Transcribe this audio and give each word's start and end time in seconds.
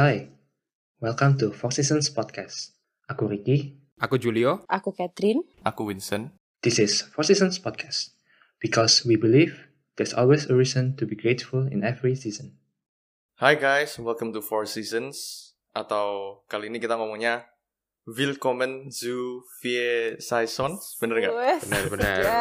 Hai, 0.00 0.32
welcome 1.04 1.36
to 1.36 1.52
Four 1.52 1.76
Seasons 1.76 2.08
Podcast. 2.08 2.72
Aku 3.04 3.28
Ricky, 3.28 3.84
Aku 4.00 4.16
Julio. 4.16 4.64
Aku 4.64 4.96
Catherine. 4.96 5.44
Aku 5.60 5.84
Vincent. 5.92 6.32
this 6.64 6.80
is 6.80 7.04
Four 7.12 7.20
Seasons 7.20 7.60
Podcast. 7.60 8.16
Because 8.64 9.04
we 9.04 9.20
believe 9.20 9.68
there's 10.00 10.16
always 10.16 10.48
a 10.48 10.56
reason 10.56 10.96
to 10.96 11.04
be 11.04 11.12
grateful 11.12 11.68
in 11.68 11.84
every 11.84 12.16
season. 12.16 12.56
Hai 13.36 13.60
guys, 13.60 14.00
welcome 14.00 14.32
to 14.32 14.40
Four 14.40 14.64
Seasons. 14.64 15.52
Atau 15.76 16.40
kali 16.48 16.72
ini 16.72 16.80
kita 16.80 16.96
ngomongnya 16.96 17.52
Willkommen 18.08 18.88
zu 18.88 19.44
vier 19.60 20.16
Seasons. 20.16 20.96
Bener 20.96 21.28
nggak? 21.28 21.34
Wes. 21.36 21.60
Benar, 21.68 21.84
benar. 21.92 22.16
Ya. 22.24 22.40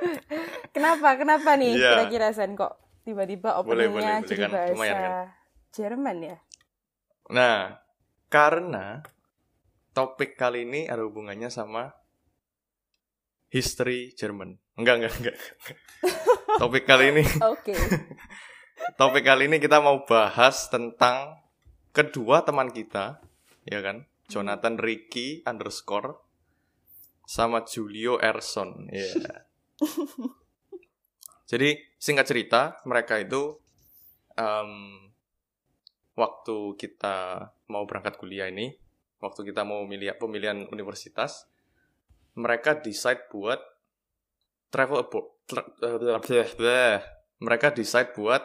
kenapa? 0.80 1.20
Kenapa 1.20 1.60
nih 1.60 1.76
Iya. 1.76 2.08
kira-kira 2.08 2.32
Sen 2.32 2.56
kok 2.56 2.80
tiba-tiba 3.04 3.52
Boleh, 3.60 3.84
openingnya 3.84 3.92
boleh, 3.92 4.08
boleh 4.16 4.24
jadi 4.32 4.40
kan? 4.40 4.48
bahasa 4.48 4.72
Lumayan 4.72 4.96
kan? 4.96 5.41
Jerman 5.72 6.20
ya? 6.20 6.36
Nah, 7.32 7.80
karena 8.28 9.00
topik 9.96 10.36
kali 10.36 10.68
ini 10.68 10.84
ada 10.84 11.00
hubungannya 11.00 11.48
sama 11.48 11.96
history 13.48 14.12
Jerman. 14.12 14.60
Enggak, 14.76 15.00
enggak, 15.00 15.14
enggak. 15.20 15.36
topik 16.60 16.84
kali 16.84 17.16
ini, 17.16 17.24
Oke. 17.40 17.72
topik 19.00 19.24
kali 19.24 19.48
ini 19.48 19.56
kita 19.60 19.80
mau 19.80 20.04
bahas 20.04 20.68
tentang 20.68 21.40
kedua 21.92 22.44
teman 22.44 22.72
kita, 22.72 23.20
ya 23.64 23.80
kan? 23.80 24.04
Jonathan 24.28 24.80
Ricky 24.80 25.44
underscore 25.44 26.16
sama 27.28 27.64
Julio 27.68 28.16
Erson. 28.20 28.88
Ya. 28.88 29.44
Jadi 31.52 31.76
singkat 32.00 32.28
cerita, 32.28 32.80
mereka 32.88 33.20
itu 33.20 33.60
em, 34.40 35.01
waktu 36.14 36.76
kita 36.76 37.48
mau 37.72 37.84
berangkat 37.88 38.20
kuliah 38.20 38.48
ini, 38.48 38.76
waktu 39.22 39.48
kita 39.52 39.64
mau 39.64 39.84
milih 39.88 40.12
pemilihan 40.20 40.68
universitas, 40.68 41.48
mereka 42.36 42.76
decide 42.76 43.28
buat 43.28 43.60
travel 44.72 45.04
abroad. 45.04 45.26
tra- 45.48 45.68
eh. 46.64 47.00
Mereka 47.42 47.74
decide 47.74 48.14
buat 48.14 48.40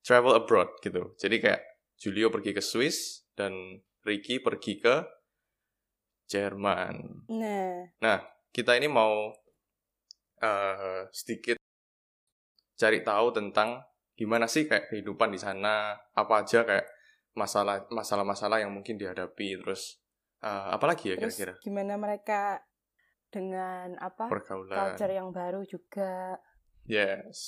travel 0.00 0.38
abroad 0.38 0.70
gitu. 0.80 1.12
Jadi 1.18 1.36
kayak 1.42 1.62
Julio 2.00 2.32
pergi 2.32 2.56
ke 2.56 2.62
Swiss 2.64 3.28
dan 3.36 3.52
Ricky 4.06 4.40
pergi 4.40 4.80
ke 4.80 5.04
Jerman. 6.30 7.26
Nah, 8.00 8.20
Kita 8.50 8.74
ini 8.74 8.90
mau 8.90 9.30
eh, 10.42 11.06
sedikit 11.14 11.54
cari 12.74 12.98
tahu 13.06 13.26
tentang 13.30 13.78
gimana 14.20 14.44
sih 14.44 14.68
kayak 14.68 14.92
kehidupan 14.92 15.32
di 15.32 15.40
sana, 15.40 15.96
apa 16.12 16.44
aja 16.44 16.68
kayak 16.68 16.84
masalah 17.32 17.88
masalah-masalah 17.88 18.60
yang 18.60 18.68
mungkin 18.68 19.00
dihadapi, 19.00 19.56
terus 19.64 19.96
eh, 20.44 20.68
apa 20.76 20.84
lagi 20.84 21.08
ya 21.08 21.16
kira-kira 21.16 21.56
gimana 21.64 21.96
mereka 21.96 22.60
dengan 23.32 23.96
apa? 23.96 24.28
pergaulan. 24.28 24.76
Culture 24.92 25.12
yang 25.16 25.32
baru 25.32 25.64
juga. 25.64 26.36
Yes. 26.84 27.38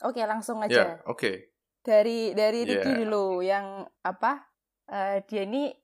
Oke, 0.00 0.22
langsung 0.24 0.64
Ya, 0.64 0.68
aja. 0.68 0.84
oke. 1.04 1.52
Dari 1.82 2.32
dari 2.32 2.64
Ricky 2.64 2.92
Yeah. 2.96 2.98
dulu 3.04 3.44
yang 3.44 3.66
apa? 4.00 4.48
eh, 4.86 5.18
dia 5.26 5.42
ini 5.42 5.74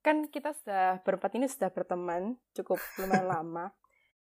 kan 0.00 0.24
kita 0.24 0.56
sudah 0.56 1.04
berempat 1.04 1.36
ini 1.36 1.44
sudah 1.44 1.68
berteman 1.68 2.40
cukup 2.56 2.80
lumayan 2.96 3.28
lama 3.36 3.76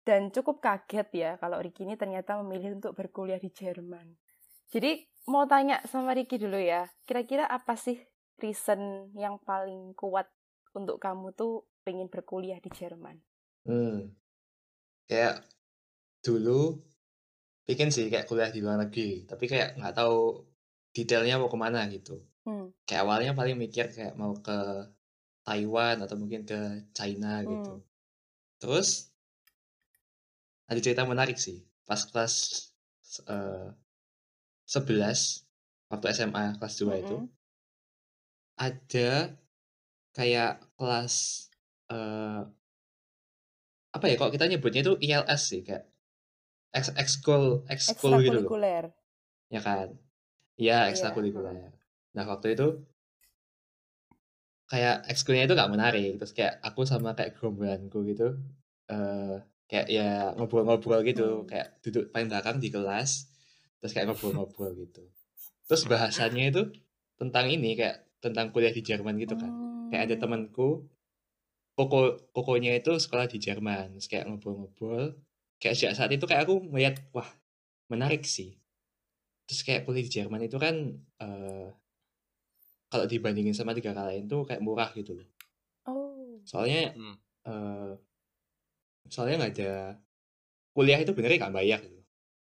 dan 0.06 0.30
cukup 0.30 0.62
kaget 0.62 1.10
ya 1.10 1.30
kalau 1.42 1.58
Ricky 1.58 1.82
ini 1.82 1.98
ternyata 1.98 2.38
memilih 2.38 2.78
untuk 2.78 2.94
berkuliah 2.94 3.42
di 3.42 3.50
Jerman. 3.50 4.14
Jadi 4.70 5.02
mau 5.26 5.46
tanya 5.46 5.78
sama 5.86 6.14
Ricky 6.16 6.38
dulu 6.38 6.58
ya, 6.58 6.90
kira-kira 7.06 7.46
apa 7.46 7.78
sih 7.78 7.98
reason 8.42 9.12
yang 9.14 9.38
paling 9.42 9.94
kuat 9.94 10.26
untuk 10.74 10.98
kamu 10.98 11.30
tuh 11.36 11.68
pengen 11.86 12.10
berkuliah 12.10 12.58
di 12.58 12.70
Jerman? 12.72 13.18
Hmm, 13.62 14.10
kayak 15.06 15.46
dulu 16.22 16.82
bikin 17.62 17.94
sih 17.94 18.10
kayak 18.10 18.26
kuliah 18.26 18.50
di 18.50 18.58
luar 18.58 18.82
negeri, 18.82 19.22
tapi 19.26 19.46
kayak 19.46 19.78
nggak 19.78 19.94
tahu 19.94 20.42
detailnya 20.90 21.38
mau 21.38 21.50
ke 21.50 21.58
mana 21.58 21.86
gitu. 21.90 22.18
Hmm. 22.42 22.74
Kayak 22.82 23.02
awalnya 23.06 23.32
paling 23.38 23.54
mikir 23.54 23.94
kayak 23.94 24.18
mau 24.18 24.34
ke 24.34 24.58
Taiwan 25.46 26.02
atau 26.02 26.16
mungkin 26.18 26.42
ke 26.42 26.90
China 26.90 27.42
gitu. 27.46 27.78
Hmm. 27.78 27.86
Terus 28.58 29.10
ada 30.66 30.78
cerita 30.82 31.06
menarik 31.06 31.38
sih. 31.38 31.62
Pas 31.86 32.02
kelas 32.02 32.34
eh 33.28 33.68
11 34.72 35.20
waktu 35.92 36.06
SMA 36.16 36.44
kelas 36.58 36.74
2 36.80 36.94
itu. 37.04 37.16
Mm-mm. 37.16 37.28
ada 38.56 39.10
kayak 40.16 40.52
kelas 40.76 41.14
eh 41.92 42.40
apa 43.96 44.04
ya 44.08 44.16
kalau 44.16 44.32
kita 44.32 44.48
nyebutnya 44.48 44.80
itu 44.84 44.92
ILS 45.04 45.42
sih 45.52 45.60
kayak 45.66 45.84
ex 46.72 46.86
ekskul 47.02 47.44
ekskul 47.68 48.14
gitu 48.24 48.38
loh. 48.48 48.54
Ya 49.52 49.60
kan? 49.60 49.88
Ya 50.56 50.64
Iya, 50.64 50.76
ekstrakurikuler 50.92 51.56
nah 52.16 52.24
waktu 52.28 52.46
itu 52.56 52.66
kayak 54.72 54.96
ekskulnya 55.12 55.44
itu 55.46 55.54
nggak 55.58 55.72
menarik 55.74 56.10
terus 56.20 56.32
kayak 56.36 56.54
aku 56.64 56.80
sama 56.88 57.12
kayak 57.16 57.36
gerombolanku 57.36 57.98
gitu 58.10 58.26
eh 58.92 59.36
kayak 59.70 59.86
ya 59.96 60.08
ngobrol-ngobrol 60.36 61.00
gitu 61.08 61.22
Hmm. 61.44 61.48
kayak 61.50 61.68
duduk 61.84 62.04
paling 62.12 62.28
belakang 62.32 62.56
di 62.60 62.68
kelas 62.72 63.31
terus 63.82 63.92
kayak 63.92 64.06
ngobrol-ngobrol 64.08 64.70
gitu 64.78 65.02
terus 65.66 65.82
bahasannya 65.84 66.54
itu 66.54 66.62
tentang 67.18 67.50
ini 67.50 67.74
kayak 67.74 68.06
tentang 68.22 68.54
kuliah 68.54 68.70
di 68.70 68.82
Jerman 68.86 69.18
gitu 69.18 69.34
kan 69.34 69.50
kayak 69.90 70.02
ada 70.06 70.14
Hmm. 70.16 70.22
temanku 70.22 70.86
koko 71.74 72.20
kokonya 72.30 72.78
itu 72.78 72.94
sekolah 72.94 73.26
di 73.26 73.42
Jerman 73.42 73.98
terus 73.98 74.06
kayak 74.06 74.30
ngobrol-ngobrol 74.30 75.18
kayak 75.58 75.74
sejak 75.74 75.94
saat 75.98 76.10
itu 76.14 76.22
kayak 76.24 76.46
aku 76.46 76.62
melihat 76.62 77.02
wah 77.10 77.26
menarik 77.90 78.22
sih 78.22 78.54
terus 79.48 79.66
kayak 79.66 79.82
kuliah 79.82 80.04
di 80.06 80.12
Jerman 80.12 80.46
itu 80.46 80.56
kan 80.56 80.74
eh 81.18 81.68
kalau 82.92 83.08
dibandingin 83.08 83.56
sama 83.56 83.72
negara 83.72 84.04
lain 84.12 84.28
tuh 84.28 84.44
kayak 84.46 84.62
murah 84.62 84.92
gitu 84.94 85.18
loh 85.18 85.28
Oh. 85.82 86.38
soalnya 86.46 86.94
Hmm. 86.94 87.16
eh 87.42 87.92
soalnya 89.10 89.42
nggak 89.42 89.52
ada 89.58 89.72
kuliah 90.70 91.02
itu 91.02 91.10
benernya 91.10 91.38
nggak 91.42 91.56
bayar 91.58 91.80
gitu 91.82 92.02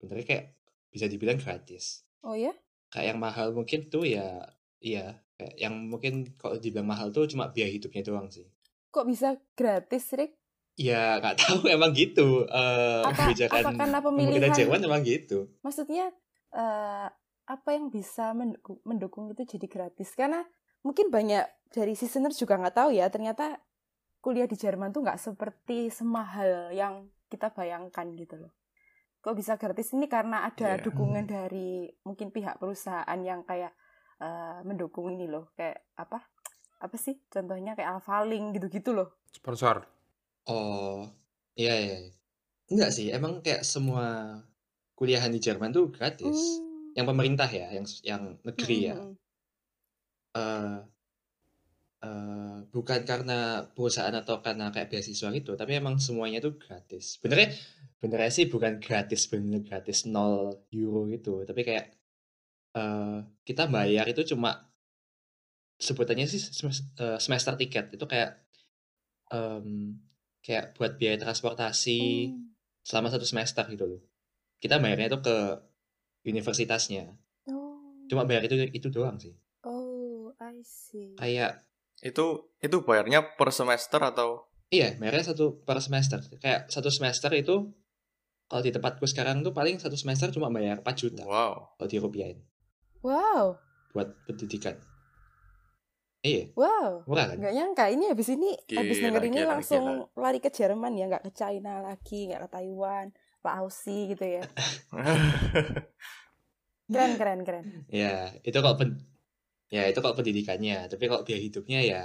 benernya 0.02 0.26
kayak 0.26 0.44
bisa 0.90 1.06
dibilang 1.06 1.36
gratis 1.36 2.02
Oh 2.20 2.34
ya? 2.34 2.52
kayak 2.88 3.06
yang 3.08 3.18
mahal 3.18 3.50
mungkin 3.50 3.86
tuh 3.86 4.02
ya 4.02 4.42
iya 4.78 5.14
kayak 5.34 5.54
yang 5.56 5.74
mungkin 5.86 6.34
kalau 6.34 6.56
dibilang 6.56 6.86
mahal 6.86 7.08
tuh 7.08 7.24
cuma 7.24 7.48
biaya 7.48 7.70
hidupnya 7.70 8.02
doang 8.02 8.28
sih 8.28 8.44
Kok 8.90 9.06
bisa 9.06 9.38
gratis, 9.54 10.10
Rick? 10.10 10.34
Ya 10.74 11.16
nggak 11.16 11.38
tahu 11.38 11.62
emang 11.70 11.94
gitu 11.94 12.42
eh 12.44 13.00
Apa- 13.00 13.14
kebijakan 13.14 13.62
apa 13.62 13.70
karena 13.78 13.98
pemilihan- 14.00 14.50
Jerman 14.50 14.82
emang 14.82 15.02
gitu. 15.02 15.46
maksudnya 15.60 16.10
eh, 16.50 17.08
apa 17.46 17.68
yang 17.70 17.86
bisa 17.88 18.30
mendukung, 18.30 18.78
mendukung 18.82 19.24
itu 19.28 19.46
jadi 19.48 19.66
gratis 19.66 20.10
karena 20.12 20.42
mungkin 20.82 21.06
banyak 21.08 21.42
dari 21.68 21.92
listeners 21.92 22.34
juga 22.34 22.56
nggak 22.56 22.76
tahu 22.76 22.90
ya 22.90 23.06
ternyata 23.06 23.62
kuliah 24.18 24.44
di 24.44 24.54
Jerman 24.54 24.90
tuh 24.90 25.02
nggak 25.02 25.18
seperti 25.18 25.86
semahal 25.88 26.70
yang 26.70 27.06
kita 27.26 27.48
bayangkan 27.48 28.10
gitu 28.12 28.36
loh 28.38 28.52
kok 29.20 29.36
bisa 29.36 29.60
gratis 29.60 29.92
ini 29.92 30.08
karena 30.08 30.48
ada 30.48 30.80
Iya. 30.80 30.82
dukungan 30.84 31.24
dari 31.28 31.86
mungkin 32.08 32.32
pihak 32.32 32.56
perusahaan 32.56 33.20
yang 33.20 33.44
kayak 33.44 33.72
eh, 34.20 34.60
mendukung 34.64 35.12
ini 35.12 35.28
loh 35.28 35.52
kayak 35.56 35.80
apa 35.96 36.24
apa 36.80 36.96
sih 36.96 37.20
contohnya 37.28 37.76
kayak 37.76 38.00
Alphalink 38.00 38.56
gitu-gitu 38.56 38.96
loh 38.96 39.20
Sponsor. 39.30 39.86
Oh 40.50 41.06
iya 41.54 41.74
iya. 41.76 41.96
iya. 42.02 42.12
Enggak 42.70 42.90
sih 42.90 43.06
emang 43.14 43.44
kayak 43.44 43.62
semua 43.62 44.38
kuliahan 44.98 45.30
di 45.32 45.40
Jerman 45.40 45.70
tuh 45.70 45.88
gratis. 45.94 46.34
Hmm. 46.60 46.92
Yang 46.98 47.06
pemerintah 47.14 47.46
ya, 47.46 47.70
yang 47.70 47.86
yang 48.02 48.22
negeri 48.42 48.78
ya. 48.90 48.96
Mm-mm. 48.98 49.14
eh 50.34 50.78
eh, 52.02 52.56
bukan 52.72 53.00
karena 53.06 53.62
perusahaan 53.70 54.14
atau 54.14 54.42
karena 54.42 54.72
kayak 54.74 54.90
beasiswa 54.90 55.30
gitu, 55.30 55.54
tapi 55.54 55.78
emang 55.78 56.02
semuanya 56.02 56.42
tuh 56.42 56.58
gratis. 56.58 57.20
Benernya 57.22 57.54
benernya 58.00 58.32
sih 58.32 58.48
bukan 58.48 58.80
gratis 58.80 59.28
bener 59.28 59.60
gratis 59.60 60.08
0 60.08 60.72
euro 60.72 61.04
gitu, 61.12 61.44
tapi 61.44 61.60
kayak 61.68 61.86
eh 62.70 63.18
kita 63.44 63.66
bayar 63.68 64.06
itu 64.08 64.22
cuma 64.30 64.50
sebutannya 65.80 66.26
sih 66.28 66.40
eh, 67.00 67.18
semester 67.18 67.54
tiket 67.56 67.92
itu 67.96 68.04
kayak 68.04 68.30
em, 69.32 69.96
kayak 70.40 70.76
buat 70.76 70.96
biaya 71.00 71.16
transportasi 71.20 72.00
Hmm. 72.32 72.52
selama 72.80 73.08
satu 73.12 73.26
semester 73.28 73.64
gitu 73.68 73.84
loh. 73.86 74.00
Kita 74.60 74.80
bayarnya 74.80 75.12
itu 75.12 75.20
ke 75.20 75.36
universitasnya. 76.24 77.12
Oh. 77.48 77.80
Cuma 78.08 78.24
bayar 78.24 78.44
itu 78.44 78.56
itu 78.72 78.88
doang 78.88 79.16
sih. 79.16 79.32
Oh, 79.64 80.32
I 80.40 80.60
see. 80.64 81.16
Kayak 81.16 81.64
Itu 82.00 82.48
itu 82.64 82.80
bayarnya 82.80 83.36
per 83.36 83.52
semester 83.52 84.00
atau 84.00 84.48
Iya, 84.72 84.96
bayarnya 84.96 85.34
satu 85.36 85.60
per 85.66 85.76
semester. 85.84 86.22
Kayak 86.40 86.70
satu 86.72 86.88
semester 86.88 87.28
itu 87.36 87.68
kalau 88.50 88.62
di 88.66 88.72
tempatku 88.74 89.04
sekarang 89.06 89.36
tuh 89.46 89.54
paling 89.54 89.78
satu 89.78 89.94
semester 89.94 90.28
cuma 90.34 90.50
bayar 90.50 90.82
4 90.82 90.94
juta 90.98 91.22
wow. 91.24 91.52
kalau 91.78 91.88
dirupiahin 91.88 92.38
Wow. 93.00 93.56
buat 93.94 94.08
pendidikan. 94.26 94.76
Iya, 96.20 96.52
Wow, 96.52 97.08
murah 97.08 97.32
kan? 97.32 97.36
nggak 97.40 97.54
nyangka 97.56 97.84
ini 97.88 98.04
habis 98.12 98.28
ini 98.28 98.52
habis 98.76 99.00
Gila, 99.00 99.08
denger 99.08 99.22
ini 99.24 99.38
gila, 99.40 99.50
langsung 99.56 99.84
gila. 100.04 100.20
lari 100.20 100.38
ke 100.44 100.50
Jerman 100.52 100.92
ya, 101.00 101.04
nggak 101.08 101.24
ke 101.24 101.30
China 101.32 101.80
lagi, 101.80 102.28
nggak 102.28 102.40
ke 102.44 102.48
Taiwan, 102.52 103.06
ke 103.40 103.48
Aussie 103.48 104.02
gitu 104.12 104.24
ya. 104.36 104.42
Keren, 106.92 107.12
keren, 107.16 107.40
keren. 107.46 107.66
Ya, 107.88 108.34
itu 108.44 108.58
kok 108.60 108.76
pen 108.78 108.90
ya 109.70 109.82
itu 109.90 109.98
kok 110.04 110.16
pendidikannya, 110.18 110.90
tapi 110.90 111.04
kalau 111.10 111.22
biaya 111.26 111.40
hidupnya 111.46 111.78
ya 111.92 112.02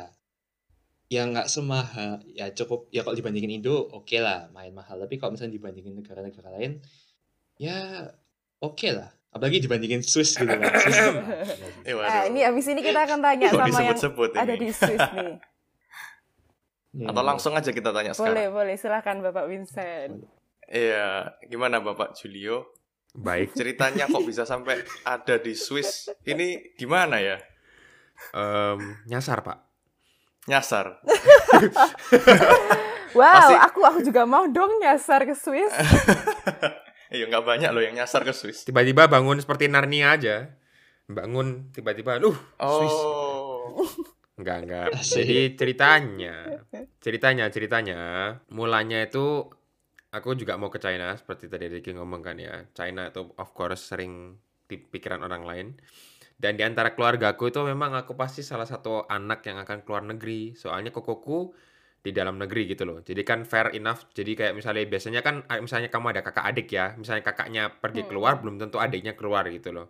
ya 1.05 1.21
nggak 1.23 1.45
semahal 1.45 2.17
ya 2.27 2.49
cukup 2.49 2.89
ya 2.89 3.05
kalau 3.05 3.13
dibandingin 3.13 3.61
Indo 3.61 3.77
oke 3.93 4.17
lah 4.17 4.49
main 4.49 4.73
mahal 4.73 4.97
tapi 4.97 5.15
kalau 5.15 5.37
misalnya 5.37 5.53
dibandingin 5.53 5.93
negara-negara 5.93 6.49
lain 6.57 6.81
ya 7.55 8.09
oke 8.57 8.89
lah 8.89 9.13
apalagi 9.29 9.61
dibandingin 9.61 10.01
Swiss 10.01 10.33
gitu 10.33 10.49
kan 10.49 10.65
Swiss. 10.81 10.99
Eh, 11.85 11.93
Nah, 11.93 12.25
ini 12.25 12.41
abis 12.41 12.65
ini 12.67 12.81
kita 12.81 13.05
akan 13.05 13.19
tanya 13.21 13.47
Kok 13.47 13.59
sama 13.59 13.67
yang 13.67 13.75
disebut-sebut 13.93 14.29
ada 14.33 14.53
ini? 14.55 14.61
di 14.61 14.69
Swiss 14.71 15.05
nih. 15.13 15.35
Atau 17.11 17.23
langsung 17.27 17.51
aja 17.51 17.69
kita 17.69 17.91
tanya 17.91 18.15
Boleh, 18.15 18.47
sekarang. 18.47 18.55
boleh. 18.55 18.75
Silahkan 18.79 19.17
Bapak 19.19 19.45
Vincent. 19.51 20.23
Iya, 20.65 21.35
gimana 21.43 21.83
Bapak 21.83 22.15
Julio? 22.15 22.71
Baik. 23.11 23.51
Ceritanya 23.51 24.07
kok 24.07 24.23
bisa 24.23 24.47
sampai 24.47 24.79
ada 25.03 25.35
di 25.35 25.51
Swiss? 25.53 26.07
Ini 26.23 26.75
gimana 26.79 27.19
ya? 27.19 27.35
Em, 28.31 28.79
nyasar 29.05 29.43
pak. 29.43 29.59
Nyasar. 30.45 30.85
Wow, 33.15 33.31
Pasti- 33.31 33.55
aku 33.63 33.79
aku 33.87 33.99
juga 34.03 34.27
mau 34.27 34.43
dong 34.51 34.83
nyasar 34.83 35.23
ke 35.23 35.31
Swiss. 35.31 35.71
Iya, 37.05 37.31
nggak 37.31 37.45
banyak 37.47 37.69
loh 37.71 37.79
yang 37.79 37.95
nyasar 37.95 38.27
ke 38.27 38.33
Swiss. 38.35 38.65
Tiba-tiba 38.67 39.07
bangun 39.07 39.39
seperti 39.39 39.71
Narnia 39.71 40.19
aja. 40.19 40.51
Bangun 41.07 41.71
tiba-tiba, 41.71 42.17
uh, 42.19 42.33
Swiss. 42.59 42.97
Oh. 42.97 43.87
Enggak, 44.35 44.57
enggak. 44.67 44.87
Asik. 44.99 45.23
Jadi 45.23 45.37
ceritanya, 45.55 46.35
ceritanya, 46.99 47.45
ceritanya, 47.47 47.99
mulanya 48.51 49.05
itu 49.05 49.47
aku 50.11 50.35
juga 50.35 50.59
mau 50.59 50.67
ke 50.67 50.81
China 50.81 51.15
seperti 51.15 51.47
tadi 51.47 51.71
Ricky 51.71 51.95
ngomong 51.95 52.19
kan 52.25 52.35
ya. 52.35 52.67
China 52.75 53.07
itu 53.07 53.31
of 53.37 53.49
course 53.55 53.85
sering 53.95 54.35
di 54.67 54.75
pikiran 54.75 55.23
orang 55.23 55.43
lain. 55.47 55.67
Dan 56.35 56.59
di 56.59 56.63
antara 56.67 56.91
keluargaku 56.91 57.47
itu 57.47 57.63
memang 57.63 57.95
aku 57.95 58.13
pasti 58.19 58.43
salah 58.43 58.67
satu 58.67 59.07
anak 59.07 59.39
yang 59.47 59.57
akan 59.63 59.87
keluar 59.87 60.03
negeri. 60.03 60.51
Soalnya 60.53 60.91
kokoku 60.91 61.55
di 62.05 62.11
dalam 62.13 62.37
negeri 62.37 62.69
gitu 62.69 62.83
loh. 62.85 62.99
Jadi 63.01 63.21
kan 63.25 63.47
fair 63.47 63.71
enough. 63.73 64.11
Jadi 64.13 64.35
kayak 64.35 64.53
misalnya 64.53 64.83
biasanya 64.85 65.21
kan 65.25 65.41
misalnya 65.63 65.89
kamu 65.89 66.11
ada 66.13 66.21
kakak 66.21 66.45
adik 66.51 66.67
ya. 66.69 66.93
Misalnya 66.99 67.23
kakaknya 67.23 67.63
pergi 67.71 68.03
Hmm. 68.05 68.09
keluar 68.11 68.33
belum 68.43 68.59
tentu 68.61 68.77
adiknya 68.77 69.15
keluar 69.15 69.47
gitu 69.49 69.71
loh. 69.73 69.87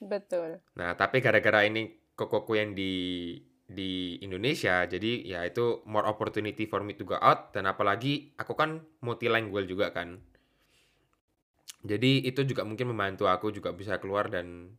Betul. 0.00 0.62
Nah, 0.78 0.94
tapi 0.94 1.18
gara-gara 1.24 1.66
ini 1.66 1.90
kokoku 2.14 2.54
yang 2.54 2.70
di 2.76 2.92
di 3.64 4.20
Indonesia, 4.20 4.84
jadi 4.84 5.24
ya 5.24 5.40
itu 5.48 5.80
more 5.88 6.04
opportunity 6.04 6.68
for 6.68 6.84
me 6.84 6.92
to 6.92 7.02
go 7.08 7.16
out 7.16 7.48
dan 7.56 7.64
apalagi 7.64 8.36
aku 8.36 8.52
kan 8.54 8.84
multilingual 9.00 9.64
juga 9.64 9.88
kan. 9.96 10.20
Jadi 11.84 12.24
itu 12.24 12.40
juga 12.48 12.64
mungkin 12.64 12.92
membantu 12.92 13.24
aku 13.28 13.52
juga 13.52 13.72
bisa 13.72 14.00
keluar 14.00 14.28
dan 14.32 14.72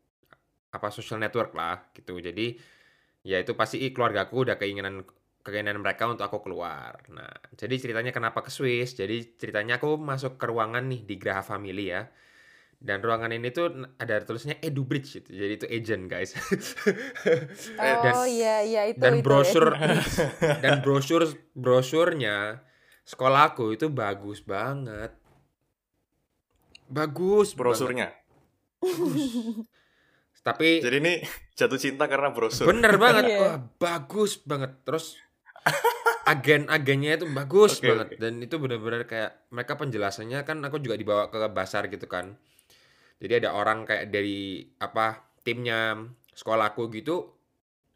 apa 0.76 0.92
social 0.92 1.18
network 1.18 1.56
lah 1.56 1.88
gitu. 1.92 2.20
Jadi 2.20 2.60
ya 3.24 3.40
itu 3.40 3.56
pasti 3.56 3.80
keluarga 3.90 4.28
aku 4.28 4.44
udah 4.44 4.56
keinginan 4.56 5.02
keinginan 5.40 5.78
mereka 5.80 6.06
untuk 6.06 6.26
aku 6.26 6.42
keluar. 6.42 7.06
Nah, 7.10 7.30
jadi 7.54 7.78
ceritanya 7.78 8.10
kenapa 8.10 8.42
ke 8.42 8.50
Swiss? 8.50 8.94
Jadi 8.94 9.38
ceritanya 9.38 9.78
aku 9.78 9.96
masuk 9.96 10.36
ke 10.36 10.46
ruangan 10.46 10.84
nih 10.86 11.02
di 11.02 11.16
Graha 11.16 11.42
Family 11.42 11.90
ya. 11.90 12.10
Dan 12.76 13.00
ruangan 13.02 13.32
ini 13.32 13.50
tuh 13.50 13.72
ada 13.98 14.20
tulisnya 14.22 14.60
EduBridge 14.60 15.10
gitu. 15.22 15.30
Jadi 15.32 15.54
itu 15.56 15.66
agent, 15.66 16.04
guys. 16.06 16.36
Eh, 16.36 17.96
dan- 18.04 18.14
Oh 18.14 18.28
iya 18.28 18.62
iya 18.62 18.82
itu 18.90 19.00
dan 19.00 19.18
itu, 19.18 19.26
brosur 19.26 19.74
itu. 19.74 19.86
dan 20.66 20.84
brosur 20.84 21.22
brosurnya 21.56 22.62
sekolahku 23.06 23.74
itu 23.74 23.90
bagus 23.90 24.42
banget. 24.42 25.14
Bagus 26.86 27.54
banget. 27.54 27.62
Brosurnya. 27.64 28.08
Tapi 30.46 30.78
Jadi 30.78 30.98
ini 31.02 31.14
jatuh 31.58 31.80
cinta 31.82 32.06
karena 32.06 32.30
brosur. 32.30 32.70
bener 32.70 32.96
banget. 33.04 33.24
Iya. 33.34 33.40
Wah, 33.42 33.58
bagus 33.82 34.38
banget. 34.46 34.78
Terus 34.86 35.18
agen-agennya 36.26 37.22
itu 37.22 37.26
bagus 37.30 37.78
Oke, 37.82 37.90
banget 37.90 38.08
oke. 38.14 38.18
dan 38.22 38.34
itu 38.42 38.56
bener-bener 38.58 39.06
kayak 39.06 39.46
mereka 39.54 39.74
penjelasannya 39.78 40.42
kan 40.42 40.58
aku 40.66 40.82
juga 40.82 40.98
dibawa 40.98 41.30
ke 41.30 41.38
basar 41.50 41.86
gitu 41.90 42.06
kan. 42.06 42.38
Jadi 43.22 43.46
ada 43.46 43.54
orang 43.58 43.86
kayak 43.86 44.10
dari 44.14 44.66
apa 44.82 45.22
timnya 45.46 45.98
sekolahku 46.34 46.90
gitu 46.94 47.30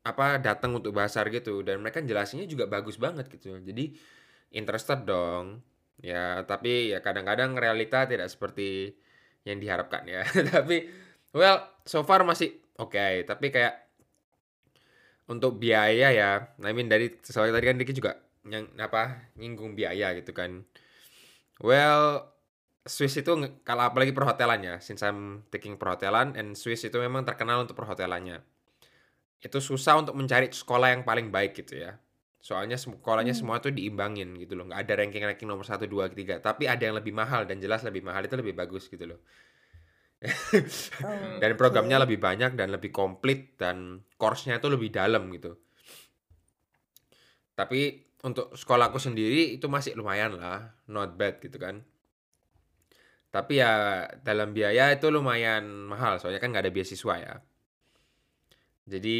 apa 0.05 0.39
datang 0.39 0.77
untuk 0.79 0.93
basar 0.95 1.27
gitu 1.29 1.61
dan 1.65 1.81
mereka 1.83 1.99
jelasinnya 2.01 2.45
juga 2.49 2.65
bagus 2.69 2.97
banget 2.97 3.29
gitu. 3.29 3.57
Jadi 3.61 3.93
interested 4.53 5.05
dong. 5.05 5.61
Ya, 5.99 6.47
tapi 6.47 6.95
ya 6.95 7.03
kadang-kadang 7.03 7.59
realita 7.59 8.07
tidak 8.07 8.31
seperti 8.31 8.93
yang 9.43 9.57
diharapkan 9.59 10.05
ya. 10.07 10.23
tapi 10.53 10.87
well, 11.33 11.59
so 11.89 12.05
far 12.05 12.21
masih 12.21 12.53
oke, 12.77 13.25
tapi 13.25 13.49
kayak 13.49 13.73
untuk 15.25 15.57
biaya 15.57 16.09
ya, 16.13 16.31
I 16.61 16.73
mean 16.77 16.85
dari 16.85 17.17
soalnya 17.25 17.57
tadi 17.57 17.65
kan 17.69 17.77
Ricky 17.81 17.93
juga 17.97 18.13
yang 18.45 18.69
apa 18.77 19.29
nyinggung 19.37 19.73
biaya 19.73 20.13
gitu 20.17 20.33
kan. 20.33 20.65
Well, 21.61 22.29
Swiss 22.85 23.17
itu 23.19 23.29
kalau 23.67 23.83
apalagi 23.89 24.13
perhotelan 24.13 24.61
ya, 24.65 24.75
since 24.81 25.01
I'm 25.05 25.45
taking 25.53 25.75
perhotelan 25.81 26.37
and 26.37 26.53
Swiss 26.57 26.85
itu 26.85 26.97
memang 26.97 27.25
terkenal 27.25 27.65
untuk 27.65 27.77
perhotelannya. 27.77 28.41
Itu 29.41 29.59
susah 29.59 30.01
untuk 30.01 30.15
mencari 30.17 30.49
sekolah 30.53 30.93
yang 30.97 31.01
paling 31.05 31.29
baik 31.33 31.57
gitu 31.61 31.83
ya. 31.83 31.97
Soalnya 32.39 32.79
sekolahnya 32.79 33.35
Hmm. 33.35 33.41
semua 33.43 33.57
tuh 33.59 33.75
diimbangin 33.75 34.39
gitu 34.39 34.55
loh. 34.55 34.65
nggak 34.71 34.81
ada 34.87 34.93
ranking-ranking 35.03 35.47
nomor 35.47 35.67
1, 35.67 35.85
2, 35.85 36.07
3. 36.09 36.39
Tapi 36.39 36.65
ada 36.71 36.79
yang 36.79 36.95
lebih 36.95 37.11
mahal 37.11 37.43
dan 37.43 37.59
jelas 37.59 37.83
lebih 37.83 38.01
mahal 38.07 38.23
itu 38.23 38.35
lebih 38.39 38.55
bagus 38.55 38.87
gitu 38.87 39.05
loh. 39.15 39.19
Oh, 40.19 41.39
Dan 41.39 41.55
programnya 41.55 41.95
lebih 42.03 42.19
banyak 42.19 42.59
dan 42.59 42.75
lebih 42.75 42.91
komplit 42.91 43.55
dan 43.55 44.03
course-nya 44.19 44.59
itu 44.59 44.67
lebih 44.67 44.91
dalam 44.91 45.31
gitu. 45.31 45.55
Tapi 47.55 48.03
untuk 48.27 48.51
sekolahku 48.55 48.99
sendiri 48.99 49.55
itu 49.55 49.71
masih 49.71 49.95
lumayan 49.95 50.35
lah, 50.35 50.75
not 50.91 51.15
bad 51.15 51.39
gitu 51.39 51.55
kan. 51.55 51.83
Tapi 53.29 53.61
ya 53.61 53.71
dalam 54.25 54.51
biaya 54.57 54.91
itu 54.91 55.07
lumayan 55.13 55.63
mahal, 55.87 56.17
soalnya 56.17 56.41
kan 56.41 56.49
nggak 56.51 56.65
ada 56.65 56.73
beasiswa 56.75 57.15
ya. 57.15 57.35
Jadi 58.89 59.19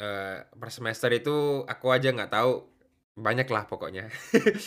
eh, 0.00 0.38
per 0.44 0.70
semester 0.70 1.10
itu 1.12 1.64
aku 1.64 1.86
aja 1.92 2.12
nggak 2.12 2.32
tahu 2.32 2.52
banyak 3.16 3.48
lah 3.48 3.64
pokoknya. 3.66 4.08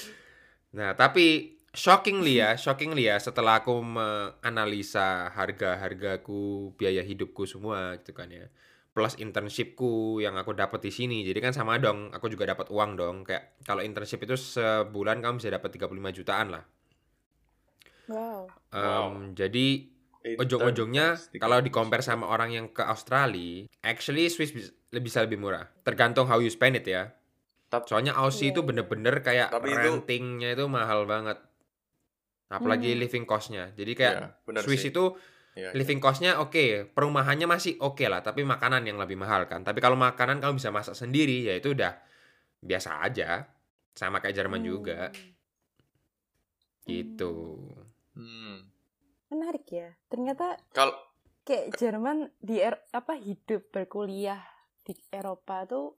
nah 0.78 0.98
tapi 0.98 1.58
shockingly 1.74 2.38
ya, 2.38 2.54
shockingly 2.56 3.10
ya 3.10 3.18
setelah 3.18 3.60
aku 3.60 3.82
menganalisa 3.82 5.34
harga-hargaku, 5.34 6.72
biaya 6.78 7.02
hidupku 7.02 7.44
semua 7.44 7.98
gitu 8.00 8.14
kan 8.14 8.30
ya. 8.30 8.48
Plus 8.94 9.18
internshipku 9.18 10.22
yang 10.22 10.38
aku 10.38 10.54
dapat 10.54 10.86
di 10.86 10.94
sini. 10.94 11.26
Jadi 11.26 11.42
kan 11.42 11.50
sama 11.50 11.82
dong, 11.82 12.14
aku 12.14 12.30
juga 12.30 12.46
dapat 12.46 12.70
uang 12.70 12.94
dong. 12.94 13.16
Kayak 13.26 13.58
kalau 13.66 13.82
internship 13.82 14.22
itu 14.22 14.38
sebulan 14.38 15.18
kamu 15.18 15.42
bisa 15.42 15.50
dapat 15.50 15.74
35 15.74 16.14
jutaan 16.14 16.48
lah. 16.54 16.64
Wow. 18.06 18.54
Em, 18.70 19.34
jadi 19.34 19.90
ujung-ujungnya 20.38 21.18
kalau 21.36 21.58
di 21.60 21.74
compare 21.74 22.06
sama 22.06 22.30
orang 22.30 22.54
yang 22.54 22.66
ke 22.70 22.86
Australia, 22.86 23.66
actually 23.82 24.30
Swiss 24.30 24.54
bis- 24.54 24.72
bisa 24.94 25.26
lebih 25.26 25.42
murah. 25.42 25.66
Tergantung 25.82 26.30
how 26.30 26.38
you 26.38 26.54
spend 26.54 26.78
it 26.78 26.86
ya. 26.86 27.10
Soalnya 27.90 28.14
Aussie 28.14 28.54
Iya, 28.54 28.54
itu 28.54 28.62
iya. 28.62 28.68
bener-bener 28.70 29.16
kayak 29.26 29.50
Tapi 29.50 29.74
itu- 29.74 29.82
rentingnya 29.82 30.54
itu 30.54 30.70
mahal 30.70 31.10
banget. 31.10 31.42
Apalagi 32.54 32.94
Hmm. 32.94 33.02
living 33.02 33.26
cost-nya. 33.26 33.74
Jadi 33.74 33.92
kayak 33.98 34.46
benar 34.46 34.62
Swiss 34.62 34.86
sih. 34.86 34.94
itu 34.94 35.18
iya. 35.58 35.74
living 35.74 35.98
cost-nya 35.98 36.38
oke, 36.38 36.94
perumahannya 36.94 37.50
masih 37.50 37.82
oke 37.82 38.06
lah, 38.06 38.22
tapi 38.22 38.46
makanan 38.46 38.86
yang 38.86 39.02
lebih 39.02 39.18
mahal 39.18 39.50
kan. 39.50 39.66
Tapi 39.66 39.82
kalau 39.82 39.98
makanan 39.98 40.38
kamu 40.38 40.62
bisa 40.62 40.70
masak 40.70 40.94
sendiri, 40.94 41.50
ya 41.50 41.58
itu 41.58 41.74
udah 41.74 41.98
biasa 42.62 43.02
aja. 43.02 43.50
Sama 43.94 44.22
kayak 44.22 44.38
Jerman 44.38 44.62
juga, 44.66 45.14
gitu. 46.90 47.62
Hmm. 48.18 48.70
Menarik 49.30 49.66
ya. 49.70 49.90
Ternyata 50.10 50.58
Kalau 50.74 50.94
kayak 51.46 51.76
Jerman 51.78 52.30
di 52.40 52.62
Er- 52.62 52.86
apa 52.94 53.18
hidup 53.18 53.70
berkuliah 53.74 54.42
di 54.84 54.94
Eropa 55.10 55.64
tuh 55.66 55.98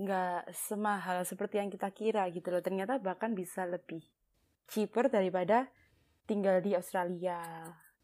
nggak 0.00 0.50
semahal 0.56 1.22
seperti 1.22 1.60
yang 1.60 1.68
kita 1.68 1.92
kira 1.92 2.26
gitu 2.32 2.48
loh. 2.50 2.64
Ternyata 2.64 2.98
bahkan 2.98 3.36
bisa 3.36 3.68
lebih 3.68 4.02
cheaper 4.66 5.12
daripada 5.12 5.68
tinggal 6.24 6.58
di 6.58 6.72
Australia 6.72 7.38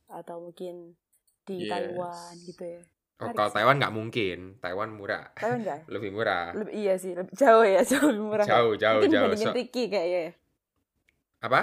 atau 0.07 0.41
mungkin 0.41 0.97
di 1.43 1.65
Yes. 1.65 1.71
Taiwan 1.71 2.33
gitu 2.45 2.65
ya. 2.65 2.81
Oh, 3.19 3.35
kalau. 3.35 3.51
Taiwan 3.51 3.77
nggak 3.77 3.95
mungkin. 3.95 4.39
Taiwan 4.59 4.95
murah. 4.95 5.35
Taiwan 5.35 5.59
nggak? 5.61 5.81
Lebih 5.95 6.11
murah. 6.13 6.55
Lebih, 6.55 6.73
iya 6.73 6.95
sih, 6.95 7.13
lebih 7.13 7.35
jauh 7.35 7.67
ya, 7.67 7.83
jauh 7.91 8.09
lebih 8.09 8.27
murah. 8.27 8.47
Jauh, 8.47 8.75
jauh, 8.79 9.03
mungkin 9.03 9.11
jauh. 9.11 9.27
dibandingin 9.27 9.49
So- 9.51 9.57
Ricky 9.57 9.85
kayaknya 9.89 10.21
ya. 10.23 10.33
apa? 11.39 11.61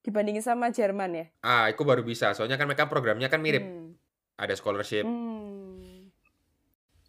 Dibandingin 0.00 0.40
sama 0.40 0.70
Jerman 0.70 1.10
ya. 1.12 1.26
Ah, 1.40 1.66
aku 1.66 1.82
baru 1.82 2.00
bisa. 2.00 2.30
Soalnya 2.30 2.54
kan 2.54 2.68
mereka 2.68 2.86
programnya 2.86 3.26
kan 3.26 3.40
mirip. 3.40 3.64
Hmm. 3.64 3.96
Ada 4.36 4.54
scholarship. 4.54 5.02
Hmm. 5.02 6.12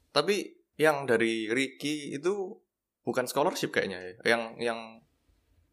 tapi 0.09 0.49
yang 0.75 1.05
dari 1.05 1.45
Ricky 1.45 2.09
itu 2.09 2.57
bukan 3.03 3.29
scholarship 3.29 3.69
kayaknya 3.69 4.01
ya. 4.01 4.13
Yang 4.25 4.41
yang 4.57 4.79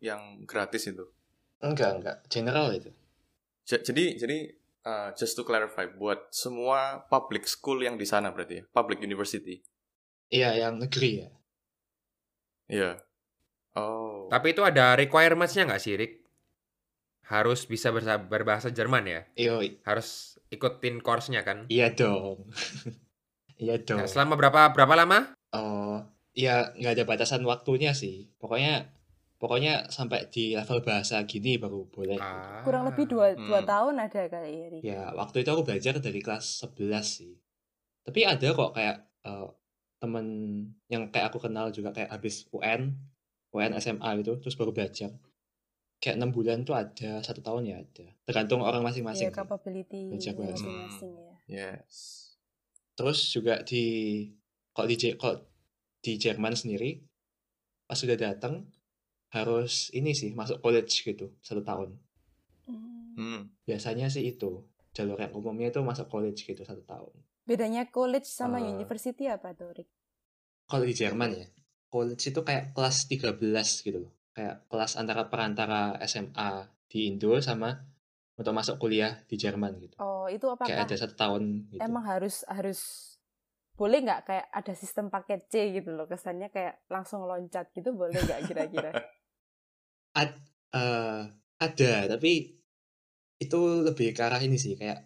yang 0.01 0.21
gratis 0.45 0.85
itu. 0.85 1.09
Enggak, 1.65 1.91
enggak. 1.97 2.17
General 2.29 2.69
itu. 2.71 2.93
Ja- 3.65 3.81
Jadi 3.81 4.21
jadi 4.21 4.39
uh, 4.85 5.09
just 5.17 5.33
to 5.33 5.43
clarify 5.43 5.89
buat 5.89 6.29
semua 6.29 7.09
public 7.09 7.49
school 7.49 7.81
yang 7.81 7.97
di 7.97 8.05
sana 8.05 8.29
berarti 8.29 8.61
ya, 8.61 8.65
public 8.69 9.01
university. 9.01 9.65
Iya, 10.29 10.69
yang 10.69 10.77
negeri 10.77 11.25
ya. 11.25 11.29
Iya. 12.69 12.91
Oh. 13.75 14.29
Tapi 14.29 14.53
itu 14.53 14.61
ada 14.61 14.95
requirements-nya 14.95 15.65
nggak 15.67 15.83
sih, 15.83 15.97
Rick? 15.97 16.13
Harus 17.25 17.65
bisa 17.65 17.89
berbahasa 18.21 18.69
Jerman 18.69 19.09
ya? 19.09 19.21
Iyo, 19.35 19.65
Harus 19.89 20.37
ikutin 20.53 21.01
course-nya 21.01 21.41
kan? 21.43 21.65
iya 21.73 21.89
dong. 21.91 22.53
iya 23.65 23.81
dong. 23.81 24.05
Nah, 24.05 24.09
selama 24.09 24.37
berapa 24.37 24.71
berapa 24.77 24.95
lama? 24.95 25.33
Oh, 25.57 26.05
ya 26.37 26.77
nggak 26.77 27.01
ada 27.01 27.05
batasan 27.09 27.43
waktunya 27.49 27.97
sih. 27.97 28.29
Pokoknya 28.37 28.93
pokoknya 29.45 29.93
sampai 29.93 30.25
di 30.33 30.57
level 30.57 30.81
bahasa 30.81 31.21
gini 31.29 31.61
baru 31.61 31.85
boleh. 31.93 32.17
Ah. 32.17 32.65
Kurang 32.65 32.89
lebih 32.89 33.05
dua, 33.05 33.37
dua 33.37 33.61
Hmm. 33.61 33.69
tahun 33.69 33.95
ada 34.01 34.23
kali 34.25 34.51
ya, 34.57 34.67
Rik. 34.73 34.81
Ya, 34.81 35.03
waktu 35.13 35.45
itu 35.45 35.51
aku 35.53 35.63
belajar 35.63 36.01
dari 36.01 36.21
kelas 36.25 36.65
11 36.65 37.21
sih. 37.21 37.37
Tapi 38.01 38.25
ada 38.25 38.49
kok 38.51 38.73
kayak 38.73 38.97
eh, 39.25 39.49
temen 40.01 40.27
yang 40.89 41.09
kayak 41.09 41.29
aku 41.29 41.41
kenal 41.41 41.69
juga 41.69 41.93
kayak 41.93 42.09
habis 42.09 42.45
UN, 42.49 42.93
UN 43.53 43.73
SMA 43.77 44.05
gitu, 44.21 44.37
terus 44.37 44.53
baru 44.55 44.73
belajar. 44.73 45.13
Kayak 45.97 46.17
enam 46.21 46.29
bulan 46.29 46.61
tuh 46.61 46.77
ada, 46.77 47.21
satu 47.21 47.41
tahun 47.41 47.65
ya 47.65 47.77
ada. 47.81 48.05
Tergantung 48.25 48.61
orang 48.61 48.81
masing-masing. 48.81 49.29
Iya, 49.29 49.33
sih. 49.33 49.37
capability 49.37 50.01
Belajar 50.09 50.33
bahasa. 50.35 50.53
masing-masing 50.61 51.13
ya. 51.17 51.33
Yes. 51.45 51.97
Terus 52.93 53.19
juga 53.29 53.61
di 53.61 53.85
kok 54.71 54.85
di 54.85 54.97
kok 55.15 55.37
di 55.99 56.13
Jerman 56.15 56.53
sendiri 56.53 57.01
pas 57.85 57.97
sudah 57.97 58.17
datang 58.17 58.69
harus 59.35 59.91
ini 59.91 60.15
sih 60.15 60.31
masuk 60.31 60.59
college 60.59 61.03
gitu 61.03 61.35
satu 61.41 61.61
tahun. 61.61 61.99
Hmm. 62.65 63.13
Hmm. 63.15 63.41
Biasanya 63.63 64.07
sih 64.07 64.25
itu 64.25 64.63
jalur 64.91 65.19
yang 65.19 65.35
umumnya 65.35 65.69
itu 65.69 65.83
masuk 65.83 66.07
college 66.07 66.47
gitu 66.47 66.63
satu 66.63 66.81
tahun. 66.83 67.13
Bedanya 67.45 67.85
college 67.87 68.25
sama 68.25 68.57
Eh. 68.59 68.73
university 68.73 69.27
apa 69.27 69.53
tuh, 69.53 69.75
Rik? 69.75 69.91
Kalau 70.65 70.83
di 70.83 70.95
Jerman 70.95 71.31
ya, 71.35 71.47
college 71.91 72.25
itu 72.25 72.41
kayak 72.41 72.73
kelas 72.73 73.05
13 73.05 73.37
gitu 73.83 73.99
loh. 74.01 74.13
Kayak 74.33 74.65
kelas 74.67 74.97
antara 74.97 75.29
perantara 75.29 75.95
SMA 76.01 76.51
di 76.89 77.07
Indo 77.07 77.37
sama 77.39 77.75
untuk 78.35 78.51
masuk 78.51 78.79
kuliah 78.79 79.23
di 79.27 79.37
Jerman 79.37 79.79
gitu. 79.79 79.95
Oh, 79.99 80.27
itu 80.27 80.47
apakah 80.49 80.67
Kayak 80.67 80.89
ada 80.89 80.97
satu 80.97 81.15
tahun 81.15 81.43
gitu. 81.71 81.79
emang 81.79 82.03
harus 82.03 82.43
harus 82.49 82.81
boleh 83.75 84.03
nggak 84.03 84.21
kayak 84.25 84.47
ada 84.51 84.73
sistem 84.73 85.07
paket 85.07 85.51
C 85.51 85.75
gitu 85.75 85.91
loh 85.91 86.07
kesannya 86.07 86.47
kayak 86.49 86.83
langsung 86.87 87.27
loncat 87.27 87.75
gitu 87.75 87.91
boleh 87.91 88.15
nggak 88.17 88.47
kira-kira 88.47 88.91
Ad- 90.23 90.41
eh, 90.75 91.21
ada, 91.67 91.93
tapi 92.13 92.33
itu 93.45 93.59
lebih 93.87 94.09
ke 94.17 94.21
arah 94.27 94.41
ini 94.47 94.57
sih 94.65 94.75
kayak 94.81 94.99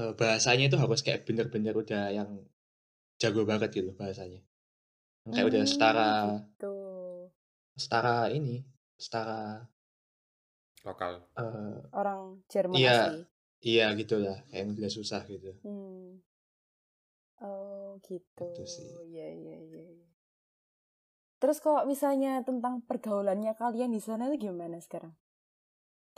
eh, 0.00 0.12
bahasanya 0.20 0.64
itu 0.70 0.78
harus 0.82 1.00
kayak 1.06 1.20
bener-bener 1.28 1.74
udah 1.82 2.04
yang 2.18 2.30
jago 3.22 3.42
banget 3.50 3.70
gitu 3.78 3.90
bahasanya. 4.00 4.40
Yang 5.24 5.32
Kayak 5.36 5.48
udah 5.50 5.62
Hmm, 5.62 5.72
setara 5.72 6.10
gitu. 6.24 6.74
setara 7.76 8.16
ini, 8.32 8.64
setara 8.96 9.38
Lokal. 10.84 11.14
Eh, 11.36 11.78
orang 12.00 12.20
Jerman 12.52 12.78
Iya. 12.80 12.92
asli 12.92 13.18
iya 13.70 13.84
gitu 14.00 14.14
lah, 14.24 14.36
kayak 14.48 14.60
yang 14.62 14.70
udah 14.76 14.90
susah 14.96 15.20
gitu. 15.32 15.50
hmm. 15.62 16.22
oh 17.48 17.90
gitu 18.08 18.48
Gitu 18.48 18.62
sih. 18.74 18.90
iya 19.08 19.26
iya 19.40 19.56
iya 19.66 19.82
iya. 19.94 20.06
Terus 21.42 21.58
kalau 21.64 21.82
misalnya 21.92 22.32
tentang 22.48 22.74
pergaulannya 22.88 23.52
kalian 23.62 23.90
di 23.96 24.00
sana 24.06 24.22
itu 24.30 24.36
gimana 24.46 24.78
sekarang? 24.86 25.12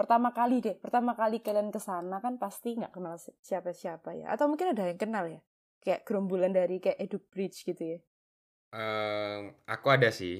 Pertama 0.00 0.28
kali 0.38 0.56
deh 0.66 0.76
pertama 0.84 1.12
kali 1.20 1.36
kalian 1.46 1.70
ke 1.74 1.80
sana 1.88 2.16
kan 2.24 2.34
pasti 2.44 2.68
nggak 2.78 2.92
kenal 2.96 3.14
si- 3.24 3.34
siapa-siapa 3.48 4.10
ya. 4.20 4.26
Atau 4.34 4.46
mungkin 4.50 4.68
ada 4.74 4.84
yang 4.90 5.00
kenal 5.04 5.24
ya? 5.34 5.40
Kayak 5.82 6.00
gerombolan 6.06 6.52
dari 6.58 6.76
kayak 6.84 6.98
Edu 7.04 7.18
Bridge 7.32 7.58
gitu 7.68 7.82
ya? 7.94 7.98
Em, 8.74 9.42
aku 9.74 9.86
ada 9.96 10.08
sih, 10.20 10.36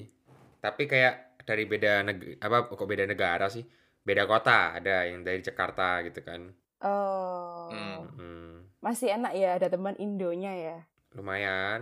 tapi 0.63 0.83
kayak 0.91 1.13
dari 1.47 1.63
beda 1.71 1.91
negara, 2.07 2.35
apa 2.45 2.57
kok 2.79 2.89
beda 2.91 3.05
negara 3.13 3.45
sih? 3.55 3.63
Beda 4.07 4.23
kota, 4.31 4.75
ada 4.77 4.95
yang 5.09 5.21
dari 5.27 5.39
Jakarta 5.47 5.87
gitu 6.07 6.19
kan. 6.27 6.41
oh. 6.83 7.67
Hmm. 7.71 8.05
Hmm, 8.17 8.51
masih 8.85 9.07
enak 9.17 9.33
ya 9.41 9.49
ada 9.57 9.67
teman 9.73 9.95
Indonya 9.97 10.51
ya? 10.65 10.77
Lumayan, 11.17 11.81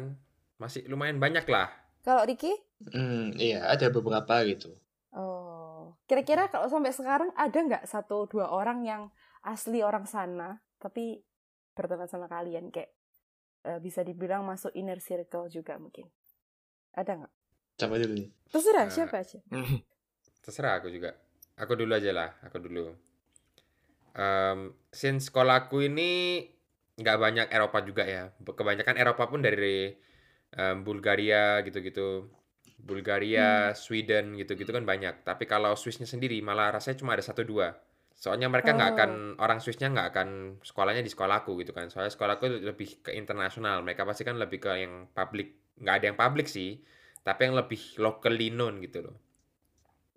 masih 0.61 0.81
lumayan 0.91 1.19
banyak 1.23 1.45
lah. 1.53 1.67
kalau 2.05 2.23
Ricky 2.27 2.51
Hmm, 2.91 3.31
iya 3.39 3.63
ada 3.69 3.87
beberapa 3.87 4.43
gitu. 4.43 4.75
Oh, 5.13 5.93
kira-kira 6.09 6.49
kalau 6.49 6.67
sampai 6.67 6.91
sekarang 6.91 7.29
ada 7.37 7.53
nggak 7.55 7.85
satu 7.85 8.25
dua 8.27 8.49
orang 8.49 8.83
yang 8.83 9.01
asli 9.45 9.79
orang 9.85 10.07
sana 10.09 10.57
tapi 10.81 11.21
berteman 11.77 12.09
sama 12.09 12.27
kalian 12.27 12.73
kayak 12.73 12.91
eh, 13.63 13.79
bisa 13.79 14.03
dibilang 14.03 14.43
masuk 14.43 14.73
inner 14.75 14.99
circle 14.99 15.47
juga 15.47 15.79
mungkin? 15.79 16.09
Ada 16.97 17.23
nggak? 17.23 17.33
Coba 17.79 17.95
dulu 18.01 18.13
nih. 18.19 18.29
Terserah 18.51 18.85
Nah. 18.85 18.93
siapa 18.93 19.15
aja. 19.21 19.39
Terserah 20.43 20.73
aku 20.81 20.91
juga. 20.91 21.15
Aku 21.55 21.77
dulu 21.77 21.93
aja 21.93 22.11
lah, 22.11 22.29
aku 22.41 22.57
dulu. 22.59 22.91
Em, 24.13 24.73
since 24.93 25.29
sekolahku 25.29 25.81
ini 25.81 26.41
nggak 26.97 27.17
banyak 27.17 27.47
Eropa 27.49 27.81
juga 27.81 28.03
ya. 28.05 28.29
Kebanyakan 28.41 28.97
Eropa 28.97 29.25
pun 29.29 29.41
dari 29.41 29.93
em, 30.53 30.77
Bulgaria 30.85 31.61
gitu-gitu. 31.65 32.29
Bulgaria, 32.83 33.71
Sweden 33.73 34.35
gitu-gitu 34.35 34.69
kan 34.69 34.83
banyak. 34.83 35.23
Tapi 35.23 35.47
kalau 35.47 35.71
Swissnya 35.73 36.03
sendiri 36.03 36.35
malah 36.43 36.69
rasanya 36.69 36.99
cuma 36.99 37.15
ada 37.15 37.23
satu 37.23 37.41
dua. 37.41 37.71
Soalnya 38.13 38.47
mereka 38.47 38.71
nggak 38.71 38.91
Oh. 38.91 38.95
akan 38.95 39.11
orang 39.39 39.59
Swissnya 39.59 39.87
nggak 39.89 40.07
akan 40.11 40.27
sekolahnya 40.61 40.99
di 40.99 41.09
sekolahku 41.09 41.55
gitu 41.63 41.71
kan. 41.71 41.87
Soalnya 41.87 42.11
sekolahku 42.11 42.45
lebih 42.61 43.01
ke 43.01 43.15
internasional. 43.15 43.81
Mereka 43.81 44.03
pasti 44.03 44.23
kan 44.23 44.35
lebih 44.35 44.59
ke 44.59 44.71
yang 44.75 45.07
public. 45.09 45.79
Nggak 45.79 45.95
ada 45.95 46.05
yang 46.11 46.19
public 46.19 46.47
sih, 46.47 46.77
tapi 47.23 47.47
yang 47.47 47.55
lebih 47.55 47.79
locally 47.97 48.51
known 48.51 48.83
gitu 48.83 49.09
loh. 49.09 49.17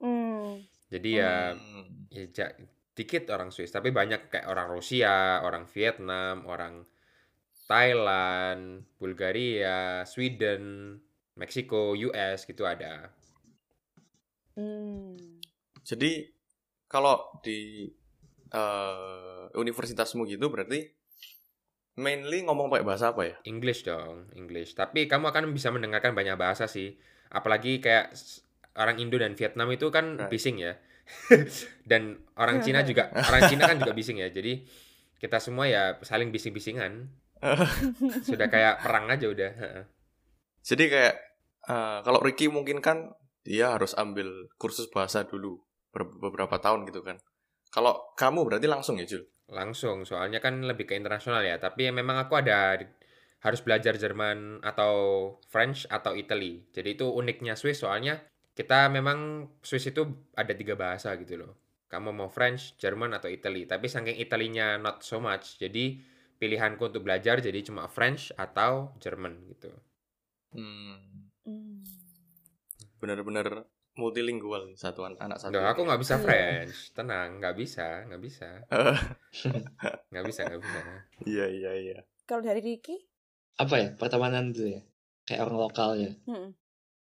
Hmm. 0.03 0.61
Jadi 0.87 1.11
ya, 1.17 1.55
Hmm. 1.55 2.11
ya 2.11 2.25
ja- 2.31 2.57
dikit 2.97 3.29
orang 3.29 3.53
Swiss, 3.53 3.71
tapi 3.71 3.93
banyak 3.93 4.29
kayak 4.29 4.49
orang 4.49 4.73
Rusia, 4.73 5.41
orang 5.45 5.69
Vietnam, 5.69 6.49
orang 6.49 6.85
Thailand, 7.67 8.87
Bulgaria, 8.97 10.07
Sweden, 10.07 10.97
Meksiko, 11.37 11.93
US 11.93 12.49
gitu 12.49 12.65
ada. 12.65 13.13
Hmm. 14.57 15.17
Jadi 15.85 16.33
kalau 16.89 17.21
di 17.45 17.87
eh, 18.49 19.45
universitasmu 19.53 20.25
gitu 20.25 20.49
berarti 20.49 20.89
mainly 21.97 22.45
ngomong 22.45 22.69
pakai 22.69 22.85
bahasa 22.85 23.13
apa 23.13 23.23
ya? 23.25 23.37
English 23.45 23.85
dong, 23.85 24.29
English. 24.33 24.77
Tapi 24.77 25.09
kamu 25.09 25.33
akan 25.33 25.53
bisa 25.53 25.69
mendengarkan 25.73 26.13
banyak 26.13 26.37
bahasa 26.37 26.65
sih. 26.69 26.97
Apalagi 27.29 27.81
kayak 27.81 28.13
orang 28.77 29.01
Indo 29.01 29.17
dan 29.17 29.33
Vietnam 29.37 29.69
itu 29.73 29.89
kan 29.89 30.17
Right. 30.17 30.29
bising 30.33 30.61
ya. 30.61 30.77
dan 31.91 32.19
orang 32.35 32.61
Cina 32.61 32.83
juga, 32.83 33.09
orang 33.29 33.49
Cina 33.49 33.65
kan 33.65 33.77
juga 33.81 33.93
bising 33.97 34.21
ya. 34.21 34.29
Jadi 34.33 34.65
kita 35.17 35.41
semua 35.41 35.65
ya 35.69 35.97
saling 36.05 36.29
bising-bisingan. 36.29 37.09
Sudah 38.29 38.49
kayak 38.49 38.81
perang 38.85 39.09
aja 39.09 39.29
udah. 39.29 39.53
heeh. 39.53 39.85
Jadi 40.67 40.85
kayak 40.91 41.15
eh, 41.69 41.99
kalau 42.03 42.21
Ricky 42.23 42.47
mungkin 42.51 42.79
kan 42.83 43.11
dia 43.47 43.75
harus 43.75 43.95
ambil 43.95 44.51
kursus 44.59 44.91
bahasa 44.91 45.23
dulu 45.23 45.63
ber- 45.95 46.19
beberapa 46.19 46.59
tahun 46.59 46.87
gitu 46.91 47.03
kan. 47.07 47.19
Kalau 47.71 48.15
kamu 48.19 48.47
berarti 48.47 48.67
langsung 48.67 48.99
ya 48.99 49.07
Jul? 49.07 49.23
Langsung, 49.47 50.03
soalnya 50.03 50.43
kan 50.43 50.59
lebih 50.67 50.91
ke 50.91 50.99
internasional 50.99 51.47
ya. 51.47 51.61
Tapi 51.63 51.87
memang 51.95 52.19
aku 52.19 52.41
ada 52.43 52.75
harus 53.45 53.61
belajar 53.63 53.95
Jerman 53.95 54.59
atau 54.65 54.95
French 55.47 55.87
atau 55.87 56.19
Italy. 56.19 56.67
Jadi 56.75 56.99
itu 56.99 57.07
uniknya 57.07 57.55
Swiss 57.55 57.87
soalnya 57.87 58.19
kita 58.57 58.89
memang 58.91 59.47
Swiss 59.63 59.87
itu 59.87 60.03
ada 60.35 60.51
tiga 60.57 60.75
bahasa 60.75 61.15
gitu 61.21 61.39
loh. 61.39 61.53
Kamu 61.87 62.11
mau 62.11 62.27
French, 62.27 62.75
Jerman 62.83 63.15
atau 63.15 63.31
Italy. 63.31 63.69
Tapi 63.69 63.87
saking 63.87 64.19
Italinya 64.19 64.75
not 64.81 65.07
so 65.07 65.23
much. 65.23 65.61
Jadi 65.63 66.03
pilihanku 66.41 66.91
untuk 66.91 67.07
belajar 67.07 67.39
jadi 67.39 67.63
cuma 67.63 67.87
French 67.87 68.35
atau 68.35 68.97
Jerman 68.99 69.47
gitu. 69.55 69.71
Hmm. 70.57 71.16
Benar-benar 73.07 73.71
multilingual 73.97 74.75
satu 74.75 75.07
an- 75.07 75.17
anak 75.23 75.39
satu. 75.39 75.55
Aku 75.57 75.87
nggak 75.87 76.01
bisa. 76.03 76.19
French. 76.19 76.91
Tenang, 76.93 77.39
nggak 77.39 77.55
bisa, 77.55 78.03
nggak 78.11 78.21
bisa. 78.21 78.49
Eh, 78.69 78.99
Nggak 80.13 80.25
bisa, 80.27 80.41
nggak 80.45 80.61
bisa. 80.61 80.79
Iya 81.25 81.47
iya 81.49 81.73
iya. 81.79 81.99
Kalau 82.27 82.43
dari 82.43 82.59
Ricky? 82.59 82.99
Apa 83.57 83.75
ya? 83.79 83.89
Pertemanan 83.95 84.51
dulu 84.53 84.69
ya. 84.75 84.83
Kayak 85.25 85.49
orang 85.49 85.59
lokal 85.63 85.91
ya. 85.97 86.13
Hmm. 86.27 86.53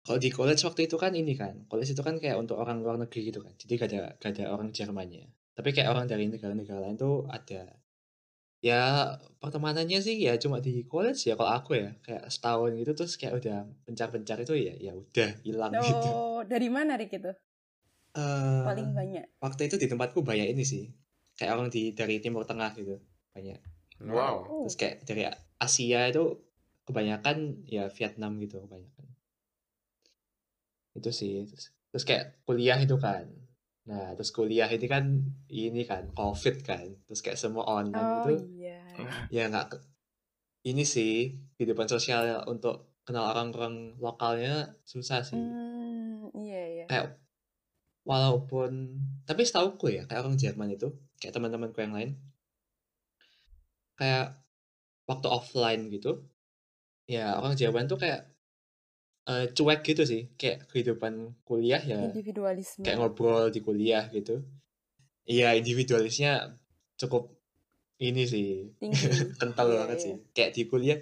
Kalau 0.06 0.20
di 0.22 0.30
college 0.30 0.62
waktu 0.62 0.86
itu 0.86 1.02
kan 1.02 1.18
ini 1.18 1.34
kan, 1.34 1.66
college 1.66 1.98
itu 1.98 2.04
kan 2.06 2.22
kayak 2.22 2.38
untuk 2.38 2.62
orang 2.62 2.84
luar 2.86 3.02
negeri 3.02 3.34
gitu 3.34 3.42
kan. 3.42 3.58
Jadi 3.58 3.72
gak 3.82 3.90
ada 3.90 4.02
gak 4.22 4.32
ada 4.38 4.44
orang 4.54 4.70
Jermannya. 4.70 5.26
Tapi 5.58 5.74
kayak 5.74 5.90
orang 5.90 6.06
dari 6.06 6.30
negara-negara 6.30 6.84
lain 6.86 7.00
tuh 7.00 7.26
ada. 7.26 7.66
Ya 8.66 9.14
pertemanannya 9.38 10.02
sih 10.02 10.18
ya 10.26 10.42
cuma 10.42 10.58
di 10.58 10.82
college 10.90 11.30
ya 11.30 11.38
kalau 11.38 11.54
aku 11.54 11.78
ya 11.78 11.94
kayak 12.02 12.26
setahun 12.34 12.74
gitu 12.82 12.92
terus 12.98 13.14
kayak 13.14 13.38
udah 13.38 13.58
pencar-pencar 13.86 14.42
itu 14.42 14.58
ya 14.58 14.74
ya 14.74 14.98
udah 14.98 15.30
hilang 15.46 15.70
gitu. 15.86 16.10
Oh, 16.10 16.42
dari 16.42 16.66
mana 16.74 16.98
Rik 16.98 17.14
itu? 17.14 17.30
Eh, 18.16 18.64
Paling 18.66 18.90
banyak. 18.98 19.38
waktu 19.38 19.70
itu 19.70 19.76
di 19.78 19.86
tempatku 19.86 20.26
banyak 20.26 20.50
ini 20.50 20.66
sih 20.66 20.90
kayak 21.38 21.52
orang 21.62 21.68
di 21.70 21.94
dari 21.94 22.18
Timur 22.18 22.42
Tengah 22.48 22.74
gitu 22.74 22.98
banyak. 23.38 23.60
Wow. 24.02 24.36
Oh. 24.50 24.64
Terus 24.66 24.76
kayak 24.82 24.96
dari 25.06 25.30
Asia 25.62 26.10
itu 26.10 26.42
kebanyakan 26.90 27.70
ya 27.70 27.86
Vietnam 27.94 28.42
gitu 28.42 28.66
kebanyakan. 28.66 29.06
Itu 30.96 31.12
sih. 31.14 31.46
Terus, 31.46 31.70
terus 31.94 32.04
kayak 32.08 32.26
kuliah 32.50 32.80
itu 32.82 32.98
kan. 32.98 33.30
Nah, 33.86 34.18
terus 34.18 34.34
kuliah 34.34 34.66
ini 34.70 34.88
kan 34.90 35.06
ini 35.50 35.82
kan 35.86 36.10
COVID 36.14 36.56
kan. 36.66 36.86
Terus 37.06 37.22
kayak 37.22 37.38
semua 37.38 37.70
online 37.70 38.10
Oh 38.10 38.18
itu 38.26 38.34
iya. 38.66 38.82
ya 39.30 39.44
nggak 39.50 39.78
ini 40.66 40.82
sih 40.82 41.38
kehidupan 41.58 41.86
sosial 41.86 42.42
untuk 42.50 42.98
kenal 43.06 43.30
orang-orang 43.30 43.94
lokalnya 44.02 44.74
susah 44.82 45.22
sih. 45.22 45.38
Hmm, 45.38 46.34
iya 46.34 46.62
iya. 46.82 46.86
Kayak 46.90 47.22
walaupun 48.06 49.02
tapi 49.26 49.42
setauku 49.46 49.90
ya 49.90 50.06
kayak 50.06 50.22
orang 50.26 50.38
Jerman 50.38 50.78
itu 50.78 50.94
kayak 51.18 51.34
teman-temanku 51.34 51.82
yang 51.82 51.98
lain 51.98 52.22
kayak 53.98 54.38
waktu 55.10 55.26
offline 55.26 55.90
gitu 55.90 56.22
ya 57.10 57.42
orang 57.42 57.58
Jerman 57.58 57.90
tuh 57.90 57.98
kayak 57.98 58.35
eh, 59.26 59.46
cuek 59.50 59.82
gitu 59.84 60.04
sih 60.04 60.30
kayak 60.34 60.70
kehidupan 60.70 61.14
kuliah 61.42 61.80
ya 61.80 61.98
Individualisme. 62.06 62.82
kayak 62.82 62.98
ngobrol 62.98 63.50
di 63.50 63.60
kuliah 63.60 64.06
gitu 64.08 64.46
iya 65.24 65.54
individualisnya 65.54 66.58
cukup 66.96 67.34
ini 67.98 68.24
sih 68.24 68.70
kental 69.40 69.68
Iya, 69.68 69.78
banget 69.80 69.98
iya. 69.98 70.04
sih 70.04 70.14
kayak 70.32 70.52
di 70.52 70.64
kuliah 70.66 71.00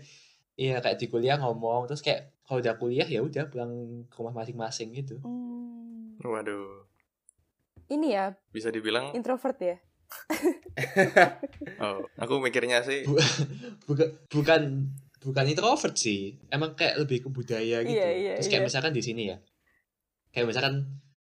iya 0.53 0.79
kayak 0.79 0.97
di 0.97 1.07
kuliah 1.07 1.35
ngomong 1.37 1.85
terus 1.85 1.99
kayak 1.99 2.31
kalau 2.43 2.59
udah 2.59 2.75
kuliah 2.75 3.05
ya 3.05 3.19
udah 3.19 3.47
pulang 3.47 3.71
ke 4.05 4.15
rumah 4.15 4.35
masing-masing 4.35 4.91
gitu 4.93 5.17
Hmm. 5.19 6.15
Waduh. 6.21 6.87
Ini 7.85 8.07
ya 8.09 8.25
Bisa 8.47 8.69
dibilang 8.69 9.11
introvert 9.11 9.57
ya. 9.57 9.75
oh, 11.79 12.05
aku 12.15 12.33
mikirnya 12.39 12.79
sih 12.81 13.03
Bu- 13.03 13.19
bukan 13.87 14.07
bukan 14.29 14.61
bukan 15.23 15.45
introvert 15.45 15.95
sih 15.95 16.19
emang 16.47 16.73
kayak 16.73 16.99
lebih 16.99 17.23
ke 17.23 17.29
budaya 17.29 17.81
gitu 17.81 17.95
Iya, 17.95 18.09
iya, 18.13 18.33
terus 18.35 18.47
kayak 18.47 18.61
iya. 18.61 18.67
misalkan 18.67 18.91
di 18.91 19.01
sini 19.01 19.23
ya 19.27 19.37
kayak 20.29 20.45
misalkan 20.45 20.75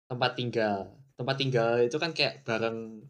tempat 0.06 0.32
tinggal 0.34 0.78
tempat 1.14 1.36
tinggal 1.36 1.72
itu 1.80 1.96
kan 1.96 2.12
kayak 2.12 2.42
bareng 2.42 3.04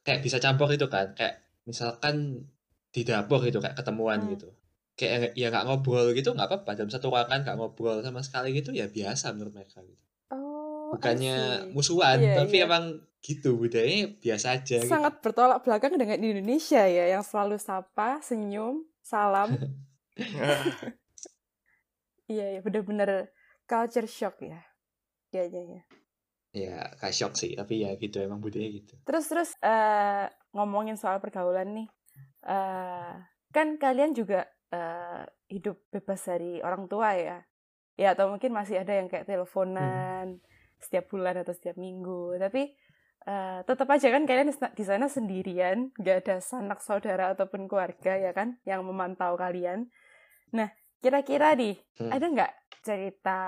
kayak 0.00 0.20
bisa 0.20 0.36
campur 0.36 0.68
itu 0.68 0.86
kan 0.86 1.12
kayak 1.12 1.38
misalkan 1.62 2.46
di 2.88 3.02
dapur 3.02 3.40
gitu 3.40 3.58
kayak 3.58 3.74
ketemuan 3.74 4.18
Hmm. 4.18 4.32
gitu 4.32 4.48
kayak 4.94 5.34
ya 5.34 5.52
nggak 5.52 5.64
ngobrol 5.64 6.08
gitu 6.10 6.32
nggak 6.32 6.48
apa-apa 6.48 6.72
dalam 6.74 6.88
satu 6.88 7.10
ruangan 7.10 7.44
nggak 7.44 7.56
ngobrol 7.56 8.00
sama 8.00 8.20
sekali 8.20 8.50
gitu 8.50 8.72
ya 8.72 8.88
biasa 8.88 9.30
menurut 9.30 9.52
mereka 9.54 9.80
gitu 9.80 10.00
Oh, 10.26 10.90
bukannya 10.90 11.68
musuhan 11.70 12.18
Iya, 12.18 12.34
tapi 12.40 12.56
iya. 12.56 12.64
emang 12.64 12.84
gitu 13.20 13.54
budayanya 13.56 14.16
biasa 14.16 14.46
aja 14.54 14.78
gitu. 14.78 14.86
sangat 14.86 15.18
bertolak 15.20 15.60
belakang 15.60 15.94
dengan 15.94 16.16
Indonesia 16.16 16.82
ya 16.82 17.10
yang 17.10 17.22
selalu 17.22 17.58
sapa, 17.58 18.18
senyum, 18.20 18.86
salam. 19.00 19.50
Iya, 22.26 22.58
ya 22.58 22.60
bener-bener 22.64 23.30
culture 23.70 24.10
shock 24.10 24.42
ya. 24.42 24.58
Iya, 25.30 25.42
iya, 25.46 25.62
iya. 25.62 25.82
ya 26.56 26.88
kayak 26.96 27.12
shock 27.12 27.32
sih 27.36 27.52
tapi 27.52 27.84
ya 27.84 27.92
gitu 28.00 28.16
emang 28.24 28.40
budaya 28.40 28.64
gitu 28.72 28.96
Terus 29.04 29.28
terus 29.28 29.50
eh, 29.60 30.24
ngomongin 30.56 30.96
soal 30.96 31.20
pergaulan 31.20 31.68
nih, 31.76 31.88
eh, 32.48 33.12
kan 33.52 33.76
kalian 33.76 34.16
juga 34.16 34.48
eh, 34.72 35.22
hidup 35.52 35.76
bebas 35.92 36.24
dari 36.24 36.64
orang 36.64 36.88
tua 36.88 37.12
ya, 37.12 37.44
ya 38.00 38.16
atau 38.16 38.32
mungkin 38.32 38.56
masih 38.56 38.80
ada 38.80 38.96
yang 38.96 39.12
kayak 39.12 39.28
teleponan 39.28 40.40
setiap 40.80 41.12
bulan 41.12 41.36
atau 41.44 41.52
setiap 41.52 41.76
minggu, 41.76 42.40
tapi 42.40 42.72
eh, 43.28 43.60
tetap 43.68 43.88
aja 43.92 44.08
kan 44.08 44.24
kalian 44.24 44.48
di 44.72 44.84
sana 44.86 45.06
sendirian, 45.12 45.92
nggak 46.00 46.16
ada 46.24 46.36
sanak 46.40 46.80
saudara 46.80 47.36
ataupun 47.36 47.68
keluarga 47.68 48.16
ya 48.16 48.32
kan 48.32 48.56
yang 48.64 48.80
memantau 48.80 49.36
kalian. 49.36 49.92
Nah, 50.56 50.68
kira-kira 50.98 51.52
nih 51.52 51.76
Hmm. 51.96 52.10
ada 52.10 52.26
nggak 52.26 52.52
cerita 52.80 53.40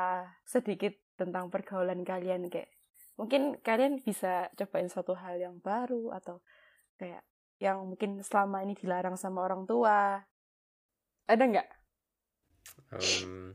sedikit 0.45 0.93
tentang 1.17 1.49
pergaulan 1.49 2.05
kalian 2.05 2.47
kayak 2.47 2.69
mungkin 3.17 3.59
kalian 3.59 3.99
bisa 3.99 4.47
cobain 4.55 4.87
suatu 4.87 5.13
hal 5.13 5.37
yang 5.37 5.57
baru 5.59 6.13
atau 6.13 6.39
kayak 6.95 7.25
yang 7.59 7.83
mungkin 7.85 8.23
selama 8.23 8.63
ini 8.63 8.73
dilarang 8.73 9.17
sama 9.17 9.43
orang 9.43 9.65
tua 9.65 10.23
ada 11.27 11.45
nggak 11.45 11.69
Em, 12.89 13.53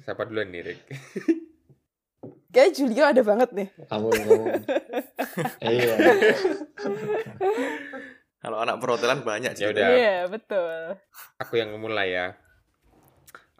siapa 0.00 0.24
duluan 0.24 0.48
nih, 0.48 0.62
Rick? 0.62 0.80
kayak 2.54 2.72
Julio 2.72 3.04
ada 3.04 3.20
banget 3.20 3.50
nih 3.52 3.68
kamu 3.86 4.08
kamu 4.10 4.44
iya 5.64 5.96
kalau 8.40 8.56
anak 8.58 8.76
perhotelan 8.78 9.20
banyak 9.20 9.52
Ya 9.52 9.58
sih. 9.58 9.68
udah. 9.68 9.88
iya 9.90 10.16
betul 10.26 10.96
Aku 11.38 11.56
yang 11.56 11.72
mulai 11.76 12.10
ya. 12.10 12.26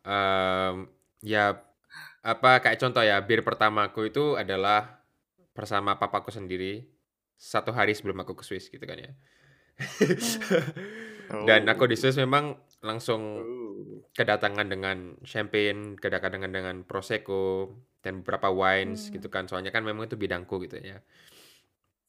Em, 0.02 0.88
ya 1.20 1.58
apa 2.20 2.50
kayak 2.60 2.80
contoh 2.80 3.02
ya, 3.04 3.20
bir 3.24 3.40
pertamaku 3.40 4.12
itu 4.12 4.36
adalah 4.36 5.00
bersama 5.52 5.96
papaku 5.96 6.32
sendiri 6.32 6.84
satu 7.36 7.72
hari 7.72 7.96
sebelum 7.96 8.20
aku 8.20 8.36
ke 8.36 8.44
Swiss 8.44 8.68
gitu 8.68 8.84
kan 8.84 8.96
ya. 9.00 9.12
Oh. 11.32 11.44
Dan 11.48 11.64
aku 11.68 11.88
di 11.88 11.96
Swiss 11.96 12.16
memang 12.20 12.56
langsung 12.84 13.22
Oh. 13.40 14.04
kedatangan 14.12 14.68
dengan 14.68 15.16
champagne, 15.24 15.96
kedatangan 15.96 16.52
dengan 16.52 16.84
prosecco 16.84 17.72
dan 18.04 18.20
beberapa 18.20 18.52
wines 18.52 19.08
Hmm. 19.08 19.12
gitu 19.16 19.28
kan. 19.32 19.48
Soalnya 19.48 19.72
kan 19.72 19.84
memang 19.84 20.04
itu 20.08 20.20
bidangku 20.20 20.60
gitu 20.68 20.76
ya. 20.80 21.00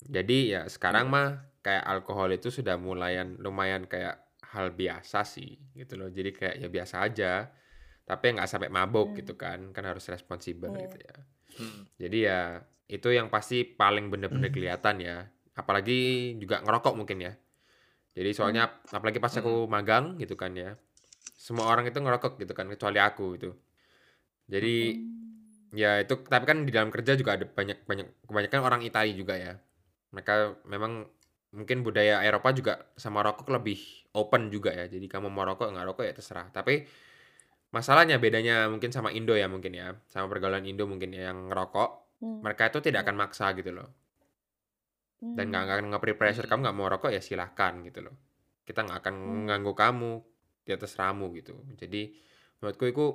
Jadi 0.02 0.52
ya 0.52 0.66
sekarang 0.68 1.08
mah 1.08 1.30
kayak 1.62 1.86
alkohol 1.86 2.34
itu 2.34 2.50
sudah 2.50 2.76
mulayan 2.76 3.38
lumayan 3.40 3.86
kayak 3.86 4.20
hal 4.52 4.74
biasa 4.74 5.24
sih 5.24 5.62
gitu 5.78 5.96
loh. 5.96 6.10
Jadi 6.12 6.30
kayak 6.36 6.56
ya 6.60 6.68
biasa 6.68 6.96
aja. 7.06 7.54
Tapi 8.12 8.36
nggak 8.36 8.50
sampai 8.52 8.68
mabuk 8.68 9.16
Hmm. 9.16 9.18
gitu 9.24 9.40
kan. 9.40 9.72
Kan 9.72 9.88
harus 9.88 10.04
responsibel 10.12 10.68
Iya. 10.76 10.82
gitu 10.84 10.98
ya. 11.00 11.16
Hmm. 11.56 11.82
Jadi 11.96 12.18
ya 12.28 12.40
itu 12.92 13.08
yang 13.08 13.32
pasti 13.32 13.64
paling 13.64 14.12
bener-bener 14.12 14.52
Hmm. 14.52 14.56
kelihatan 14.60 15.00
ya. 15.00 15.32
Apalagi 15.56 16.36
juga 16.36 16.60
ngerokok 16.60 16.94
mungkin 17.00 17.24
ya. 17.24 17.34
Jadi 18.12 18.36
soalnya 18.36 18.68
apalagi 18.92 19.24
pas 19.24 19.32
aku 19.32 19.64
magang 19.72 20.20
gitu 20.20 20.36
kan 20.36 20.52
ya. 20.52 20.76
Semua 21.40 21.72
orang 21.72 21.88
itu 21.88 21.96
ngerokok 21.96 22.36
gitu 22.38 22.52
kan 22.52 22.68
kecuali 22.68 23.00
aku 23.00 23.40
itu. 23.40 23.52
Jadi 24.52 24.76
ya 25.72 26.04
itu 26.04 26.20
tapi 26.28 26.44
kan 26.44 26.68
di 26.68 26.72
dalam 26.76 26.92
kerja 26.92 27.16
juga 27.16 27.40
ada 27.40 27.48
banyak 27.48 27.88
banyak 27.88 28.28
kebanyakan 28.28 28.60
orang 28.60 28.82
Italia 28.84 29.16
juga 29.16 29.40
ya. 29.40 29.56
Mereka 30.12 30.68
memang 30.68 31.08
mungkin 31.52 31.84
budaya 31.84 32.20
Eropa 32.24 32.52
juga 32.52 32.74
sama 32.96 33.24
rokok 33.24 33.48
lebih 33.48 33.80
open 34.12 34.52
juga 34.52 34.76
ya. 34.76 34.92
Jadi 34.92 35.08
kamu 35.08 35.32
mau 35.32 35.48
rokok 35.48 35.72
nggak 35.72 35.88
rokok 35.88 36.04
ya 36.04 36.12
terserah. 36.12 36.52
Tapi 36.52 36.84
masalahnya 37.72 38.20
bedanya 38.20 38.68
mungkin 38.68 38.92
sama 38.92 39.10
Indo 39.16 39.34
ya 39.34 39.48
mungkin 39.48 39.72
ya. 39.76 39.96
Sama 40.12 40.28
pergaulan 40.28 40.64
Indo 40.68 40.86
mungkin 40.86 41.12
ya 41.16 41.32
yang 41.32 41.50
ngerokok 41.50 42.02
Hmm. 42.22 42.38
mereka 42.46 42.70
itu 42.70 42.86
tidak 42.86 43.02
akan 43.10 43.18
maksa 43.18 43.50
gitu 43.58 43.74
loh 43.74 43.90
dan 45.22 45.50
nggak 45.50 45.64
akan 45.66 45.86
nge 45.90 46.18
pressure 46.18 46.46
kamu 46.46 46.66
nggak 46.66 46.78
mau 46.78 46.90
rokok 46.90 47.10
ya 47.14 47.22
silahkan 47.22 47.82
gitu 47.82 48.06
loh 48.06 48.14
kita 48.66 48.86
nggak 48.86 48.98
akan 49.06 49.14
Hmm. 49.18 49.30
mengganggu 49.46 49.74
kamu 49.74 50.12
di 50.62 50.72
atas 50.74 50.94
ramu 50.98 51.34
gitu 51.34 51.58
jadi 51.78 52.14
menurutku 52.62 52.86
itu 52.86 53.06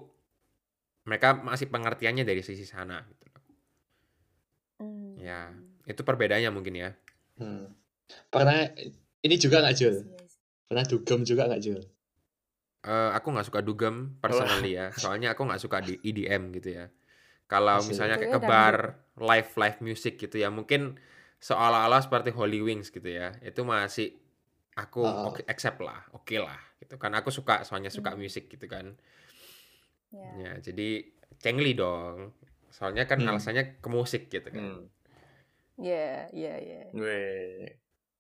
mereka 1.06 1.38
masih 1.38 1.70
pengertiannya 1.70 2.26
dari 2.26 2.42
sisi 2.42 2.66
sana 2.66 2.98
gitu 3.06 3.26
loh 3.30 3.42
Hmm. 4.82 5.14
ya 5.22 5.54
itu 5.86 6.02
perbedaannya 6.02 6.50
mungkin 6.50 6.74
ya 6.74 6.90
Hmm. 7.38 7.70
pernah 8.30 8.66
ini 9.22 9.34
juga 9.38 9.62
nggak 9.62 9.76
Jul 9.78 10.02
pernah 10.66 10.82
dugem 10.82 11.22
juga 11.22 11.46
nggak 11.46 11.62
Jul 11.62 11.82
Eh, 12.86 13.10
aku 13.18 13.34
nggak 13.34 13.46
suka 13.50 13.60
dugem 13.66 14.14
personally 14.22 14.78
ya 14.78 14.94
soalnya 14.94 15.34
aku 15.34 15.42
nggak 15.42 15.58
suka 15.58 15.82
di 15.82 15.98
EDM 15.98 16.54
gitu 16.54 16.70
ya 16.78 16.86
kalau 17.50 17.82
misalnya 17.82 18.14
kayak 18.14 18.30
ke 18.30 18.40
ya 18.40 18.46
bar 18.46 18.76
live 19.18 19.50
live 19.58 19.78
music 19.82 20.14
gitu 20.22 20.38
ya 20.38 20.54
mungkin 20.54 20.94
seolah-olah 21.42 21.98
seperti 22.06 22.30
Holy 22.30 22.62
Wings 22.62 22.94
gitu 22.94 23.10
ya 23.10 23.34
itu 23.42 23.66
masih 23.66 24.14
aku 24.78 25.02
Oh. 25.02 25.34
oke 25.34 25.42
accept 25.50 25.82
lah 25.82 26.06
oke 26.14 26.38
lah 26.38 26.62
gitu 26.78 26.94
kan 26.94 27.10
aku 27.18 27.34
suka 27.34 27.66
soalnya 27.66 27.90
suka 27.90 28.14
Hmm. 28.14 28.22
musik 28.22 28.46
gitu 28.46 28.70
kan 28.70 28.94
Ya. 30.14 30.30
ya 30.46 30.52
jadi 30.62 31.10
cengli 31.42 31.74
dong 31.74 32.30
soalnya 32.70 33.02
kan 33.10 33.18
Hmm. 33.18 33.34
alasannya 33.34 33.82
ke 33.82 33.88
musik 33.90 34.30
gitu 34.30 34.46
kan 34.46 34.62
Hmm. 34.62 34.82
Iya, 35.76 36.30
iya, 36.32 36.54
iya. 36.62 36.80
Weh. 36.94 37.68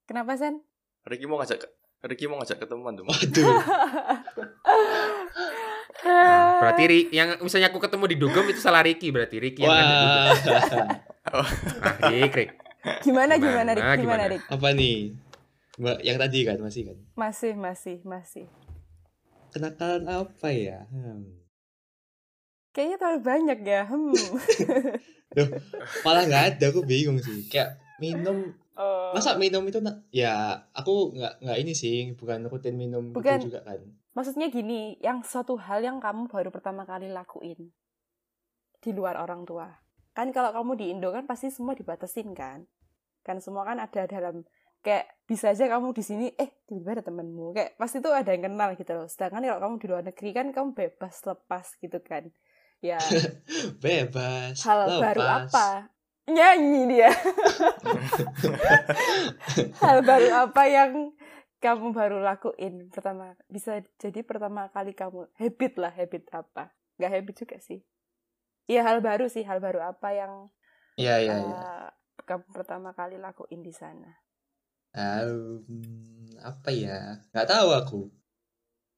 Kenapa, 0.04 0.36
San? 0.36 0.60
Ricky 1.08 1.24
mau 1.24 1.38
ngajak 1.40 1.64
Ricky 2.02 2.28
mau 2.28 2.36
ngajak 2.38 2.58
ketemuan 2.60 2.92
tuh. 2.92 3.04
waduh 3.04 3.60
Nah, 6.06 6.60
berarti 6.60 6.82
Ri- 6.86 7.08
yang 7.18 7.40
misalnya 7.40 7.72
aku 7.72 7.80
ketemu 7.80 8.04
di 8.06 8.16
dugem 8.16 8.44
itu 8.46 8.60
salah 8.60 8.84
Ricky 8.84 9.08
berarti 9.10 9.36
Ricky 9.40 9.64
yang 9.64 9.72
ngajak 9.72 9.96
dugem 9.98 10.86
wah 11.26 11.50
ah 11.82 11.96
Rik 12.06 12.32
Rik 12.32 12.50
gimana, 13.02 13.34
gimana, 13.34 13.70
Rik? 13.74 13.82
Gimana, 13.82 13.96
Gimana, 13.96 13.96
gimana? 13.96 14.24
Rik? 14.30 14.42
apa 14.46 14.68
nih 14.70 14.96
Mbak 15.76 15.98
yang 16.00 16.16
tadi 16.16 16.38
kan 16.40 16.56
masih 16.56 16.82
kan. 16.88 16.96
Masih, 17.12 17.52
masih, 17.52 17.96
masih. 18.00 18.46
Kenakalan 19.52 20.08
apa 20.08 20.48
ya? 20.48 20.88
Hmm. 20.88 21.36
Kayaknya 22.72 22.96
terlalu 22.96 23.20
banyak 23.20 23.58
ya. 23.60 23.82
Hmm. 23.84 24.12
Loh, 25.36 25.48
malah 26.00 26.24
nggak 26.24 26.44
ada 26.56 26.64
aku 26.72 26.80
bingung 26.80 27.20
sih. 27.20 27.44
Kayak 27.52 27.76
minum 28.00 28.56
Oh. 28.76 29.10
masa 29.10 29.34
minum 29.34 29.64
itu 29.64 29.80
na- 29.80 30.04
ya 30.08 30.34
aku 30.70 31.16
nggak 31.16 31.40
nggak 31.40 31.58
ini 31.58 31.72
sih 31.72 32.12
bukan 32.12 32.44
rutin 32.44 32.76
minum 32.76 33.08
gitu 33.10 33.18
Bukan. 33.18 33.38
juga 33.40 33.60
kan. 33.62 33.80
Maksudnya 34.12 34.48
gini, 34.48 34.96
yang 35.00 35.20
suatu 35.20 35.56
hal 35.56 35.80
yang 35.80 35.96
kamu 35.96 36.28
baru 36.28 36.48
pertama 36.48 36.84
kali 36.84 37.08
lakuin 37.08 37.72
di 38.78 38.90
luar 38.92 39.16
orang 39.16 39.44
tua. 39.44 39.68
Kan 40.12 40.32
kalau 40.32 40.52
kamu 40.52 40.72
di 40.74 40.84
Indo 40.88 41.08
kan 41.08 41.24
pasti 41.24 41.48
semua 41.48 41.72
dibatasin 41.72 42.32
kan. 42.32 42.64
Kan 43.20 43.40
semua 43.40 43.64
kan 43.64 43.76
ada 43.76 44.04
dalam 44.04 44.44
kayak 44.80 45.04
bisa 45.24 45.50
aja 45.50 45.66
kamu 45.66 45.92
di 45.92 46.00
sini 46.00 46.26
eh 46.32 46.62
tiba-tiba 46.64 46.96
ada 46.96 47.04
temenmu 47.04 47.50
kayak 47.52 47.74
pasti 47.74 47.98
tuh 47.98 48.12
ada 48.12 48.30
yang 48.30 48.46
kenal 48.46 48.72
gitu 48.72 48.92
loh. 48.92 49.04
Sedangkan 49.04 49.42
kalau 49.42 49.60
kamu 49.62 49.74
di 49.76 49.86
luar 49.88 50.02
negeri 50.04 50.30
kan 50.32 50.46
kamu 50.48 50.68
bebas 50.72 51.16
lepas 51.20 51.66
gitu 51.76 51.98
kan. 52.00 52.28
Ya, 52.78 53.00
Bebas. 53.84 54.60
hal 54.62 55.00
baru 55.00 55.20
lepas. 55.20 55.48
apa? 55.48 55.68
Nyanyi 56.26 56.82
dia. 56.90 57.10
hal 59.82 59.98
baru 60.02 60.28
apa 60.46 60.62
yang 60.66 61.14
kamu 61.62 61.94
baru 61.94 62.18
lakuin 62.20 62.90
pertama 62.92 63.32
bisa 63.48 63.80
jadi 63.96 64.20
pertama 64.26 64.68
kali 64.70 64.92
kamu 64.92 65.30
habit 65.38 65.72
lah 65.80 65.92
habit 65.94 66.28
apa 66.34 66.74
nggak 66.98 67.12
habit 67.12 67.34
juga 67.46 67.56
sih 67.62 67.80
Iya 68.66 68.82
hal 68.82 68.98
baru 68.98 69.30
sih 69.30 69.46
hal 69.46 69.62
baru 69.62 69.78
apa 69.78 70.10
yang 70.10 70.50
Iya 70.98 71.22
iya 71.22 71.34
iya. 71.38 71.58
eh, 71.62 71.88
kamu 72.26 72.50
pertama 72.50 72.90
kali 72.92 73.16
lakuin 73.16 73.62
di 73.62 73.72
sana 73.72 74.10
Um, 74.96 75.60
apa 76.40 76.72
ya? 76.72 77.20
Nggak 77.28 77.48
tahu 77.52 77.68
aku. 77.68 78.00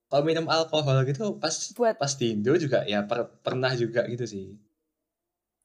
Kalau 0.06 0.22
minum 0.22 0.46
alkohol 0.46 1.02
gitu 1.02 1.42
pas 1.42 1.50
buat 1.74 1.98
pas 1.98 2.14
di 2.14 2.38
Indo 2.38 2.54
juga 2.54 2.86
ya 2.86 3.02
per- 3.02 3.34
pernah 3.42 3.74
juga 3.74 4.06
gitu 4.06 4.22
sih. 4.22 4.54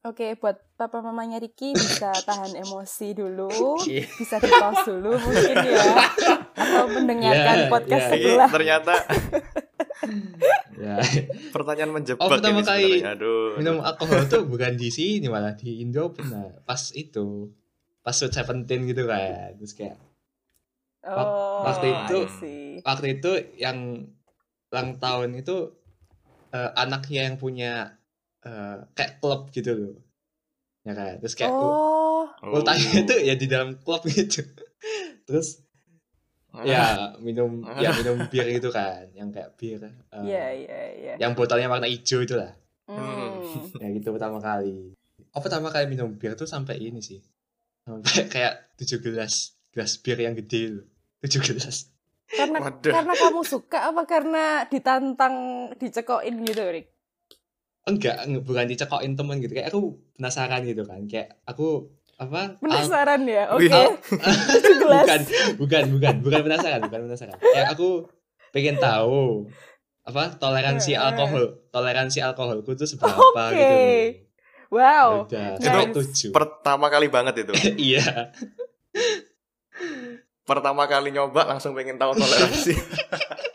Oke 0.03 0.35
buat 0.37 0.57
papa 0.75 0.99
mamanya 0.99 1.37
Ricky 1.37 1.71
bisa 1.71 2.11
tahan 2.27 2.53
emosi 2.57 3.07
dulu 3.13 3.47
bisa 3.79 4.35
di 4.37 4.51
pause 4.51 4.83
dulu 4.85 5.15
mungkin 5.15 5.55
ya 5.63 5.85
atau 6.53 6.85
mendengarkan 6.87 7.57
Ya, 7.57 7.67
podcast. 7.67 8.05
Ini 8.09 8.19
sebelah 8.29 8.49
ternyata 8.49 8.93
Ya, 10.75 10.99
pertanyaan 11.49 11.95
menjebak 11.95 12.19
Oh, 12.19 12.27
pertama 12.27 12.59
ini 12.59 12.67
kali. 12.67 12.91
Aduh. 13.01 13.55
minum 13.55 13.79
alkohol 13.79 14.27
tuh 14.27 14.43
bukan 14.43 14.75
di 14.75 14.91
sini 14.91 15.31
malah 15.31 15.55
di 15.55 15.79
Indo 15.79 16.11
pernah. 16.11 16.43
Pas 16.61 16.91
itu. 16.91 17.47
Pas 18.01 18.11
Sweet 18.11 18.35
Seventeen 18.35 18.83
gitu 18.83 19.07
kan. 19.07 19.55
Terus 19.55 19.71
kayak 19.71 19.95
oh 21.07 21.63
waktu 21.63 21.87
itu- 21.87 22.25
I 22.27 22.35
see. 22.35 22.69
waktu 22.83 23.07
itu 23.15 23.31
yang 23.55 24.11
ulang 24.67 24.99
tahun 24.99 25.39
itu 25.39 25.71
eh, 26.51 26.71
anaknya 26.75 27.31
yang 27.31 27.37
punya 27.37 27.95
eh, 28.43 28.77
kayak 28.93 29.11
klub 29.17 29.49
gitu 29.49 29.71
loh. 29.71 29.95
Ya 30.83 30.93
kan. 30.93 31.13
Terus 31.19 31.35
kayak 31.35 31.51
oh 31.51 32.27
Oh. 32.43 32.59
ultahnya 32.59 33.07
itu 33.07 33.15
ya 33.23 33.35
di 33.35 33.47
dalam 33.47 33.79
klub 33.79 34.03
gitu. 34.11 34.43
Terus 35.23 35.63
ya 36.61 37.15
minum 37.17 37.63
ya 37.79 37.89
minum 37.99 38.27
bir 38.27 38.45
gitu 38.51 38.69
kan, 38.69 39.09
yang 39.11 39.31
kayak 39.31 39.55
bir. 39.55 39.79
eh, 39.81 39.93
iya 40.21 40.45
iya 40.53 40.79
iya 40.93 41.13
Yang 41.17 41.31
botolnya 41.33 41.65
warna 41.65 41.87
hijau 41.87 42.21
itu 42.21 42.35
lah. 42.35 42.51
Hmm. 42.85 43.41
Ya 43.79 43.87
gitu 43.89 44.11
pertama 44.11 44.37
kali. 44.37 44.91
Oh 45.31 45.41
pertama 45.41 45.71
kali 45.71 45.87
minum 45.87 46.13
bir 46.13 46.35
tuh 46.35 46.45
sampai 46.45 46.77
ini 46.77 46.99
sih. 46.99 47.23
Sampai 47.83 48.27
kayak 48.29 48.75
7 48.77 49.01
gelas 49.01 49.55
gelas 49.71 49.97
bir 49.97 50.19
yang 50.19 50.35
gede 50.35 50.77
loh. 50.77 50.85
7 51.23 51.39
gelas. 51.41 51.89
karena 52.23 52.57
Waduh. 52.59 52.89
karena 52.91 53.13
kamu 53.13 53.41
suka 53.45 53.93
apa 53.93 54.03
karena 54.03 54.65
ditantang 54.65 55.35
dicekokin 55.77 56.41
gitu 56.43 56.65
Rik 56.65 56.87
Enggak, 57.83 58.15
eng- 58.23 58.41
bukan 58.41 58.65
dicekokin 58.65 59.13
temen 59.13 59.37
gitu. 59.37 59.51
Kayak 59.51 59.69
aku 59.69 59.79
penasaran 60.15 60.63
gitu 60.63 60.83
kan. 60.83 61.03
Kayak 61.03 61.35
aku 61.43 61.91
apa? 62.13 62.55
penasaran 62.57 63.25
ya 63.25 63.49
oke 63.49 63.59
Wih. 63.67 63.89
tujuh 64.53 64.75
gelas 64.79 65.03
bukan, 65.03 65.21
bukan, 65.57 65.83
bukan, 65.91 66.13
bukan 66.21 66.41
penasaran, 66.41 66.79
bukan 66.81 66.99
penasaran. 67.05 67.35
Kayak 67.41 67.73
aku 67.73 68.07
pengen 68.53 68.77
tahu 68.77 69.49
apa 70.03 70.35
toleransi 70.35 70.93
alkohol, 70.93 71.63
toleransi 71.69 72.21
alkoholku 72.21 72.75
tuh 72.75 72.85
seberapa 72.85 73.17
Oke. 73.17 73.51
gitu. 73.51 73.75
wow 74.69 75.25
Udah, 75.25 75.57
Nice. 75.57 75.91
tujuh. 75.91 76.29
pertama 76.31 76.87
kali 76.87 77.07
banget 77.07 77.43
itu. 77.43 77.51
Iya. 77.91 78.31
Pertama 80.43 80.85
kali 80.85 81.09
nyoba 81.09 81.47
langsung 81.47 81.71
pengen 81.71 81.95
tahu 81.95 82.13
toleransi. 82.13 82.75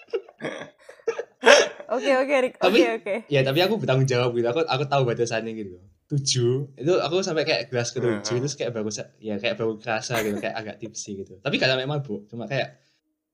oke 1.88 2.11
oke 2.22 2.35
Rik 2.40 2.55
oke 2.57 2.64
Tapi- 2.64 2.85
oke 2.96 3.14
Ya 3.29 3.40
tapi 3.42 3.59
aku 3.61 3.74
bertanggung 3.77 4.07
jawab 4.07 4.31
gitu. 4.33 4.46
Aku 4.46 4.61
aku 4.62 4.85
tahu 4.85 5.03
batasannya 5.05 5.53
gitu. 5.53 5.77
Tujuh 6.09 6.72
itu 6.77 6.92
aku 6.98 7.20
sampai 7.20 7.44
kayak 7.44 7.68
gelas 7.68 7.92
ke 7.92 8.01
tujuh 8.01 8.37
Hmm. 8.38 8.40
terus 8.40 8.57
kayak 8.57 8.72
baru 8.72 8.88
ya 9.18 9.37
kayak 9.37 9.57
baru 9.57 9.77
kerasa 9.77 10.20
gitu 10.22 10.37
kayak 10.38 10.57
agak 10.57 10.77
tipsi 10.79 11.20
gitu. 11.20 11.37
Tapi 11.38 11.57
gak 11.57 11.68
sampai 11.68 11.85
mabuk, 11.85 12.24
cuma 12.27 12.48
kayak 12.48 12.81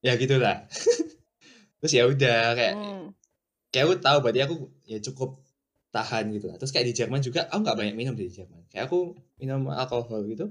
ya 0.02 0.14
gitulah. 0.14 0.66
terus 1.78 1.92
ya 1.92 2.04
udah 2.06 2.42
kayak 2.54 2.74
Hmm. 2.74 3.06
kayak 3.70 3.84
aku 3.86 3.94
tahu 3.98 4.18
berarti 4.22 4.40
aku 4.42 4.54
ya 4.86 4.98
cukup 4.98 5.38
tahan 5.90 6.34
gitu 6.34 6.50
lah. 6.50 6.56
Terus 6.58 6.74
kayak 6.74 6.86
di 6.90 6.94
Jerman 6.94 7.22
juga 7.22 7.46
aku 7.46 7.62
nggak 7.62 7.76
banyak 7.78 7.94
minum 7.94 8.14
di 8.14 8.26
Jerman. 8.26 8.66
Kayak 8.66 8.90
aku 8.90 9.14
minum 9.38 9.70
alkohol 9.70 10.26
gitu. 10.26 10.50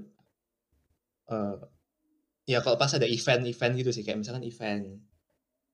eh 1.24 1.56
ya 2.44 2.60
kalau 2.60 2.76
pas 2.76 2.92
ada 2.92 3.08
event-event 3.08 3.72
gitu 3.80 3.90
sih 3.90 4.04
kayak 4.04 4.20
misalkan 4.20 4.44
event 4.44 5.00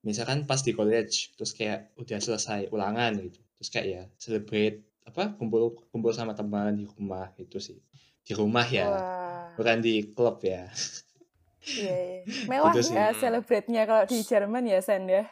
misalkan 0.01 0.49
pas 0.49 0.61
di 0.61 0.73
college 0.73 1.33
terus 1.37 1.53
kayak 1.53 1.93
udah 1.97 2.17
selesai 2.17 2.69
ulangan 2.73 3.13
gitu 3.21 3.39
terus 3.57 3.69
kayak 3.69 3.87
ya 3.87 4.01
celebrate 4.17 4.81
apa 5.05 5.33
kumpul 5.37 5.77
kumpul 5.93 6.11
sama 6.13 6.33
teman 6.33 6.73
di 6.77 6.85
rumah 6.85 7.29
itu 7.37 7.57
sih 7.61 7.77
di 8.21 8.33
rumah 8.33 8.65
ya 8.65 8.89
wah 8.89 9.53
bukan 9.57 9.77
di 9.83 10.09
klub 10.13 10.41
ya 10.41 10.69
iya, 11.65 11.97
iya. 11.97 12.21
mewah 12.51 12.73
Gitu 12.73 12.97
ya 12.97 13.13
celebrate-nya 13.13 13.83
kalau 13.85 14.03
di 14.09 14.17
Jerman 14.25 14.65
ya 14.65 14.79
Sen 14.81 15.05
ya 15.05 15.29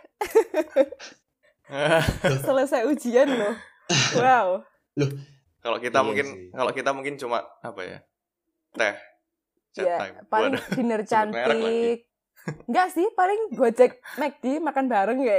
selesai 2.46 2.86
ujian 2.86 3.30
loh 3.30 3.56
wow 4.18 4.62
kalau 5.60 5.78
kita 5.78 6.00
Iya 6.00 6.08
mungkin 6.08 6.28
kalau 6.56 6.72
kita 6.72 6.90
mungkin 6.96 7.14
cuma 7.20 7.44
apa 7.60 7.82
ya? 7.84 8.00
Teh. 8.76 8.96
Chat 9.70 9.86
ya 9.86 9.98
time. 10.02 10.16
paling 10.26 10.54
Waduh. 10.58 10.66
dinner 10.74 11.02
cantik 11.12 12.09
Enggak 12.70 12.88
sih, 12.94 13.06
paling 13.14 13.56
gojek 13.56 14.00
McD 14.18 14.62
makan 14.62 14.86
bareng 14.88 15.20
ya. 15.22 15.38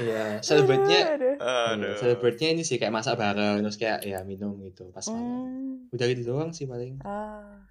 Iya, 0.00 0.24
celebrate-nya 0.40 1.00
Aduh. 1.16 1.36
Aduh. 1.40 1.94
celebrate-nya 1.98 2.48
ini 2.56 2.62
sih 2.64 2.80
kayak 2.80 2.94
masak 2.94 3.18
bareng 3.18 3.60
terus 3.60 3.76
kayak 3.76 4.06
ya 4.06 4.22
minum 4.24 4.56
gitu 4.64 4.88
pas 4.94 5.04
malam. 5.10 5.26
Hmm. 5.26 5.92
Udah 5.92 6.06
gitu 6.08 6.22
doang 6.30 6.50
sih 6.54 6.64
paling. 6.64 7.02
Ah. 7.04 7.66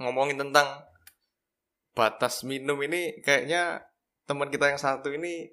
Ngomongin 0.00 0.40
tentang 0.40 0.82
batas 1.94 2.42
minum 2.42 2.80
ini 2.82 3.22
kayaknya 3.22 3.86
teman 4.26 4.50
kita 4.50 4.74
yang 4.74 4.80
satu 4.80 5.14
ini 5.14 5.52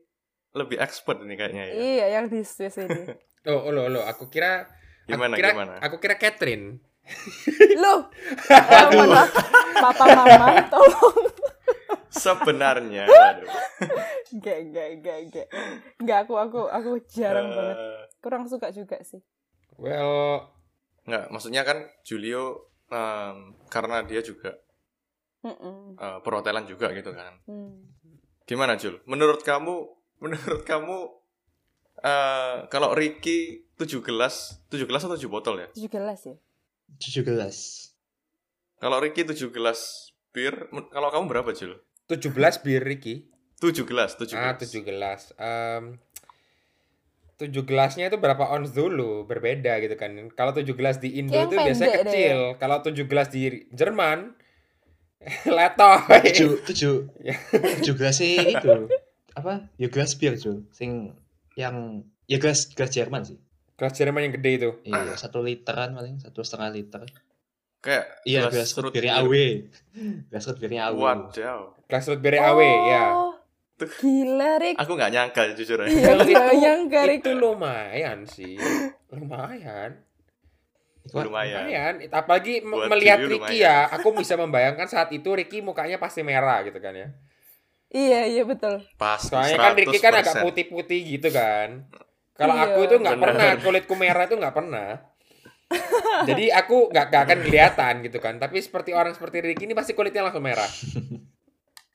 lebih 0.58 0.82
expert 0.82 1.22
ini 1.22 1.38
kayaknya 1.38 1.64
ya. 1.70 1.74
Iya, 1.76 2.06
yang 2.20 2.26
di 2.28 2.42
Swiss 2.44 2.80
ini. 2.82 3.06
Oh, 3.42 3.58
oh, 3.58 3.74
lo, 3.74 3.90
lo, 3.90 4.06
aku 4.06 4.30
kira 4.30 4.70
Gimana 5.10 5.34
aku 5.34 5.42
kira, 5.42 5.50
gimana? 5.50 5.74
Aku 5.82 5.96
kira 5.98 6.16
Catherine. 6.22 6.78
Loh, 7.78 8.08
papa 9.76 10.06
mama 10.06 10.48
tolong. 10.70 11.18
Sebenarnya, 12.12 13.08
waduh. 13.08 13.48
Enggak, 14.32 14.58
enggak, 14.64 14.88
enggak, 15.00 15.18
enggak. 15.24 15.48
Enggak, 15.98 16.18
aku, 16.28 16.34
aku, 16.36 16.62
aku 16.68 16.90
jarang 17.08 17.48
Eh, 17.50 17.56
banget. 17.56 17.78
Kurang 18.20 18.44
suka 18.48 18.68
juga 18.70 19.00
sih. 19.02 19.24
Well, 19.80 20.52
Nggak, 21.02 21.34
maksudnya 21.34 21.66
kan 21.66 21.82
Julio 22.06 22.70
em, 22.92 23.58
karena 23.72 24.06
dia 24.06 24.22
juga 24.22 24.54
eh, 25.42 26.20
perhotelan 26.22 26.70
juga 26.70 26.94
gitu 26.94 27.16
kan. 27.16 27.42
Hmm. 27.50 27.90
Gimana 28.46 28.76
Jul? 28.78 29.00
Menurut 29.08 29.42
kamu, 29.42 29.76
menurut 30.22 30.62
kamu 30.68 30.98
eh 32.02 32.66
kalau 32.68 32.94
Ricky 32.94 33.66
7 33.78 34.02
gelas, 34.02 34.62
7 34.70 34.86
gelas 34.86 35.02
atau 35.06 35.18
7 35.18 35.26
botol 35.26 35.62
ya? 35.62 35.68
Tujuh 35.74 35.90
gelas 35.90 36.22
ya? 36.28 36.36
7 37.00 37.24
gelas. 37.24 37.90
Kalau 38.82 38.98
Ricky 38.98 39.24
7 39.24 39.54
gelas 39.54 40.10
bir, 40.34 40.68
kalau 40.90 41.10
kamu 41.12 41.26
berapa 41.30 41.54
Jul? 41.54 41.78
17 42.10 42.34
bir 42.66 42.82
Ricky. 42.82 43.30
7 43.62 43.86
gelas, 43.86 44.18
7 44.18 44.34
Ah, 44.34 44.58
gelas. 44.58 44.60
7 44.74 44.82
gelas. 44.82 45.22
Em, 45.38 46.02
7 47.38 47.62
gelasnya 47.66 48.10
itu 48.10 48.18
berapa 48.18 48.50
ons 48.54 48.74
dulu? 48.74 49.26
Berbeda 49.26 49.78
gitu 49.80 49.94
kan. 49.96 50.14
Kalau 50.34 50.52
7 50.54 50.74
gelas 50.74 50.98
di 50.98 51.18
Indo 51.18 51.38
Yang 51.38 51.48
itu 51.48 51.56
biasanya 51.58 51.90
deh. 51.90 52.02
kecil. 52.06 52.40
Kalau 52.58 52.78
7 52.82 53.06
gelas 53.06 53.28
di 53.30 53.42
Jerman 53.70 54.34
letoy. 55.58 56.22
7 56.34 56.66
7 56.66 57.86
7 57.86 57.98
gelas 57.98 58.16
sih 58.18 58.36
itu. 58.42 58.74
Apa? 59.38 59.70
Ya 59.78 59.88
gelas 59.88 60.18
bir, 60.18 60.36
Jul. 60.36 60.66
Sing 60.74 61.14
yang 61.54 62.02
ya 62.26 62.42
gelas 62.42 62.66
gelas 62.74 62.92
Jerman 62.92 63.24
sih. 63.24 63.38
Gelas 63.82 63.98
Jerman 63.98 64.30
yang 64.30 64.34
gede 64.38 64.52
itu. 64.54 64.70
Iya, 64.86 65.18
satu 65.18 65.42
literan 65.42 65.98
paling, 65.98 66.22
satu 66.22 66.46
setengah 66.46 66.70
liter. 66.70 67.02
Kayak 67.82 68.22
Iya, 68.30 68.46
grassroots 68.46 68.78
root 68.78 68.94
beer. 68.94 69.10
AW. 69.10 69.34
Grassroots 70.30 70.62
beri 70.62 70.78
AW. 70.78 71.02
Wadaw. 71.02 71.60
Grassroots 71.90 72.22
bere 72.22 72.38
awe 72.38 72.70
ya. 72.86 73.06
Oh, 73.10 73.34
Gila, 73.82 74.62
Rik. 74.62 74.78
Aku 74.78 74.94
nggak 74.94 75.10
nyangka 75.10 75.42
jujur 75.58 75.82
aja. 75.82 75.90
Iya, 75.90 76.14
nggak 76.14 76.54
nyangka, 76.54 77.00
Rik. 77.10 77.26
itu 77.26 77.34
lumayan 77.34 78.30
sih. 78.30 78.54
Lumayan. 79.10 79.98
Lumayan. 81.10 81.66
Lumayan. 81.66 81.94
Apalagi 82.14 82.62
Buat 82.62 82.94
melihat 82.94 83.18
Ricky 83.26 83.42
lumayan. 83.42 83.58
ya, 83.58 83.90
aku 83.90 84.14
bisa 84.14 84.38
membayangkan 84.38 84.86
saat 84.86 85.10
itu 85.10 85.34
Ricky 85.34 85.66
mukanya 85.66 85.98
pasti 85.98 86.22
merah 86.22 86.62
gitu 86.62 86.78
kan 86.78 86.94
ya. 86.94 87.10
Iya, 87.90 88.30
iya 88.30 88.44
betul. 88.46 88.86
Pasti 88.96 89.34
Soalnya 89.34 89.58
kan 89.58 89.74
Ricky 89.74 89.98
kan 89.98 90.14
100%. 90.14 90.22
agak 90.22 90.36
putih-putih 90.46 91.00
gitu 91.18 91.34
kan. 91.34 91.90
Kalau 92.32 92.56
Iya. 92.56 92.64
aku 92.72 92.80
itu 92.88 92.96
nggak 92.98 93.18
pernah 93.20 93.50
kulitku 93.60 93.94
merah 93.96 94.24
itu 94.26 94.36
nggak 94.40 94.56
pernah. 94.56 94.90
Jadi 96.30 96.52
aku 96.52 96.92
nggak 96.92 97.06
nggak 97.08 97.24
akan 97.28 97.40
kelihatan 97.44 97.94
gitu 98.04 98.18
kan. 98.20 98.36
Tapi 98.38 98.60
seperti 98.60 98.92
orang 98.92 99.16
seperti 99.16 99.40
Ricky 99.40 99.64
ini 99.66 99.74
pasti 99.74 99.96
kulitnya 99.96 100.28
langsung 100.28 100.44
merah. 100.44 100.68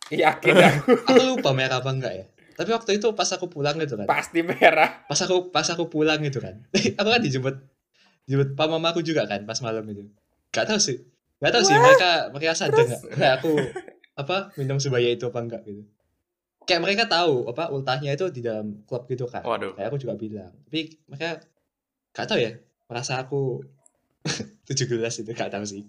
Yakin 0.07 0.55
aku 0.55 0.91
Aku 1.03 1.23
lupa 1.35 1.51
merah 1.51 1.83
apa 1.83 1.91
enggak 1.91 2.15
ya. 2.15 2.25
Tapi 2.57 2.71
waktu 2.73 2.97
itu 2.97 3.13
pas 3.13 3.29
aku 3.29 3.53
pulang 3.53 3.77
gitu 3.77 4.01
kan. 4.01 4.07
pasti 4.09 4.41
merah. 4.41 5.05
Pas 5.05 5.19
aku 5.21 5.53
pas 5.53 5.67
aku 5.69 5.91
pulang 5.91 6.23
gitu 6.25 6.41
kan. 6.41 6.63
aku 7.01 7.09
kan 7.11 7.21
dijemput 7.21 7.57
dijemput 8.25 8.57
pak 8.57 8.67
mamaku 8.71 9.03
juga 9.03 9.27
kan 9.27 9.43
pas 9.45 9.59
malam 9.61 9.85
itu. 9.89 10.09
Gak 10.55 10.71
tahu 10.71 10.81
sih. 10.81 11.05
Gak 11.37 11.53
tahu 11.53 11.63
sih 11.69 11.77
mereka 11.77 12.33
mereka 12.33 12.53
sadar 12.57 12.81
nggak 12.81 13.03
kayak 13.13 13.35
aku 13.43 13.53
apa 14.17 14.57
minum 14.57 14.81
sebaya 14.81 15.13
itu 15.13 15.29
apa 15.29 15.39
enggak 15.43 15.61
gitu. 15.69 15.85
Kayak 16.67 16.83
mereka 16.83 17.05
tahu 17.07 17.47
apa 17.47 17.71
ultahnya 17.71 18.11
itu 18.13 18.27
di 18.29 18.43
dalam 18.43 18.83
klub 18.85 19.07
gitu 19.07 19.31
kan. 19.31 19.47
Waduh. 19.47 19.79
Kayak 19.79 19.89
aku 19.89 19.99
juga 20.03 20.15
bilang. 20.19 20.51
Tapi 20.67 20.99
mereka 21.07 21.41
gak 22.11 22.27
tahu 22.27 22.39
ya. 22.43 22.59
Merasa 22.91 23.23
aku 23.23 23.63
17 24.69 25.23
itu 25.23 25.31
gak 25.31 25.55
tahu 25.55 25.63
sih. 25.63 25.87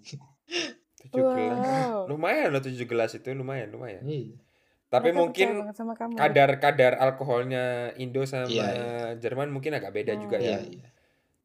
17. 1.09 1.17
Wow. 1.17 2.05
Lumayan 2.05 2.53
loh 2.53 2.61
17 2.61 2.77
itu 3.17 3.29
lumayan 3.33 3.73
lumayan. 3.73 4.05
Iya. 4.05 4.37
Tapi 4.87 5.11
Mereka 5.11 5.19
mungkin. 5.19 5.47
Rik. 5.67 6.15
kadar-kadar 6.15 6.93
alkoholnya 6.95 7.91
Indo 7.99 8.23
sama 8.23 8.47
Iya, 8.47 8.69
Jerman 9.19 9.51
mungkin 9.51 9.75
agak 9.75 9.91
beda 9.91 10.15
Hmm. 10.15 10.21
juga 10.23 10.37
Iya, 10.39 10.57
ya. 10.57 10.59
iya. 10.63 10.87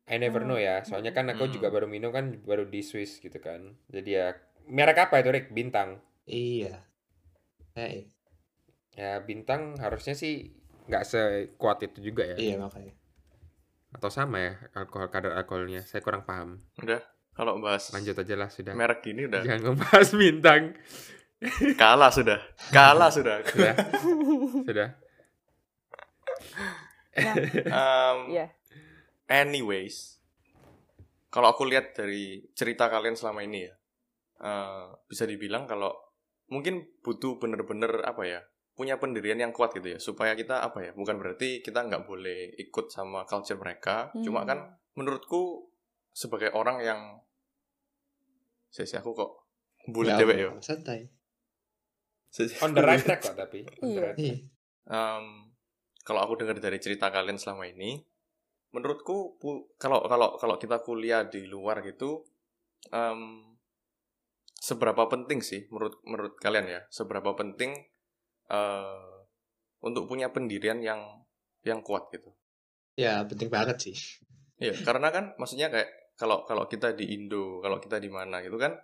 I 0.06 0.20
never 0.20 0.44
know 0.44 0.60
Hmm. 0.60 0.66
ya. 0.68 0.76
Soalnya 0.84 1.10
kan 1.10 1.26
aku 1.26 1.48
Hmm. 1.48 1.54
juga 1.56 1.72
baru 1.72 1.88
minum 1.88 2.12
kan 2.12 2.36
baru 2.44 2.68
di 2.68 2.84
Swiss 2.84 3.18
gitu 3.18 3.40
kan. 3.40 3.74
Jadi 3.88 4.10
ya 4.12 4.36
merek 4.68 5.08
apa 5.08 5.18
itu 5.18 5.30
Rick? 5.30 5.50
Bintang. 5.50 5.98
Iya. 6.22 6.86
Eh, 7.74 8.11
Ya 8.92 9.20
bintang 9.20 9.80
harusnya 9.80 10.12
sih 10.12 10.52
nggak 10.82 11.04
sekuat 11.06 11.80
itu 11.86 12.12
juga 12.12 12.26
ya. 12.26 12.36
iya 12.36 12.56
makanya. 12.58 12.92
Atau 13.92 14.08
sama 14.08 14.40
ya 14.40 14.52
alkohol 14.72 15.08
kadar 15.08 15.36
alkoholnya. 15.36 15.84
Saya 15.84 16.00
kurang 16.00 16.24
paham. 16.24 16.60
Udah, 16.76 17.00
kalau 17.32 17.56
bahas 17.60 17.88
Lanjut 17.92 18.16
aja 18.16 18.34
lah 18.36 18.48
sudah. 18.48 18.72
merek 18.72 19.00
gini 19.00 19.24
udah 19.28 19.40
Jangan 19.44 19.60
ngebahas 19.72 20.08
bintang. 20.12 20.62
kalah 21.80 22.12
sudah. 22.12 22.38
Kalah 22.70 23.10
sudah. 23.10 23.40
Sudah. 23.44 23.74
sudah. 24.64 24.88
Um, 27.68 28.32
Iya. 28.32 28.48
Anyways, 29.28 30.16
kalau 31.28 31.52
aku 31.52 31.68
lihat 31.68 31.92
dari 31.92 32.40
cerita 32.52 32.88
kalian 32.88 33.16
selama 33.16 33.44
ini 33.44 33.68
ya, 33.68 33.74
eh, 34.40 34.84
bisa 35.08 35.28
dibilang 35.28 35.64
kalau 35.64 35.92
mungkin 36.48 36.84
butuh 37.00 37.36
bener-bener 37.36 38.00
apa 38.04 38.22
ya, 38.24 38.40
punya 38.72 38.96
pendirian 38.96 39.36
yang 39.36 39.52
kuat 39.52 39.76
gitu 39.76 39.84
ya, 39.84 39.98
supaya 40.00 40.32
kita 40.32 40.64
apa 40.64 40.80
ya, 40.80 40.92
bukan 40.96 41.20
berarti 41.20 41.60
kita 41.60 41.84
nggak 41.84 42.08
boleh 42.08 42.56
ikut 42.56 42.88
sama 42.88 43.28
culture 43.28 43.60
mereka, 43.60 44.08
cuma 44.24 44.42
Hmm. 44.42 44.48
kan 44.48 44.58
menurutku 44.96 45.68
sebagai 46.10 46.52
orang 46.52 46.80
yang, 46.80 47.00
sesi 48.68 48.96
aku 48.96 49.12
kok 49.12 49.30
Nggak 49.88 50.16
cewek 50.16 50.36
ya. 50.38 50.48
apa-apa, 50.48 50.64
Santai. 50.64 51.00
On 52.64 52.72
the 52.72 52.80
right 52.80 53.02
track 53.02 53.20
kok 53.28 53.36
tapi. 53.36 53.60
On 53.84 53.88
the 53.92 54.00
right 54.00 54.16
track. 54.16 54.40
Em, 54.88 55.24
kalau 56.02 56.20
aku 56.24 56.40
dengar 56.40 56.56
dari 56.56 56.80
cerita 56.80 57.12
kalian 57.12 57.36
selama 57.36 57.68
ini, 57.68 58.00
menurutku 58.72 59.36
kalau 59.76 60.00
kalau 60.08 60.40
kalau 60.40 60.56
kita 60.56 60.80
kuliah 60.80 61.28
di 61.28 61.44
luar 61.44 61.84
gitu, 61.84 62.24
em, 62.88 63.52
seberapa 64.56 65.04
penting 65.12 65.44
sih 65.44 65.68
menurut 65.68 66.00
menurut 66.08 66.34
kalian 66.40 66.66
ya, 66.66 66.80
seberapa 66.88 67.36
penting 67.36 67.76
eh, 68.52 69.12
untuk 69.82 70.06
punya 70.06 70.28
pendirian 70.28 70.78
yang 70.78 71.00
yang 71.64 71.80
kuat 71.80 72.12
gitu. 72.12 72.30
Ya, 72.94 73.24
penting 73.24 73.48
banget 73.48 73.80
sih. 73.80 73.96
Iya, 74.60 74.76
karena 74.84 75.08
kan 75.08 75.24
maksudnya 75.40 75.72
kayak 75.72 75.88
kalau 76.14 76.44
kalau 76.44 76.68
kita 76.68 76.92
di 76.92 77.16
Indo, 77.16 77.58
kalau 77.58 77.80
kita 77.80 77.96
di 77.98 78.12
mana 78.12 78.44
gitu 78.44 78.60
kan 78.60 78.76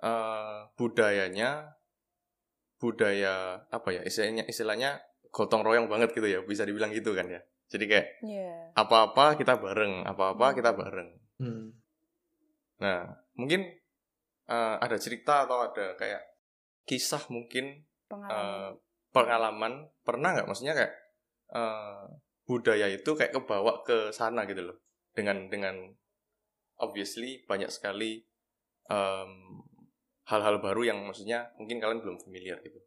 eh, 0.00 0.58
budayanya 0.76 1.72
budaya 2.80 3.60
apa 3.68 3.88
ya 3.92 4.00
istilahnya 4.04 4.48
istilahnya 4.48 4.90
gotong 5.30 5.60
royong 5.60 5.86
banget 5.92 6.16
gitu 6.16 6.26
ya 6.26 6.40
bisa 6.42 6.64
dibilang 6.64 6.90
gitu 6.92 7.12
kan 7.12 7.28
ya. 7.28 7.40
Jadi 7.70 7.84
kayak 7.86 8.06
Iya. 8.26 8.74
apa-apa 8.74 9.38
kita 9.38 9.54
bareng, 9.56 10.02
apa-apa 10.02 10.58
kita 10.58 10.74
bareng. 10.74 11.10
Hmm. 11.38 11.70
Nah, 12.82 13.14
mungkin 13.38 13.62
eh, 14.50 14.76
ada 14.80 14.96
cerita 14.98 15.46
atau 15.46 15.70
ada 15.70 15.94
kayak 15.94 16.22
kisah 16.82 17.22
mungkin 17.30 17.86
Pengalaman. 18.10 18.34
eh, 18.34 18.70
pengalaman 19.10 19.90
pernah 20.02 20.34
nggak 20.34 20.46
maksudnya 20.46 20.74
kayak 20.74 20.92
eh, 21.54 22.04
budaya 22.46 22.86
itu 22.90 23.10
kayak 23.14 23.30
kebawa 23.34 23.82
ke 23.86 24.10
sana 24.10 24.42
gitu 24.46 24.70
loh 24.70 24.76
dengan 25.14 25.46
dengan 25.50 25.74
obviously 26.78 27.42
banyak 27.46 27.70
sekali 27.70 28.22
em, 28.88 29.30
hal-hal 30.26 30.58
baru 30.58 30.82
yang 30.86 30.98
maksudnya 31.06 31.50
mungkin 31.58 31.78
kalian 31.78 32.00
belum 32.02 32.18
familiar 32.22 32.58
gitu 32.62 32.78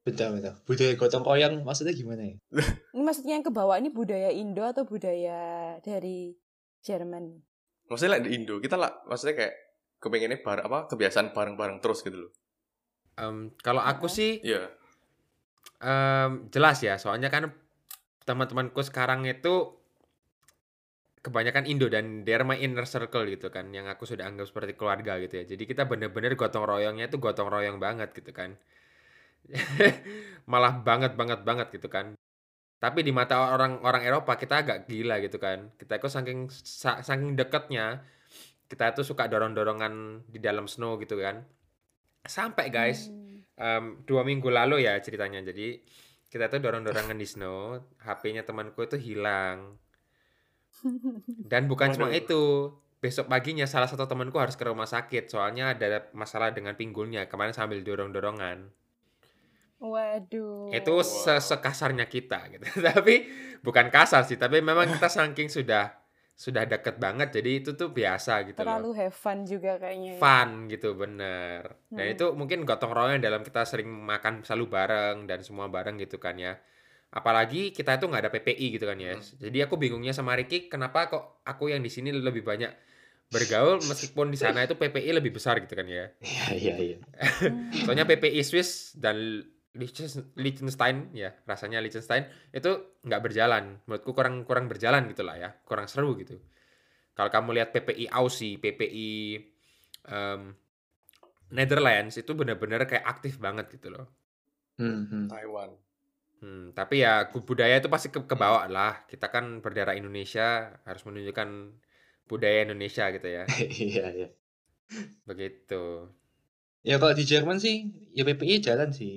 Betul, 0.00 0.40
betul. 0.40 0.56
Budaya 0.64 0.92
gotong 0.96 1.24
royong 1.28 1.54
maksudnya 1.60 1.92
gimana 1.92 2.24
ya? 2.24 2.34
Ini 2.96 3.02
maksudnya 3.04 3.36
yang 3.36 3.44
kebawa 3.44 3.76
ini 3.76 3.92
budaya 3.92 4.32
Indo 4.32 4.64
atau 4.64 4.88
budaya 4.88 5.76
dari 5.84 6.32
Jerman? 6.80 7.44
maksudnya 7.84 8.16
like 8.16 8.24
di 8.24 8.32
Indo 8.32 8.56
kita 8.64 8.80
lah 8.80 8.88
maksudnya 9.04 9.36
kayak 9.36 9.54
kepengennya 10.00 10.40
bar 10.40 10.64
apa 10.64 10.88
kebiasaan 10.88 11.36
bareng-bareng 11.36 11.84
terus 11.84 12.00
gitu 12.00 12.16
loh 12.26 12.32
Em, 13.20 13.52
kalau 13.60 13.84
aku 13.84 14.08
Heeh. 14.08 14.16
sih 14.16 14.30
Iya 14.40 14.72
em, 15.80 16.30
jelas 16.54 16.78
ya, 16.86 16.94
soalnya 17.02 17.28
kan 17.34 17.50
teman-temanku 18.28 18.80
sekarang 18.86 19.20
itu 19.28 19.54
kebanyakan 21.20 21.64
Indo 21.68 21.86
dan 21.92 22.24
they're 22.24 22.46
my 22.48 22.56
inner 22.56 22.86
circle 22.88 23.24
gitu 23.28 23.48
kan, 23.52 23.68
yang 23.76 23.86
aku 23.92 24.04
sudah 24.08 24.24
anggap 24.28 24.46
seperti 24.48 24.72
keluarga 24.78 25.12
gitu 25.20 25.34
ya. 25.40 25.44
Jadi 25.52 25.62
kita 25.68 25.82
bener-bener 25.90 26.32
gotong 26.40 26.64
royongnya 26.64 27.06
itu 27.12 27.20
gotong 27.20 27.48
royong 27.52 27.76
banget 27.76 28.08
gitu 28.16 28.32
kan. 28.32 28.50
Malah 30.50 30.74
banget 30.84 31.12
banget 31.20 31.40
banget 31.48 31.68
gitu 31.76 31.88
kan. 31.90 32.06
Tapi 32.80 33.00
di 33.06 33.12
mata 33.12 33.52
orang-orang 33.54 34.02
Eropa 34.08 34.36
kita 34.40 34.64
agak 34.64 34.78
gila 34.88 35.20
gitu 35.24 35.38
kan. 35.40 35.70
Kita 35.80 36.00
itu 36.00 36.08
saking 36.10 36.38
sa- 36.52 37.02
saking 37.04 37.36
deketnya 37.38 38.04
kita 38.70 38.94
itu 38.94 39.02
suka 39.06 39.26
dorong-dorongan 39.30 40.24
di 40.30 40.38
dalam 40.42 40.66
snow 40.70 40.96
gitu 41.02 41.18
kan. 41.20 41.44
Sampai 42.26 42.68
guys, 42.72 43.08
Hmm. 43.08 43.29
Em, 43.60 44.00
dua 44.08 44.24
minggu 44.24 44.48
lalu 44.48 44.88
ya 44.88 44.96
ceritanya. 44.98 45.44
Jadi 45.44 45.76
kita 46.26 46.48
tuh 46.48 46.64
dorong-dorongan 46.64 47.14
di 47.14 47.26
snow, 47.28 47.76
HP-nya 48.00 48.42
temanku 48.42 48.80
itu 48.80 48.96
hilang. 48.96 49.76
Dan 51.44 51.68
bukan 51.68 51.92
cuma 51.92 52.08
itu, 52.08 52.72
besok 53.02 53.28
paginya 53.28 53.68
salah 53.68 53.84
satu 53.84 54.08
temanku 54.08 54.40
harus 54.40 54.56
ke 54.56 54.64
rumah 54.64 54.88
sakit, 54.88 55.28
soalnya 55.28 55.76
ada 55.76 56.08
masalah 56.16 56.54
dengan 56.56 56.72
pinggulnya. 56.72 57.28
Kemarin 57.28 57.52
sambil 57.52 57.84
dorong-dorongan. 57.84 58.72
Waduh. 59.80 60.72
Itu 60.72 61.00
Wow. 61.00 61.04
se- 61.04 61.40
sekasarnya 61.40 62.04
kita 62.08 62.48
gitu. 62.52 62.64
Tapi 62.88 63.28
bukan 63.60 63.88
kasar 63.92 64.24
sih, 64.24 64.40
tapi 64.40 64.60
memang 64.64 64.88
kita 64.88 65.08
saking 65.08 65.48
sudah 65.52 65.99
sudah 66.40 66.64
deket 66.64 66.96
banget, 66.96 67.36
jadi 67.36 67.60
itu 67.60 67.76
tuh 67.76 67.92
biasa 67.92 68.48
gitu 68.48 68.56
loh 68.56 68.64
terlalu 68.64 68.90
have 68.96 69.12
fun 69.12 69.44
juga 69.44 69.76
kayaknya. 69.76 70.16
ya. 70.16 70.18
fun 70.18 70.48
gitu 70.66 70.96
bener 70.96 71.60
dan 71.86 72.00
Hmm. 72.00 72.14
itu 72.16 72.26
mungkin 72.32 72.64
gotong 72.64 72.90
royong 72.90 73.20
dalam 73.20 73.44
kita 73.44 73.60
sering 73.62 73.84
makan 73.84 74.40
selalu 74.40 74.64
bareng 74.66 75.16
dan 75.24 75.40
semua 75.40 75.68
bareng 75.68 76.00
gitu 76.00 76.16
kan 76.16 76.34
ya 76.34 76.56
apalagi 77.10 77.70
kita 77.70 77.94
itu 77.94 78.06
nggak 78.06 78.22
ada 78.22 78.32
PPI 78.32 78.66
gitu 78.72 78.86
kan 78.86 78.96
ya 78.96 79.14
Hmm. 79.14 79.36
jadi 79.38 79.68
aku 79.68 79.76
bingungnya 79.76 80.10
sama 80.10 80.32
Ricky 80.32 80.66
kenapa 80.66 81.06
kok 81.06 81.24
aku 81.44 81.68
yang 81.68 81.82
di 81.82 81.90
sini 81.90 82.08
lebih 82.08 82.40
banyak 82.40 82.72
bergaul 83.28 83.76
meskipun 83.82 84.26
di 84.26 84.38
sana 84.38 84.64
itu 84.64 84.74
PPI 84.74 85.12
lebih 85.12 85.30
besar 85.32 85.60
gitu 85.60 85.74
kan 85.74 85.84
ya 85.84 86.08
Iya, 86.18 86.46
iya, 86.52 86.74
iya. 86.80 86.96
Hmm. 87.44 87.68
soalnya 87.84 88.02
PPI 88.04 88.40
Swiss 88.40 88.96
dan 88.96 89.44
Liechtenstein 90.44 90.96
ya 91.16 91.30
rasanya 91.50 91.78
Liechtenstein 91.84 92.24
itu 92.52 92.70
nggak 93.06 93.22
berjalan 93.26 93.64
menurutku 93.88 94.12
kurang 94.18 94.44
kurang 94.48 94.66
berjalan 94.72 95.02
gitulah 95.10 95.36
ya 95.40 95.50
kurang 95.68 95.86
seru 95.92 96.14
gitu 96.20 96.36
kalau 97.16 97.30
kamu 97.34 97.48
lihat 97.60 97.68
PPI 97.74 98.06
Aussie 98.12 98.56
PPI 98.62 99.10
em, 100.08 100.42
Netherlands 101.56 102.14
itu 102.22 102.32
benar-benar 102.40 102.80
kayak 102.90 103.06
aktif 103.12 103.34
banget 103.44 103.66
gitu 103.74 103.88
loh 103.94 104.06
Hmm, 104.78 105.04
hmm. 105.10 105.28
Taiwan 105.28 105.70
Hmm, 106.40 106.72
tapi 106.72 107.04
ya 107.04 107.28
budaya 107.48 107.76
itu 107.80 107.88
pasti 107.92 108.08
ke 108.14 108.20
kebawa 108.24 108.64
lah 108.76 109.04
kita 109.12 109.28
kan 109.34 109.44
berdarah 109.64 109.92
Indonesia 110.00 110.72
harus 110.88 111.02
menunjukkan 111.04 111.48
budaya 112.30 112.58
Indonesia 112.64 113.04
gitu 113.12 113.28
ya 113.28 113.44
Iya, 113.84 114.04
iya. 114.16 114.28
Begitu. 115.28 115.74
Ya 116.88 116.96
kalau 117.00 117.14
di 117.18 117.24
Jerman 117.30 117.56
sih, 117.64 117.76
ya 118.16 118.22
PPI 118.26 118.56
jalan 118.66 118.90
sih. 118.98 119.14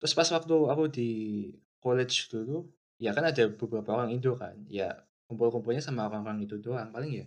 Terus 0.00 0.12
pas 0.18 0.28
waktu 0.36 0.56
aku 0.72 0.84
di 0.92 1.08
college 1.80 2.28
dulu, 2.32 2.68
ya 3.00 3.10
kan 3.16 3.24
ada 3.30 3.44
beberapa 3.48 3.90
orang 3.96 4.12
Indo 4.12 4.36
kan, 4.36 4.56
ya 4.68 4.92
kumpul-kumpulnya 5.28 5.82
sama 5.82 6.06
orang-orang 6.08 6.44
itu 6.46 6.56
doang, 6.60 6.88
paling 6.94 7.12
ya 7.22 7.26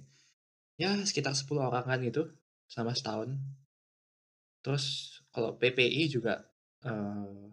ya 0.79 0.89
sekitar 1.09 1.33
10 1.35 1.65
kan 1.89 1.99
gitu, 2.03 2.29
selama 2.71 2.93
setahun. 2.95 3.29
Terus 4.63 4.85
kalau 5.31 5.55
PPI 5.55 6.11
juga, 6.11 6.43
eee, 6.83 7.51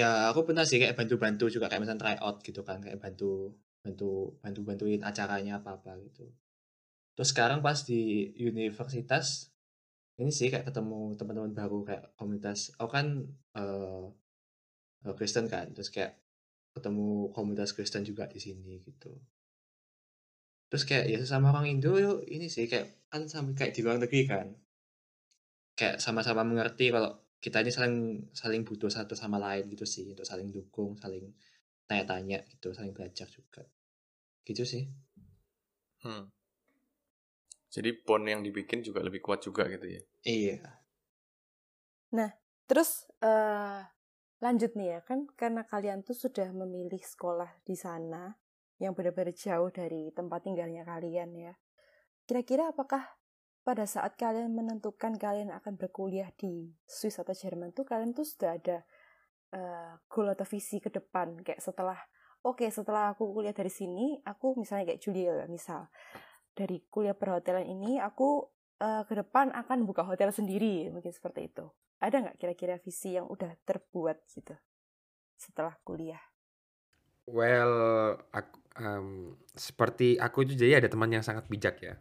ya 0.00 0.28
aku 0.32 0.48
pernah 0.48 0.64
sih 0.68 0.76
kayak 0.80 0.96
bantu-bantu 0.98 1.48
juga, 1.52 1.68
kayak 1.68 1.82
misalnya 1.84 2.02
try 2.02 2.16
out 2.20 2.40
gitu 2.44 2.60
kan, 2.64 2.80
kayak 2.84 3.00
bantu 3.00 3.56
bantu 3.82 4.38
bantu-bantuin 4.44 5.00
acaranya 5.02 5.58
apa-apa 5.60 5.96
gitu. 6.08 6.28
Terus 7.16 7.28
sekarang 7.34 7.60
pas 7.60 7.78
di 7.84 8.32
universitas, 8.40 9.51
ini 10.22 10.30
sih 10.38 10.48
kayak 10.52 10.66
ketemu 10.70 11.00
teman-teman 11.18 11.52
baru 11.60 11.78
kayak 11.88 12.04
komunitas 12.18 12.60
aku 12.80 12.90
kan, 12.96 13.06
eee, 13.58 14.04
Kristen 15.18 15.46
kan, 15.54 15.66
terus 15.74 15.90
kayak 15.94 16.12
ketemu 16.76 17.06
komunitas 17.36 17.70
Kristen 17.76 18.02
juga 18.10 18.24
di 18.34 18.38
sini 18.46 18.72
gitu. 18.88 19.12
Terus 20.70 20.84
kayak 20.88 21.04
ya 21.12 21.18
sesama 21.22 21.46
orang 21.52 21.66
Indo 21.72 21.92
yuk 22.04 22.18
ini 22.34 22.46
sih 22.54 22.64
kayak 22.70 22.86
kan 23.12 23.22
sama 23.32 23.50
kayak 23.58 23.72
di 23.76 23.80
luar 23.84 23.96
negeri 24.02 24.20
kan. 24.32 24.46
Kayak 25.78 25.96
sama-sama 26.04 26.42
mengerti 26.44 26.92
kalau 26.94 27.10
kita 27.44 27.64
ini 27.64 27.72
saling 27.72 27.96
saling 28.36 28.62
butuh 28.68 28.90
satu 28.92 29.14
sama 29.16 29.36
lain 29.40 29.64
gitu 29.72 29.84
sih, 29.88 30.04
untuk 30.12 30.24
saling 30.28 30.48
dukung, 30.52 30.94
saling 31.00 31.32
tanya-tanya 31.88 32.38
gitu, 32.52 32.68
saling 32.76 32.92
belajar 32.96 33.28
juga. 33.28 33.62
Gitu 34.48 34.64
sih. 34.66 34.84
Hmm. 36.02 36.32
Jadi 37.72 38.04
bond 38.04 38.28
yang 38.28 38.44
dibikin 38.44 38.84
juga 38.84 39.00
lebih 39.00 39.24
kuat 39.24 39.40
juga 39.40 39.64
gitu 39.64 39.88
ya? 39.88 40.02
Iya. 40.28 40.60
Nah, 42.12 42.28
terus 42.68 43.08
uh, 43.24 43.80
lanjut 44.44 44.76
nih 44.76 44.98
ya 44.98 45.00
kan 45.00 45.24
karena 45.32 45.64
kalian 45.64 46.04
tuh 46.04 46.12
sudah 46.12 46.52
memilih 46.52 47.00
sekolah 47.00 47.48
di 47.64 47.72
sana 47.72 48.36
yang 48.76 48.92
benar-benar 48.92 49.32
jauh 49.32 49.72
dari 49.72 50.12
tempat 50.12 50.44
tinggalnya 50.44 50.84
kalian 50.84 51.32
ya. 51.32 51.54
Kira-kira 52.28 52.76
apakah 52.76 53.08
pada 53.62 53.88
saat 53.88 54.20
kalian 54.20 54.52
menentukan 54.52 55.16
kalian 55.16 55.54
akan 55.54 55.80
berkuliah 55.80 56.28
di 56.36 56.74
Swiss 56.84 57.22
atau 57.22 57.32
Jerman 57.32 57.72
tuh 57.72 57.86
kalian 57.86 58.12
tuh 58.12 58.26
sudah 58.26 58.58
ada 58.58 58.82
uh, 59.54 59.96
goal 60.10 60.34
atau 60.34 60.44
visi 60.44 60.82
ke 60.82 60.90
depan 60.90 61.38
kayak 61.46 61.62
setelah 61.62 61.96
oke 62.42 62.58
okay, 62.58 62.74
setelah 62.74 63.14
aku 63.14 63.30
kuliah 63.30 63.54
dari 63.54 63.70
sini 63.70 64.18
aku 64.26 64.58
misalnya 64.58 64.92
kayak 64.92 65.00
Julia 65.00 65.46
misal 65.46 65.86
dari 66.52 66.84
kuliah 66.92 67.16
perhotelan 67.16 67.64
ini 67.64 67.96
aku 67.96 68.44
uh, 68.80 69.02
ke 69.08 69.14
depan 69.16 69.52
akan 69.56 69.88
buka 69.88 70.04
hotel 70.04 70.28
sendiri 70.34 70.92
mungkin 70.92 71.12
seperti 71.12 71.48
itu. 71.48 71.64
Ada 72.02 72.18
nggak 72.18 72.36
kira-kira 72.38 72.74
visi 72.82 73.14
yang 73.14 73.30
udah 73.30 73.54
terbuat 73.64 74.26
gitu 74.28 74.52
setelah 75.38 75.74
kuliah? 75.86 76.20
Well 77.30 78.18
aku, 78.34 78.56
um, 78.82 79.38
seperti 79.54 80.18
aku 80.18 80.42
itu 80.42 80.58
jadi 80.58 80.82
ada 80.82 80.90
teman 80.90 81.14
yang 81.14 81.22
sangat 81.22 81.46
bijak 81.46 81.78
ya. 81.80 81.94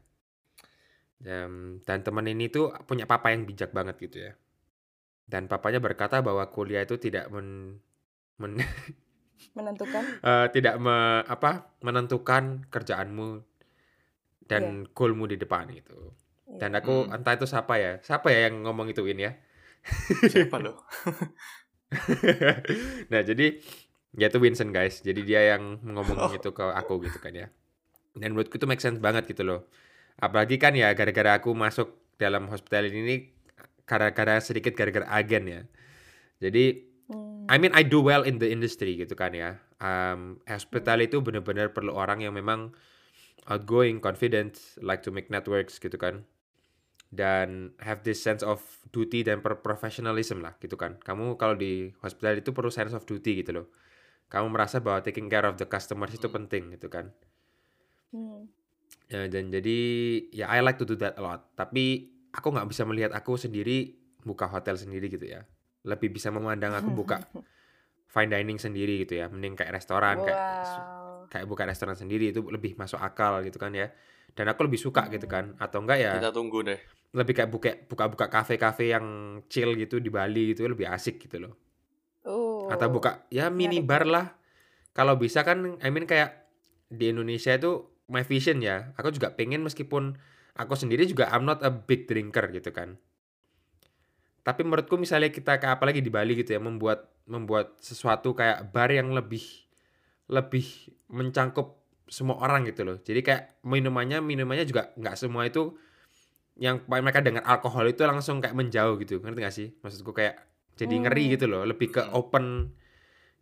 Dan, 1.22 1.78
dan 1.86 2.02
teman 2.02 2.26
ini 2.26 2.50
tuh 2.50 2.74
punya 2.90 3.06
papa 3.06 3.30
yang 3.30 3.46
bijak 3.46 3.70
banget 3.70 4.02
gitu 4.02 4.18
ya. 4.26 4.34
Dan 5.30 5.46
papanya 5.46 5.78
berkata 5.78 6.20
bahwa 6.26 6.50
kuliah 6.50 6.82
itu 6.82 6.98
tidak 6.98 7.30
men, 7.30 7.78
men 8.42 8.58
menentukan? 9.54 10.04
Uh, 10.26 10.50
tidak 10.56 10.82
me, 10.82 11.22
apa 11.30 11.70
menentukan 11.86 12.66
kerjaanmu 12.74 13.51
dan 14.52 14.84
yeah. 14.84 14.92
goalmu 14.92 15.32
di 15.32 15.40
depan 15.40 15.72
gitu 15.72 16.12
yeah. 16.52 16.60
dan 16.60 16.76
aku 16.76 17.08
hmm. 17.08 17.16
entah 17.16 17.40
itu 17.40 17.48
siapa 17.48 17.80
ya 17.80 17.92
siapa 18.04 18.28
ya 18.36 18.52
yang 18.52 18.68
ngomong 18.68 18.92
ituin 18.92 19.16
ya 19.16 19.40
siapa 20.28 20.60
loh 20.60 20.76
nah 23.12 23.24
jadi 23.24 23.56
ya 24.20 24.28
itu 24.28 24.38
Vincent 24.44 24.76
guys 24.76 25.00
jadi 25.00 25.22
dia 25.24 25.42
yang 25.56 25.80
ngomong 25.80 26.18
oh. 26.20 26.32
itu 26.36 26.52
ke 26.52 26.64
aku 26.68 27.00
gitu 27.08 27.24
kan 27.24 27.32
ya 27.32 27.48
dan 28.20 28.36
menurutku 28.36 28.60
itu 28.60 28.68
make 28.68 28.84
sense 28.84 29.00
banget 29.00 29.24
gitu 29.32 29.48
loh 29.48 29.72
apalagi 30.20 30.60
kan 30.60 30.76
ya 30.76 30.92
gara-gara 30.92 31.40
aku 31.40 31.56
masuk 31.56 31.96
dalam 32.20 32.52
hospital 32.52 32.92
ini 32.92 33.32
gara-gara 33.88 34.44
sedikit 34.44 34.76
gara-gara 34.76 35.08
agen 35.08 35.48
ya 35.48 35.62
jadi 36.44 36.84
hmm. 37.08 37.48
I 37.48 37.56
mean 37.56 37.72
I 37.72 37.88
do 37.88 38.04
well 38.04 38.28
in 38.28 38.44
the 38.44 38.52
industry 38.52 39.00
gitu 39.00 39.16
kan 39.16 39.32
ya 39.32 39.64
um, 39.80 40.44
hospital 40.44 41.00
itu 41.00 41.24
benar-benar 41.24 41.72
perlu 41.72 41.96
orang 41.96 42.20
yang 42.20 42.36
memang 42.36 42.76
outgoing 43.52 44.00
confident 44.00 44.56
like 44.80 45.04
to 45.04 45.12
make 45.12 45.28
networks 45.28 45.76
gitu 45.76 46.00
kan. 46.00 46.24
Dan 47.12 47.76
have 47.84 48.08
this 48.08 48.24
sense 48.24 48.40
of 48.40 48.64
duty 48.96 49.28
dan 49.28 49.44
professionalism 49.44 50.40
lah 50.40 50.56
gitu 50.64 50.80
kan. 50.80 50.96
Kamu 51.04 51.36
kalau 51.36 51.60
di 51.60 51.92
hospital 52.00 52.40
itu 52.40 52.56
perlu 52.56 52.72
sense 52.72 52.96
of 52.96 53.04
duty 53.04 53.44
gitu 53.44 53.52
loh. 53.52 53.68
Kamu 54.32 54.48
merasa 54.48 54.80
bahwa 54.80 55.04
taking 55.04 55.28
care 55.28 55.44
of 55.44 55.60
the 55.60 55.68
customers 55.68 56.16
itu 56.16 56.32
penting 56.32 56.72
gitu 56.80 56.88
kan. 56.88 57.12
Hmm. 58.12 58.44
ya, 59.08 59.24
dan 59.32 59.48
jadi 59.48 59.80
ya 60.36 60.52
I 60.52 60.60
like 60.60 60.80
to 60.80 60.88
do 60.88 60.96
that 61.04 61.20
a 61.20 61.24
lot. 61.24 61.52
Tapi 61.60 62.12
aku 62.32 62.48
nggak 62.56 62.68
bisa 62.72 62.88
melihat 62.88 63.12
aku 63.12 63.36
sendiri 63.36 63.92
buka 64.24 64.48
hotel 64.48 64.80
sendiri 64.80 65.12
gitu 65.12 65.28
ya. 65.28 65.44
Lebih 65.84 66.16
bisa 66.16 66.32
memandang 66.32 66.72
aku 66.72 66.96
buka 66.96 67.20
fine 68.14 68.32
dining 68.32 68.56
sendiri 68.56 69.04
gitu 69.04 69.20
ya. 69.20 69.28
Mending 69.28 69.60
kayak 69.60 69.76
restoran 69.76 70.24
wow. 70.24 70.26
kayak 70.28 70.40
kayak 71.32 71.48
buka 71.48 71.63
restoran 71.63 71.96
sendiri 71.96 72.36
itu 72.36 72.44
lebih 72.44 72.76
masuk 72.76 73.00
akal 73.00 73.39
gitu 73.48 73.56
kan 73.56 73.72
ya. 73.72 73.88
Dan 74.36 74.52
aku 74.52 74.67
lebih 74.67 74.80
suka 74.80 75.08
gitu 75.08 75.28
kan 75.28 75.56
atau 75.60 75.84
enggak 75.84 76.00
ya 76.00 76.12
kita 76.20 76.32
tunggu 76.36 76.63
deh. 76.63 76.80
lebih 77.15 77.36
kayak 77.36 77.52
buka 77.52 77.72
buka-buka 77.88 78.28
kafe-kafe 78.32 78.91
yang 78.91 79.39
chill 79.48 79.76
gitu 79.76 80.00
di 80.00 80.08
Bali 80.12 80.52
gitu 80.52 80.67
lebih 80.67 80.88
asik 80.91 81.24
gitu 81.28 81.48
loh. 81.48 81.56
Atau 82.72 82.88
oh. 82.88 83.00
buka 83.00 83.28
ya 83.32 83.48
mini 83.48 83.80
bar 83.80 84.04
lah. 84.04 84.36
Kalau 84.91 85.15
bisa 85.15 85.48
kan 85.48 85.80
I 85.80 85.88
mean 85.88 86.04
kayak 86.04 86.52
di 86.91 87.12
Indonesia 87.15 87.56
itu 87.56 87.88
my 88.12 88.28
vision 88.28 88.60
ya. 88.60 88.91
Aku 89.00 89.12
juga 89.15 89.32
pengen 89.32 89.63
meskipun 89.63 90.20
aku 90.56 90.76
sendiri 90.76 91.08
juga 91.08 91.32
I'm 91.32 91.48
not 91.48 91.63
a 91.63 91.72
big 91.72 92.08
drinker 92.12 92.52
gitu 92.52 92.76
kan. 92.76 93.00
Tapi 94.41 94.65
menurutku 94.65 94.98
misalnya 94.98 95.30
kita 95.32 95.62
kayak 95.62 95.80
apalagi 95.80 96.02
di 96.02 96.12
Bali 96.12 96.36
gitu 96.36 96.52
ya 96.56 96.60
membuat 96.60 97.12
membuat 97.30 97.78
sesuatu 97.80 98.34
kayak 98.34 98.74
bar 98.74 98.89
yang 98.89 99.13
lebih 99.13 99.44
lebih 100.32 100.65
mencangkup 101.12 101.84
semua 102.08 102.39
orang 102.39 102.67
gitu 102.67 102.88
loh. 102.88 102.98
Jadi 103.04 103.20
kayak 103.24 103.63
minumannya 103.67 104.24
minumannya 104.24 104.63
juga 104.63 104.91
nggak 104.96 105.15
semua 105.20 105.48
itu 105.48 105.76
yang 106.60 106.84
mereka 106.88 107.24
dengan 107.24 107.44
alkohol 107.48 107.88
itu 107.88 108.04
langsung 108.04 108.44
kayak 108.44 108.56
menjauh 108.56 109.00
gitu. 109.00 109.24
Ngerti 109.24 109.39
gak 109.39 109.56
sih? 109.56 109.67
Maksudku 109.80 110.12
kayak 110.12 110.39
jadi 110.76 110.94
hmm. 111.00 111.04
ngeri 111.08 111.24
gitu 111.36 111.46
loh 111.48 111.63
lebih 111.63 111.91
ke 111.91 112.02
open. 112.12 112.76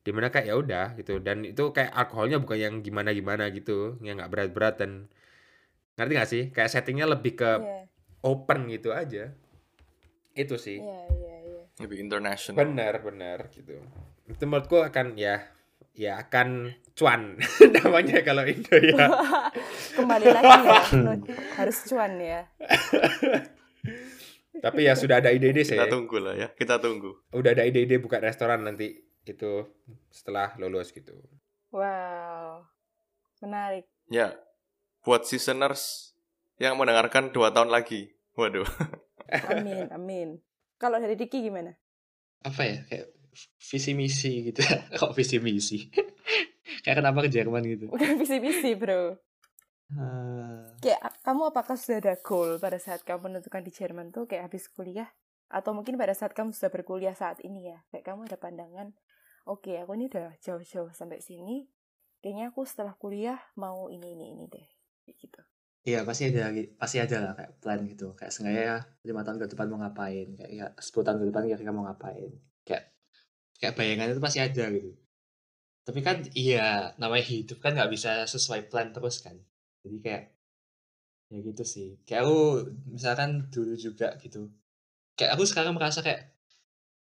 Di 0.06 0.14
mana 0.14 0.30
kayak 0.30 0.46
ya 0.50 0.56
udah 0.56 0.88
gitu. 0.96 1.18
Dan 1.22 1.46
itu 1.46 1.74
kayak 1.74 1.94
alkoholnya 1.94 2.38
bukan 2.38 2.58
yang 2.58 2.76
gimana 2.86 3.10
gimana 3.12 3.50
gitu 3.50 3.98
yang 4.06 4.22
nggak 4.22 4.32
berat-berat 4.32 4.76
dan 4.80 5.10
ngerti 5.98 6.14
gak 6.16 6.30
sih? 6.30 6.44
Kayak 6.54 6.70
settingnya 6.72 7.10
lebih 7.10 7.38
ke 7.38 7.52
yeah. 7.60 7.86
open 8.22 8.70
gitu 8.70 8.94
aja. 8.94 9.34
Itu 10.38 10.56
sih. 10.62 10.78
Yeah, 10.80 11.06
yeah, 11.10 11.38
yeah. 11.44 11.66
lebih 11.82 12.06
international. 12.06 12.62
Benar 12.62 13.02
benar 13.02 13.50
gitu. 13.52 13.82
Itu 14.30 14.44
menurutku 14.46 14.80
akan 14.86 15.18
ya 15.18 15.44
ya 15.96 16.22
akan 16.22 16.74
cuan 16.96 17.40
namanya 17.80 18.20
kalau 18.24 18.44
Indo 18.44 18.76
ya 18.80 19.08
kembali 19.98 20.26
lagi 20.28 20.60
ya 20.68 20.82
harus 21.60 21.78
cuan 21.88 22.14
ya 22.20 22.42
Tapi 24.60 24.92
ya 24.92 24.92
sudah 24.92 25.24
ada 25.24 25.32
ide-ide 25.32 25.64
sih. 25.64 25.80
Kita 25.80 25.88
tunggu 25.88 26.20
lah 26.20 26.36
ya, 26.36 26.52
kita 26.52 26.84
tunggu. 26.84 27.16
Udah 27.32 27.56
ada 27.56 27.64
ide-ide 27.64 27.96
buka 27.96 28.20
restoran 28.20 28.68
nanti 28.68 28.92
itu 29.24 29.64
setelah 30.12 30.52
lulus 30.60 30.92
gitu. 30.92 31.16
Wow, 31.72 32.68
menarik. 33.40 33.88
Ya, 34.12 34.36
buat 35.08 35.24
seasoners 35.24 36.12
yang 36.60 36.76
mendengarkan 36.76 37.32
dua 37.32 37.56
tahun 37.56 37.72
lagi. 37.72 38.12
Waduh. 38.36 38.68
amin, 39.48 39.88
amin. 39.96 40.30
Kalau 40.76 41.00
dari 41.00 41.16
Diki 41.16 41.40
gimana? 41.40 41.80
Apa 42.44 42.68
ya, 42.68 42.78
kayak 42.88 43.08
visi 43.58 43.92
misi 43.96 44.52
gitu. 44.52 44.62
Kok 45.00 45.14
visi 45.14 45.38
misi? 45.42 45.90
kayak 46.84 47.04
kenapa 47.04 47.26
ke 47.26 47.30
Jerman 47.30 47.64
gitu? 47.66 47.86
Bukan 47.90 48.18
visi 48.20 48.38
misi, 48.38 48.74
bro. 48.78 49.18
Uh... 49.90 50.70
Kayak 50.80 51.18
kamu 51.26 51.50
apakah 51.50 51.76
sudah 51.76 51.98
ada 51.98 52.14
goal 52.22 52.62
pada 52.62 52.78
saat 52.78 53.02
kamu 53.02 53.30
menentukan 53.34 53.66
di 53.66 53.72
Jerman 53.74 54.14
tuh 54.14 54.30
kayak 54.30 54.54
habis 54.54 54.70
kuliah 54.70 55.10
atau 55.50 55.74
mungkin 55.74 55.98
pada 55.98 56.14
saat 56.14 56.38
kamu 56.38 56.54
sudah 56.54 56.70
berkuliah 56.70 57.18
saat 57.18 57.42
ini 57.42 57.74
ya 57.74 57.82
kayak 57.90 58.06
kamu 58.06 58.30
ada 58.30 58.38
pandangan 58.38 58.94
oke 59.50 59.66
okay, 59.66 59.82
aku 59.82 59.98
ini 59.98 60.06
udah 60.06 60.38
jauh-jauh 60.38 60.94
sampai 60.94 61.26
sini 61.26 61.66
kayaknya 62.22 62.54
aku 62.54 62.70
setelah 62.70 62.94
kuliah 62.94 63.42
mau 63.58 63.90
ini 63.90 64.14
ini 64.14 64.38
ini 64.38 64.46
deh 64.46 64.68
kayak 65.10 65.18
gitu 65.18 65.42
Iya 65.80 66.04
pasti 66.04 66.28
ada 66.28 66.52
pasti 66.76 66.98
ada 67.00 67.18
lah 67.24 67.34
kayak 67.40 67.52
plan 67.64 67.80
gitu 67.88 68.12
kayak 68.14 68.36
sengaja 68.36 68.84
lima 69.02 69.24
tahun 69.24 69.40
ke 69.42 69.48
depan 69.56 69.66
mau 69.72 69.80
ngapain 69.80 70.28
kayak 70.36 70.52
ya 70.52 70.66
sepuluh 70.76 71.08
tahun 71.08 71.18
ke 71.24 71.26
depan 71.32 71.44
kira-kira 71.50 71.72
mau 71.72 71.88
ngapain 71.88 72.30
kayak 72.68 72.84
kayak 73.60 73.76
bayangan 73.76 74.12
itu 74.16 74.22
pasti 74.24 74.40
ada 74.40 74.66
gitu. 74.72 74.92
Tapi 75.84 76.00
kan 76.06 76.18
iya 76.34 76.96
namanya 77.02 77.26
hidup 77.28 77.58
kan 77.60 77.76
nggak 77.76 77.92
bisa 77.92 78.24
sesuai 78.26 78.72
plan 78.72 78.90
terus 78.96 79.20
kan. 79.26 79.36
Jadi 79.84 79.98
kayak 80.00 80.24
ya 81.30 81.38
gitu 81.44 81.64
sih. 81.68 81.88
Kayak 82.08 82.22
aku 82.26 82.40
misalkan 82.96 83.52
dulu 83.54 83.76
juga 83.76 84.16
gitu. 84.24 84.50
Kayak 85.20 85.32
aku 85.36 85.44
sekarang 85.46 85.76
merasa 85.76 86.00
kayak 86.00 86.40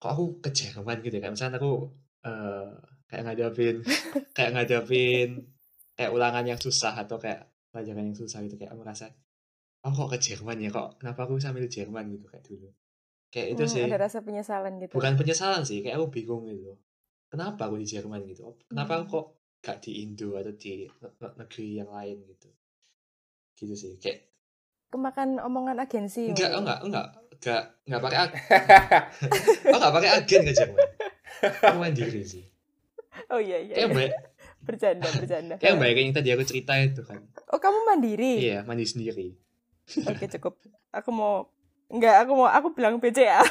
kok 0.01 0.11
aku 0.15 0.25
ke 0.45 0.51
Jerman 0.55 0.99
gitu 1.05 1.15
ya? 1.21 1.23
Kayak 1.29 1.35
misalkan 1.37 1.57
aku 1.61 1.73
eh 2.27 2.69
kayak 3.09 3.23
ngadapin 3.25 3.77
kayak 4.37 4.51
ngadapin 4.57 5.29
kayak 5.97 6.13
ulangan 6.17 6.45
yang 6.49 6.61
susah 6.61 6.95
atau 6.97 7.17
kayak 7.21 7.45
pelajaran 7.71 8.09
yang 8.09 8.19
susah 8.19 8.41
gitu. 8.47 8.57
Kayak 8.57 8.73
aku 8.73 8.81
merasa 8.87 9.07
oh 9.85 9.93
kok 9.93 10.09
ke 10.17 10.19
Jerman 10.33 10.59
ya? 10.65 10.71
Kok 10.73 11.03
kenapa 11.03 11.21
aku 11.29 11.37
sambil 11.43 11.69
Jerman 11.69 12.09
gitu 12.15 12.27
kayak 12.31 12.45
dulu 12.49 12.69
kayak 13.29 13.49
itu 13.53 13.63
Hmm, 13.63 13.71
sih 13.71 13.83
ada 13.83 13.99
rasa 14.01 14.19
penyesalan 14.21 14.73
gitu. 14.79 14.93
bukan 14.93 15.15
penyesalan 15.15 15.63
sih 15.63 15.81
kayak 15.81 15.97
aku 15.97 16.09
bingung 16.11 16.45
gitu 16.45 16.75
kenapa 17.29 17.67
aku 17.67 17.77
di 17.77 17.87
Jerman 17.87 18.25
gitu 18.25 18.43
kenapa 18.65 18.97
aku 18.97 19.05
Hmm. 19.05 19.13
kok 19.13 19.27
gak 19.61 19.79
di 19.81 20.01
Indo 20.01 20.33
atau 20.33 20.51
di 20.51 20.71
ne- 20.87 21.15
ne- 21.15 21.35
negeri 21.37 21.67
yang 21.77 21.91
lain 21.91 22.25
gitu 22.27 22.49
gitu 23.55 23.75
sih 23.75 23.95
kayak 23.97 24.25
Kemakan 24.89 25.37
omongan 25.39 25.77
agensi. 25.79 26.25
enggak 26.27 26.49
mungkin. 26.49 26.61
enggak 26.65 26.79
enggak 26.83 27.07
enggak 27.37 27.63
enggak 27.85 28.01
pakai 28.01 28.19
ag 28.19 28.33
oh 29.69 29.77
enggak 29.77 29.93
pakai 29.93 30.11
agen 30.15 30.41
ke 30.43 30.53
Jerman 30.55 30.81
aku 31.61 31.79
mandiri 31.79 32.23
sih 32.23 32.45
Oh 33.29 33.37
iya 33.37 33.59
iya. 33.59 33.75
kayak 33.75 33.85
iya. 33.85 33.97
baik 33.99 34.13
Bercanda 34.67 35.09
bercanda. 35.11 35.55
kayak 35.55 35.77
baik 35.77 35.97
yang 35.99 36.13
tadi 36.13 36.29
aku 36.31 36.43
cerita 36.43 36.73
itu 36.77 37.03
kan 37.03 37.21
Oh 37.47 37.59
kamu 37.59 37.79
mandiri? 37.85 38.33
iya 38.41 38.63
mandi 38.63 38.85
sendiri 38.85 39.37
Oke 40.05 40.29
cukup. 40.31 40.61
Aku 40.91 41.09
mau 41.11 41.49
Enggak, 41.89 42.15
aku 42.23 42.33
mau 42.37 42.49
aku 42.49 42.69
bilang 42.73 43.01
BCA. 43.01 43.41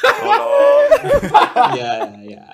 Tolong. 0.00 0.88
iya 1.74 1.92
iya 2.22 2.44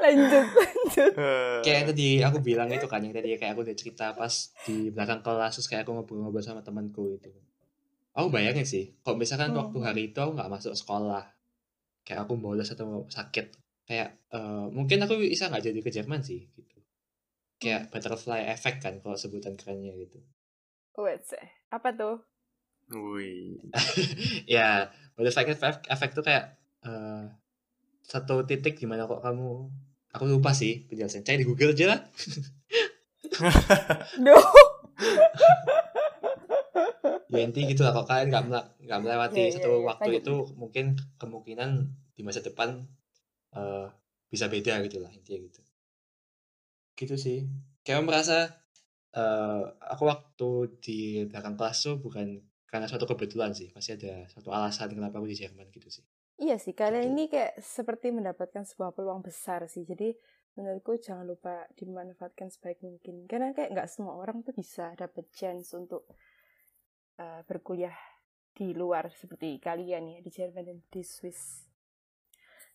lanjut 0.00 0.46
lanjut. 0.50 1.12
kayak 1.62 1.76
yang 1.76 1.86
tadi 1.92 2.08
aku 2.24 2.38
bilang 2.42 2.68
itu 2.72 2.86
kan 2.88 2.98
yang 3.04 3.14
tadi 3.14 3.36
kayak 3.36 3.54
aku 3.54 3.62
udah 3.62 3.76
cerita 3.76 4.16
pas 4.16 4.32
di 4.66 4.90
belakang 4.90 5.20
kelas 5.22 5.52
terus 5.54 5.68
kayak 5.70 5.86
aku 5.86 5.94
ngobrol-ngobrol 5.94 6.42
sama 6.42 6.64
temanku 6.64 7.14
itu 7.14 7.30
aku 8.10 8.28
bayangin 8.32 8.66
sih 8.66 8.90
kalau 9.04 9.14
misalkan 9.14 9.54
Hmm. 9.54 9.60
waktu 9.62 9.78
hari 9.84 10.02
itu 10.10 10.18
aku 10.18 10.34
nggak 10.34 10.50
masuk 10.50 10.74
sekolah 10.74 11.22
kayak 12.02 12.26
aku 12.26 12.34
bolos 12.34 12.72
atau 12.72 13.06
sakit 13.06 13.54
kayak 13.86 14.18
eh, 14.32 14.66
mungkin 14.72 14.98
aku 15.04 15.20
bisa 15.20 15.46
nggak 15.46 15.70
jadi 15.70 15.78
ke 15.78 15.90
Jerman 15.92 16.20
sih 16.24 16.50
gitu 16.50 16.76
kayak 17.60 17.92
butterfly 17.92 18.50
effect 18.50 18.82
kan 18.82 18.98
kalau 18.98 19.14
sebutan 19.14 19.54
kerennya 19.54 19.94
gitu 19.94 20.18
Wait, 20.96 21.22
apa 21.70 21.88
tuh? 21.94 22.16
Wih. 22.90 23.62
ya 24.50 24.90
butterfly 25.14 25.46
effect, 25.46 25.86
effect 25.86 26.12
tuh 26.12 26.24
kayak 26.26 26.58
eh, 26.82 27.24
satu 28.02 28.42
titik 28.42 28.74
di 28.74 28.86
mana 28.90 29.06
kok 29.06 29.22
kamu 29.22 29.70
aku 30.10 30.24
lupa 30.26 30.50
sih 30.50 30.82
penjelasan 30.90 31.22
cari 31.22 31.38
di 31.38 31.46
Google 31.46 31.70
aja 31.70 31.86
lah 31.94 32.00
Duh. 34.26 34.42
ya 37.30 37.38
inti 37.46 37.62
gitu 37.70 37.86
lah 37.86 37.94
kalau 37.94 38.06
kalian 38.10 38.26
nggak 38.34 38.44
mela- 38.50 38.68
nggak 38.82 39.00
melewati 39.06 39.38
Iya, 39.38 39.46
iya, 39.46 39.54
satu 39.54 39.70
iya. 39.70 39.86
waktu 39.86 40.10
Lanjut. 40.10 40.22
itu 40.26 40.34
mungkin 40.58 40.84
kemungkinan 41.22 41.70
di 42.18 42.22
masa 42.26 42.42
depan 42.42 42.82
eh, 43.54 43.86
bisa 44.26 44.50
beda 44.50 44.82
gitu 44.82 44.98
lah 44.98 45.14
intinya 45.14 45.46
gitu 45.46 45.62
gitu 46.98 47.14
sih 47.14 47.46
kayak 47.86 48.02
merasa 48.02 48.59
eh, 49.16 49.62
aku 49.92 50.02
waktu 50.06 50.50
di 50.82 50.98
belakang 51.26 51.56
kelas 51.58 51.78
tuh 51.86 51.96
bukan 51.98 52.38
karena 52.70 52.86
suatu 52.86 53.06
kebetulan 53.08 53.50
sih 53.50 53.70
masih 53.74 53.98
ada 53.98 54.30
satu 54.30 54.54
alasan 54.54 54.94
kenapa 54.94 55.18
aku 55.18 55.26
di 55.26 55.38
Jerman 55.38 55.68
gitu 55.74 55.90
sih 55.90 56.06
Iya 56.40 56.56
sih, 56.56 56.72
kalian 56.72 57.04
Gitu. 57.04 57.12
ini 57.12 57.24
kayak 57.28 57.60
seperti 57.60 58.08
mendapatkan 58.16 58.64
sebuah 58.64 58.96
peluang 58.96 59.20
besar 59.20 59.68
sih. 59.68 59.84
Jadi 59.84 60.16
menurutku 60.56 60.96
jangan 60.96 61.28
lupa 61.28 61.68
dimanfaatkan 61.76 62.48
sebaik 62.48 62.80
mungkin. 62.80 63.28
Karena 63.28 63.52
kayak 63.52 63.76
nggak 63.76 63.88
semua 63.92 64.16
orang 64.16 64.40
tuh 64.40 64.56
bisa 64.56 64.96
dapat 64.96 65.28
chance 65.36 65.76
untuk 65.76 66.08
uh, 67.20 67.44
berkuliah 67.44 67.92
di 68.56 68.72
luar 68.72 69.12
seperti 69.12 69.60
kalian 69.60 70.16
ya 70.16 70.18
di 70.24 70.30
Jerman 70.32 70.64
dan 70.64 70.78
di 70.88 71.04
Swiss. 71.04 71.68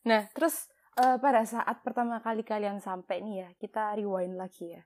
Nah, 0.05 0.29
terus 0.29 0.69
uh, 1.01 1.17
pada 1.17 1.41
saat 1.49 1.81
pertama 1.81 2.21
kali 2.21 2.45
kalian 2.45 2.77
sampai 2.77 3.25
nih 3.25 3.35
ya, 3.41 3.49
kita 3.57 3.97
rewind 3.97 4.37
lagi 4.37 4.77
ya. 4.77 4.85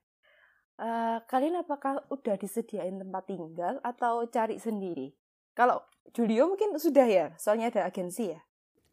Uh, 0.80 1.20
kalian 1.28 1.60
apakah 1.60 2.08
udah 2.08 2.40
disediain 2.40 2.96
tempat 2.96 3.28
tinggal 3.28 3.84
atau 3.84 4.24
cari 4.32 4.56
sendiri? 4.56 5.12
Kalau 5.52 5.84
Julio 6.16 6.48
mungkin 6.48 6.72
sudah 6.80 7.04
ya, 7.04 7.26
soalnya 7.36 7.68
ada 7.68 7.82
agensi 7.84 8.32
ya. 8.32 8.40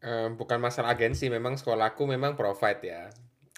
Eh, 0.03 0.29
bukan 0.35 0.59
masalah 0.59 0.93
agensi, 0.93 1.31
memang 1.31 1.55
sekolahku 1.55 2.03
memang 2.05 2.35
provide 2.35 2.83
ya. 2.83 3.03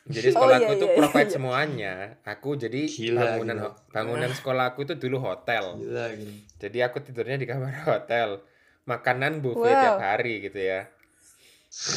Jadi 0.05 0.29
Oh, 0.37 0.45
sekolahku 0.45 0.73
iya, 0.77 0.81
tuh 0.81 0.89
iya, 0.93 0.97
provide 1.01 1.29
iya. 1.29 1.35
semuanya. 1.35 1.95
Aku 2.23 2.55
jadi 2.55 2.85
Gila, 2.85 3.17
bangunan 3.17 3.57
gila. 3.59 3.71
bangunan 3.91 4.31
sekolahku 4.31 4.85
itu 4.85 4.95
dulu 4.95 5.19
hotel. 5.19 5.81
gila 5.81 6.05
gitu 6.13 6.33
Jadi 6.61 6.79
aku 6.85 6.97
tidurnya 7.01 7.41
di 7.41 7.49
kamar 7.49 7.73
hotel. 7.89 8.45
Makanan 8.85 9.41
buffet 9.41 9.73
Wow. 9.73 9.83
tiap 9.85 9.99
hari 10.01 10.35
gitu 10.45 10.61
ya. 10.61 10.81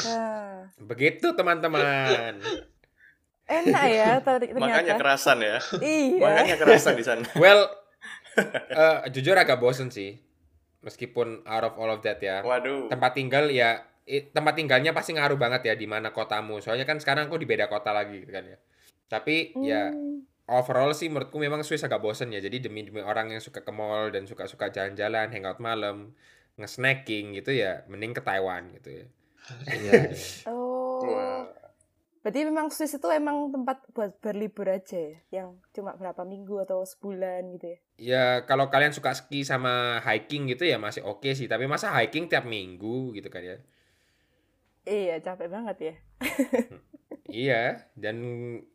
Ah, 0.08 0.68
Begitu 0.80 1.32
teman-teman. 1.36 2.40
Enak 3.52 3.84
ya 3.88 4.10
ter- 4.26 4.47
ternyata. 4.47 4.60
Makanya 4.64 4.93
kerasan 4.95 5.38
ya. 5.39 5.58
Iya. 5.78 6.24
Makanya 6.24 6.56
kerasan 6.56 6.93
di 6.95 7.04
sana. 7.04 7.26
Well, 7.43 7.68
eh, 8.70 8.97
jujur 9.12 9.36
agak 9.36 9.60
bosen 9.60 9.91
sih. 9.91 10.18
Meskipun 10.82 11.45
out 11.45 11.64
of 11.64 11.74
all 11.78 11.91
of 11.91 12.02
that 12.02 12.18
ya. 12.18 12.41
Waduh. 12.41 12.88
Tempat 12.88 13.12
tinggal 13.14 13.52
ya 13.52 13.86
tempat 14.34 14.58
tinggalnya 14.58 14.91
pasti 14.91 15.14
ngaruh 15.14 15.38
banget 15.38 15.62
ya 15.68 15.74
di 15.76 15.86
mana 15.86 16.10
kotamu. 16.10 16.58
Soalnya 16.58 16.84
kan 16.84 16.97
sekarang 16.97 17.30
aku 17.30 17.38
di 17.38 17.45
beda 17.45 17.68
kota 17.68 17.93
lagi 17.93 18.26
gitu 18.26 18.34
kan 18.34 18.43
ya. 18.43 18.58
Tapi 19.06 19.54
ya 19.62 19.93
Hmm. 19.93 20.26
overall 20.49 20.91
sih 20.91 21.08
menurutku 21.08 21.38
memang 21.38 21.62
Swiss 21.62 21.86
agak 21.86 22.02
bosen 22.02 22.34
ya. 22.34 22.41
Jadi 22.41 22.60
demi 22.60 22.82
demi 22.82 22.99
orang 22.99 23.30
yang 23.30 23.39
suka 23.39 23.62
ke 23.62 23.70
mall 23.70 24.10
dan 24.10 24.26
suka-suka 24.26 24.68
jalan-jalan, 24.68 25.30
hangout 25.30 25.62
malam, 25.62 26.12
nge-snacking 26.58 27.38
gitu 27.38 27.54
ya, 27.54 27.86
mending 27.88 28.12
ke 28.12 28.20
Taiwan 28.20 28.74
gitu 28.76 28.89
ya. 28.89 29.06
iya 29.80 29.91
iya. 30.12 30.49
Oh. 30.49 31.45
Berarti 32.22 32.46
memang 32.46 32.70
Swiss 32.70 32.94
itu 32.94 33.10
emang 33.10 33.50
tempat 33.50 33.82
buat 33.98 34.14
berlibur 34.22 34.70
aja 34.70 34.94
ya, 34.94 35.18
yang 35.42 35.58
cuma 35.74 35.98
berapa 35.98 36.22
minggu 36.22 36.62
atau 36.62 36.86
sebulan 36.86 37.50
gitu 37.58 37.66
ya. 37.74 37.78
Ya 37.98 38.26
kalau 38.46 38.70
kalian 38.70 38.94
suka 38.94 39.14
ski 39.18 39.42
sama 39.42 39.98
hiking 40.06 40.46
gitu 40.54 40.70
ya 40.70 40.78
masih 40.78 41.02
oke 41.02 41.34
sih. 41.34 41.50
Tapi 41.50 41.66
masa 41.66 41.90
hiking 41.98 42.30
tiap 42.30 42.46
minggu 42.46 43.18
gitu 43.18 43.34
kan 43.34 43.42
ya. 43.42 43.58
Iya, 44.86 45.22
capek 45.22 45.50
banget 45.50 45.78
ya. 45.82 45.96
Iya, 47.32 47.64
dan 47.96 48.18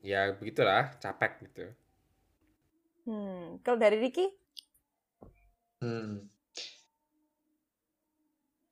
ya 0.00 0.32
begitulah, 0.38 0.96
capek 1.02 1.44
gitu. 1.44 1.66
Hmm, 3.06 3.62
kalau 3.62 3.78
dari 3.78 4.00
Ricky? 4.00 4.26
Hmm. 5.82 6.26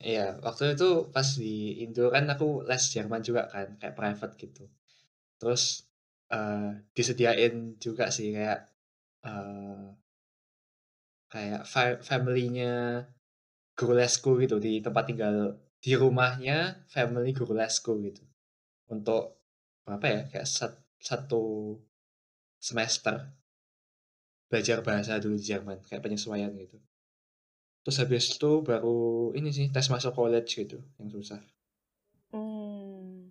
Iya, 0.08 0.22
waktu 0.46 0.62
itu 0.74 0.84
pas 1.14 1.28
di 1.42 1.52
Indo 1.84 2.02
kan 2.14 2.24
aku 2.34 2.46
les 2.68 2.82
Jerman 2.94 3.22
juga 3.28 3.42
kan, 3.54 3.66
kayak 3.80 3.96
private 3.98 4.34
gitu. 4.42 4.62
Terus 5.40 5.62
eh 6.34 6.68
disediain 6.96 7.54
juga 7.84 8.04
sih 8.16 8.28
kayak 8.36 8.60
eh 9.28 9.84
kayak 11.32 11.62
fa- 11.72 12.00
family-nya 12.08 12.72
guru 13.78 13.92
lesku 14.00 14.30
gitu 14.42 14.56
di 14.66 14.72
tempat 14.86 15.04
tinggal 15.10 15.36
di 15.84 15.92
rumahnya 16.02 16.58
family 16.94 17.30
guru 17.38 17.52
lesku 17.60 17.92
gitu. 18.06 18.22
Untuk 18.94 19.22
apa 19.94 20.06
ya? 20.14 20.20
Kayak 20.30 20.48
sat- 20.56 20.84
satu 21.08 21.42
semester 22.58 23.14
belajar 24.50 24.78
bahasa 24.88 25.14
dulu 25.22 25.36
di 25.40 25.44
Jerman, 25.50 25.78
kayak 25.86 26.00
penyesuaian 26.04 26.52
gitu. 26.62 26.78
Terus 27.84 27.96
habis 28.00 28.24
itu 28.32 28.50
baru 28.64 29.30
ini 29.36 29.52
sih 29.52 29.68
tes 29.68 29.86
masuk 29.92 30.16
college 30.16 30.56
gitu 30.56 30.80
yang 30.96 31.12
susah. 31.12 31.40
Hmm. 32.32 33.30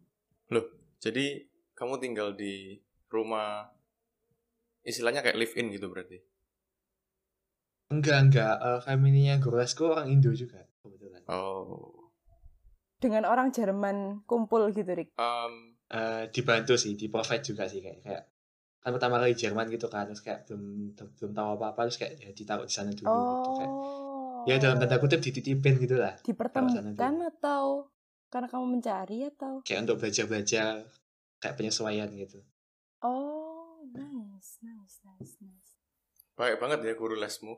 Jadi 1.04 1.44
kamu 1.76 2.00
tinggal 2.00 2.32
di 2.32 2.80
rumah 3.12 3.68
istilahnya 4.88 5.20
kayak 5.20 5.36
live 5.36 5.56
in 5.60 5.68
gitu 5.76 5.92
berarti. 5.92 6.24
Enggak 7.92 8.18
enggak, 8.24 8.56
eh 8.64 8.80
family-nya 8.88 9.44
orang 9.44 10.08
Indo 10.08 10.32
juga 10.32 10.64
kebetulan. 10.80 11.28
Oh. 11.28 12.08
Dengan 13.04 13.28
orang 13.28 13.52
Jerman 13.52 14.24
kumpul 14.24 14.72
gitu, 14.72 14.96
Rik. 14.96 15.12
Um, 15.20 15.76
Eh 15.94 16.26
dibantu 16.34 16.74
sih, 16.74 16.98
di 16.98 17.06
provide 17.06 17.46
juga 17.46 17.70
sih 17.70 17.78
kayak 17.78 18.02
kayak 18.02 18.24
kan 18.82 18.92
pertama 18.98 19.22
kali 19.22 19.38
Jerman 19.38 19.70
gitu 19.70 19.86
kan, 19.94 20.10
terus 20.10 20.26
kayak 20.26 20.50
belum 20.50 20.96
belum 20.98 21.32
tahu 21.38 21.48
apa-apa 21.54 21.86
terus 21.86 22.02
kayak 22.02 22.14
ya 22.18 22.30
ditaruh 22.34 22.66
di 22.66 22.74
sana 22.74 22.90
dulu 22.90 23.06
gitu 23.14 23.52
kayak. 23.62 23.74
Oh. 24.44 24.48
Ya 24.52 24.60
dalam 24.60 24.76
tanda 24.76 25.00
kutip 25.00 25.24
dititipin 25.24 25.80
gitu 25.80 25.96
lah. 25.96 26.20
dipertemukan 26.20 27.16
atau 27.32 27.88
karena 28.28 28.48
kamu 28.52 28.66
mencari 28.76 29.32
atau 29.32 29.64
Kayak 29.64 29.88
untuk 29.88 30.04
belajar-belajar 30.04 30.84
kayak 31.40 31.56
penyesuaian 31.56 32.12
gitu. 32.12 32.44
Oh, 33.00 33.80
nice, 33.88 34.60
nice, 34.60 35.00
nice, 35.08 35.36
nice. 35.40 35.72
baik 36.36 36.60
banget 36.60 36.84
ya 36.84 36.94
guru 37.00 37.16
lesmu. 37.16 37.56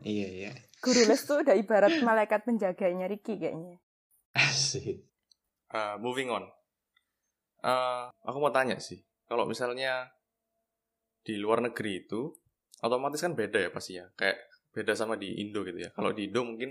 Iya 0.08 0.28
iya. 0.28 0.52
Guru 0.80 1.04
les 1.04 1.22
tuh 1.24 1.44
udah 1.44 1.56
ibarat 1.58 2.00
malaikat 2.08 2.48
penjaganya 2.48 3.12
Ricky 3.12 3.36
kayaknya. 3.36 3.80
Asik. 4.32 5.04
Uh, 5.68 6.00
moving 6.00 6.32
on. 6.32 6.48
Uh, 7.60 8.08
aku 8.24 8.38
mau 8.40 8.54
tanya 8.54 8.80
sih. 8.80 9.04
kalau 9.28 9.44
misalnya 9.44 10.08
di 11.20 11.36
luar 11.36 11.60
negeri 11.60 12.08
itu 12.08 12.32
otomatis 12.84 13.22
kan 13.22 13.34
beda 13.34 13.58
ya 13.58 13.70
pasti 13.74 13.98
ya 13.98 14.06
kayak 14.14 14.38
beda 14.74 14.94
sama 14.94 15.18
di 15.18 15.42
Indo 15.42 15.66
gitu 15.66 15.82
ya. 15.82 15.90
Kalau 15.90 16.14
di 16.14 16.30
Indo 16.30 16.46
mungkin 16.46 16.70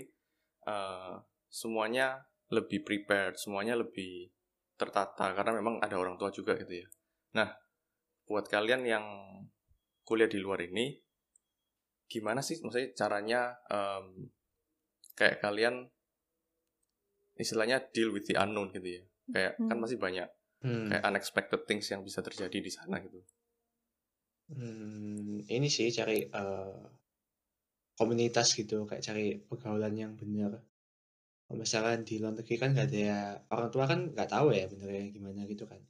uh, 0.63 1.19
semuanya 1.51 2.23
lebih 2.47 2.87
prepared 2.87 3.35
semuanya 3.35 3.75
lebih 3.75 4.31
tertata 4.79 5.35
karena 5.35 5.51
memang 5.59 5.83
ada 5.83 5.99
orang 5.99 6.15
tua 6.15 6.31
juga 6.31 6.55
gitu 6.55 6.85
ya. 6.85 6.87
Nah 7.35 7.49
buat 8.27 8.47
kalian 8.47 8.87
yang 8.87 9.05
kuliah 10.07 10.31
di 10.31 10.39
luar 10.39 10.63
ini 10.63 10.95
gimana 12.07 12.39
sih 12.39 12.55
maksudnya 12.63 12.95
caranya 12.95 13.51
um, 13.67 14.31
kayak 15.19 15.43
kalian 15.43 15.91
istilahnya 17.35 17.83
deal 17.91 18.15
with 18.15 18.23
the 18.25 18.35
unknown 18.39 18.71
gitu 18.71 18.87
ya? 18.87 19.03
Kayak 19.27 19.51
kan 19.59 19.63
Hmm. 19.63 19.69
kan 19.75 19.77
masih 19.83 19.97
banyak 19.99 20.29
Hmm. 20.63 20.87
kayak 20.89 21.03
unexpected 21.05 21.61
things 21.67 21.85
yang 21.91 22.01
bisa 22.01 22.23
terjadi 22.23 22.57
di 22.63 22.71
sana 22.71 22.97
gitu 23.03 23.21
Hmm, 24.51 25.43
ini 25.55 25.67
sih 25.75 25.87
cari 25.97 26.17
eh, 26.39 26.75
komunitas 27.99 28.47
gitu, 28.59 28.77
kayak 28.89 29.03
cari 29.07 29.25
pergaulan 29.49 29.93
yang 30.03 30.13
benar. 30.21 30.51
Kalau 31.45 31.57
misalkan 31.63 31.99
di 32.09 32.15
luar 32.21 32.33
negeri 32.39 32.55
kan 32.61 32.69
nggak 32.75 32.87
ada 32.89 32.99
ya, 33.11 33.19
orang 33.55 33.69
tua 33.73 33.85
kan 33.91 33.99
nggak 34.15 34.29
tahu 34.35 34.47
ya 34.59 34.65
benernya 34.71 35.03
gimana 35.17 35.41
gitu 35.51 35.63
kan. 35.71 35.81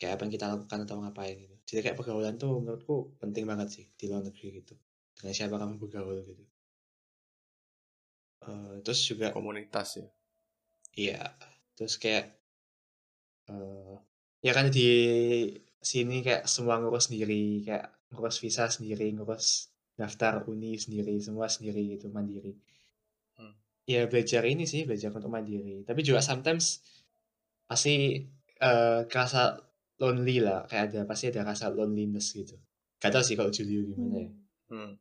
Kayak 0.00 0.12
apa 0.16 0.22
yang 0.26 0.34
kita 0.36 0.46
lakukan 0.54 0.80
atau 0.86 0.96
ngapain 1.02 1.36
gitu. 1.44 1.56
Jadi 1.68 1.80
kayak 1.84 1.98
pergaulan 2.00 2.36
tuh 2.42 2.50
menurutku 2.62 2.96
penting 3.22 3.44
banget 3.50 3.68
sih 3.76 3.84
di 4.00 4.04
luar 4.10 4.22
negeri 4.28 4.48
gitu. 4.62 4.74
Dengan 5.18 5.34
siapa 5.38 5.56
kamu 5.62 5.74
bergaul 5.82 6.18
gitu. 6.30 6.44
Eh, 8.48 8.74
terus 8.84 9.00
juga 9.10 9.26
komunitas 9.36 9.88
ya 10.00 10.06
Iya, 11.04 11.22
terus 11.76 11.94
kayak 12.02 12.26
eh 13.50 13.94
ya 14.46 14.52
kan 14.56 14.66
di 14.76 14.80
sini 15.80 16.20
kayak 16.20 16.44
semua 16.44 16.76
ngurus 16.76 17.08
sendiri, 17.08 17.64
kayak 17.64 17.88
ngurus 18.12 18.36
visa 18.38 18.68
sendiri, 18.68 19.08
ngurus 19.16 19.72
daftar 19.96 20.44
uni 20.48 20.76
sendiri, 20.76 21.16
semua 21.20 21.48
sendiri 21.48 21.96
gitu, 21.96 22.12
mandiri. 22.12 22.52
Hmm. 23.40 23.56
Ya 23.88 24.04
belajar 24.06 24.44
ini 24.44 24.68
sih, 24.68 24.84
belajar 24.84 25.10
untuk 25.16 25.32
mandiri. 25.32 25.82
Tapi 25.88 26.00
juga 26.04 26.20
sometimes 26.20 26.84
pasti 27.64 28.20
eh 28.60 29.00
kerasa 29.08 29.56
lonely 30.00 30.44
lah, 30.44 30.68
kayak 30.68 30.84
ada 30.92 31.00
pasti 31.08 31.32
ada 31.32 31.48
rasa 31.48 31.72
loneliness 31.72 32.36
gitu. 32.36 32.56
Gak 33.00 33.12
tau 33.16 33.24
sih 33.24 33.36
kalau 33.36 33.48
Julio 33.48 33.84
gimana 33.88 34.28
ya. 34.28 34.30
Hmm. 34.68 34.92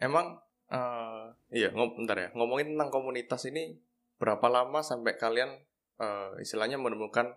Emang 0.00 0.36
eh 0.70 1.26
iya 1.50 1.68
ngom 1.74 1.98
bentar 1.98 2.14
ya 2.14 2.28
ngomongin 2.38 2.78
tentang 2.78 2.94
komunitas 2.94 3.42
ini 3.50 3.74
berapa 4.22 4.46
lama 4.46 4.86
sampai 4.86 5.18
kalian 5.18 5.50
eh, 5.98 6.30
istilahnya 6.38 6.78
menemukan 6.78 7.34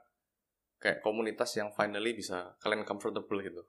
kayak 0.83 0.99
komunitas 0.99 1.55
yang 1.55 1.71
finally 1.71 2.11
bisa 2.11 2.59
kalian 2.59 2.83
comfortable 2.83 3.39
gitu. 3.39 3.63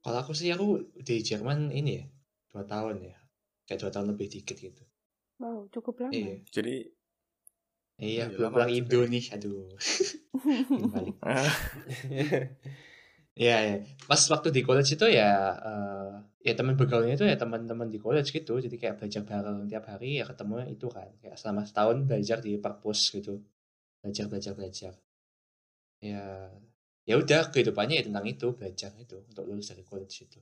Kalau 0.00 0.18
aku 0.24 0.32
sih 0.32 0.48
aku 0.48 0.96
di 0.96 1.20
Jerman 1.20 1.68
ini 1.68 2.00
ya, 2.00 2.04
dua 2.48 2.64
tahun 2.64 3.04
ya. 3.04 3.16
Kayak 3.68 3.80
dua 3.84 3.90
tahun 3.92 4.06
lebih 4.16 4.32
dikit 4.32 4.56
gitu. 4.56 4.84
Wow, 5.36 5.68
cukup 5.68 6.08
lama. 6.08 6.16
Iya. 6.16 6.40
Jadi 6.48 6.88
Iya, 7.94 8.26
Iya, 8.26 8.34
belum 8.34 8.50
lama 8.50 8.54
pulang 8.58 8.72
Indo 8.74 9.00
ya. 9.06 9.12
nih, 9.12 9.24
aduh. 9.38 9.70
Balik. 10.92 11.16
Iya, 13.34 13.56
ya. 13.66 13.76
Pas 14.06 14.22
waktu 14.30 14.54
di 14.54 14.62
college 14.62 14.94
itu 14.94 15.06
ya, 15.10 15.58
eh, 15.58 16.10
ya 16.46 16.54
teman 16.54 16.78
bergaulnya 16.78 17.18
itu 17.18 17.26
ya 17.26 17.34
teman-teman 17.34 17.90
di 17.90 17.98
college 17.98 18.30
gitu. 18.30 18.62
Jadi 18.62 18.78
kayak 18.78 19.02
belajar 19.02 19.26
bareng 19.26 19.66
tiap 19.66 19.90
hari 19.90 20.22
ya 20.22 20.24
ketemu 20.30 20.70
itu 20.70 20.86
kan. 20.86 21.10
Kayak 21.18 21.34
selama 21.42 21.66
setahun 21.66 22.06
belajar 22.06 22.38
di 22.38 22.62
perpus 22.62 23.10
gitu. 23.10 23.42
Belajar, 23.98 24.30
belajar, 24.30 24.52
belajar. 24.54 24.94
Ya, 26.04 26.52
ya 27.08 27.14
udah 27.16 27.48
kehidupannya 27.48 27.94
ya 28.00 28.04
tentang 28.04 28.26
itu, 28.28 28.52
belajar 28.52 28.92
itu 29.00 29.16
untuk 29.24 29.44
lulus 29.48 29.72
dari 29.72 29.80
college 29.80 30.28
itu. 30.28 30.40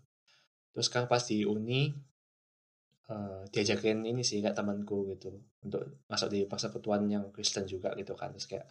Terus 0.74 0.86
sekarang 0.90 1.06
pas 1.06 1.22
di 1.22 1.46
uni, 1.46 1.94
eh, 3.12 3.42
diajakin 3.52 4.02
ini 4.02 4.22
sih 4.26 4.42
kayak 4.42 4.58
temanku 4.58 5.06
gitu 5.14 5.30
untuk 5.62 6.02
masuk 6.10 6.28
di 6.34 6.40
persekutuan 6.50 7.06
yang 7.06 7.30
Kristen 7.30 7.64
juga 7.70 7.94
gitu 7.94 8.18
kan. 8.18 8.34
Terus 8.34 8.46
kayak 8.50 8.66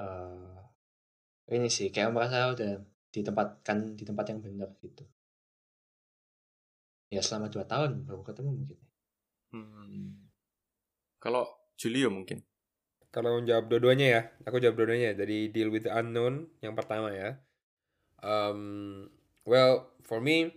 eh 0.00 0.60
ini 1.56 1.68
sih 1.72 1.88
kayak 1.94 2.14
merasa 2.14 2.52
udah 2.54 2.72
ditempatkan 3.10 3.98
di 3.98 4.04
tempat 4.06 4.24
yang 4.30 4.40
benar 4.44 4.70
gitu. 4.84 5.02
Ya 7.10 7.20
selama 7.26 7.50
dua 7.50 7.64
tahun 7.66 8.06
baru 8.06 8.22
ketemu 8.22 8.50
mungkin. 8.54 8.78
hmm. 9.50 10.30
kalau 11.18 11.48
Julio 11.74 12.12
mungkin. 12.12 12.49
Kalau 13.10 13.42
jawab 13.42 13.66
dua-duanya 13.66 14.06
ya, 14.06 14.22
aku 14.46 14.62
jawab 14.62 14.78
dua-duanya. 14.78 15.18
Dari 15.18 15.50
deal 15.50 15.70
with 15.74 15.86
the 15.86 15.92
unknown 15.92 16.46
yang 16.62 16.78
pertama 16.78 17.10
ya. 17.10 17.42
Um, 18.22 19.10
well, 19.42 19.90
for 20.06 20.22
me, 20.22 20.54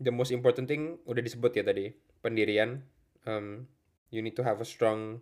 the 0.00 0.08
most 0.08 0.32
important 0.32 0.64
thing 0.64 0.96
udah 1.04 1.20
disebut 1.20 1.52
ya 1.52 1.64
tadi, 1.64 1.92
pendirian. 2.24 2.88
Um, 3.28 3.68
you 4.08 4.24
need 4.24 4.36
to 4.36 4.44
have 4.44 4.60
a 4.60 4.68
strong 4.68 5.20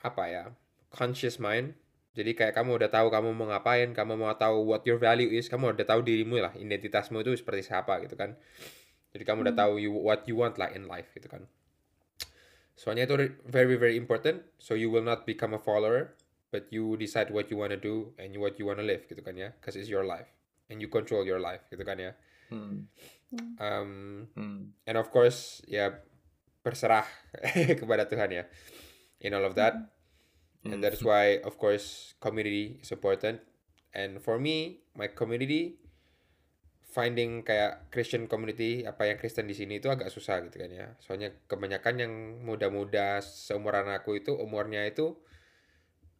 apa 0.00 0.24
ya, 0.32 0.44
conscious 0.88 1.36
mind. 1.36 1.76
Jadi 2.16 2.34
kayak 2.34 2.56
kamu 2.56 2.80
udah 2.80 2.90
tahu 2.90 3.12
kamu 3.12 3.36
mau 3.36 3.46
ngapain, 3.52 3.92
kamu 3.92 4.16
mau 4.16 4.32
tahu 4.34 4.66
what 4.66 4.82
your 4.88 4.98
value 4.98 5.30
is, 5.30 5.46
kamu 5.46 5.76
udah 5.76 5.86
tahu 5.86 6.02
dirimu 6.02 6.42
lah, 6.42 6.52
identitasmu 6.56 7.22
itu 7.22 7.36
seperti 7.38 7.68
siapa 7.70 8.00
gitu 8.02 8.16
kan. 8.16 8.34
Jadi 9.12 9.22
kamu 9.28 9.46
udah 9.46 9.54
Hmm. 9.54 9.62
tahu 9.62 9.72
you 9.78 9.92
what 9.92 10.24
you 10.26 10.34
want 10.40 10.56
lah 10.56 10.72
in 10.72 10.88
life 10.88 11.10
gitu 11.14 11.28
kan. 11.30 11.46
Soalnya 12.80 13.04
itu 13.04 13.36
very 13.44 13.76
very 13.76 14.00
important. 14.00 14.40
So 14.56 14.72
you 14.72 14.88
will 14.88 15.04
not 15.04 15.28
become 15.28 15.52
a 15.52 15.60
follower, 15.60 16.16
but 16.48 16.72
you 16.72 16.96
decide 16.96 17.28
what 17.28 17.52
you 17.52 17.60
wanna 17.60 17.76
do 17.76 18.16
and 18.16 18.32
what 18.40 18.56
you 18.56 18.64
wanna 18.64 18.80
live 18.80 19.04
gitu 19.04 19.20
kan 19.20 19.36
ya, 19.36 19.52
cause 19.60 19.76
it's 19.76 19.92
your 19.92 20.08
life 20.08 20.32
and 20.72 20.80
you 20.80 20.88
control 20.88 21.28
your 21.28 21.36
life 21.44 21.60
gitu 21.68 21.84
kan 21.84 22.00
ya. 22.00 22.16
Hmm. 22.48 22.88
Um, 23.60 23.92
Hmm. 24.32 24.72
and 24.88 24.96
of 24.96 25.12
course 25.12 25.60
ya 25.68 26.00
berserah 26.64 27.04
kepada 27.80 28.08
Tuhan 28.08 28.32
ya 28.32 28.44
in 29.20 29.36
all 29.36 29.44
of 29.44 29.52
that. 29.60 29.76
And 30.64 30.80
Hmm. 30.80 30.84
that's 30.84 31.00
why, 31.00 31.40
of 31.40 31.56
course, 31.56 32.12
community 32.20 32.80
is 32.84 32.92
important. 32.92 33.40
And 33.96 34.20
for 34.20 34.36
me, 34.36 34.84
my 34.92 35.08
community, 35.08 35.80
finding 36.90 37.46
kayak 37.46 37.86
Christian 37.94 38.26
community, 38.26 38.82
apa 38.82 39.06
yang 39.06 39.16
Kristen 39.16 39.46
di 39.46 39.54
sini 39.54 39.78
itu 39.78 39.86
agak 39.86 40.10
susah 40.10 40.42
gitu 40.42 40.58
kan 40.58 40.70
ya. 40.70 40.86
Soalnya 40.98 41.30
kebanyakan 41.46 41.94
yang 42.02 42.12
muda-muda 42.42 43.22
seumuran 43.22 43.86
aku 43.94 44.18
itu 44.18 44.34
umurnya 44.34 44.82
itu 44.84 45.14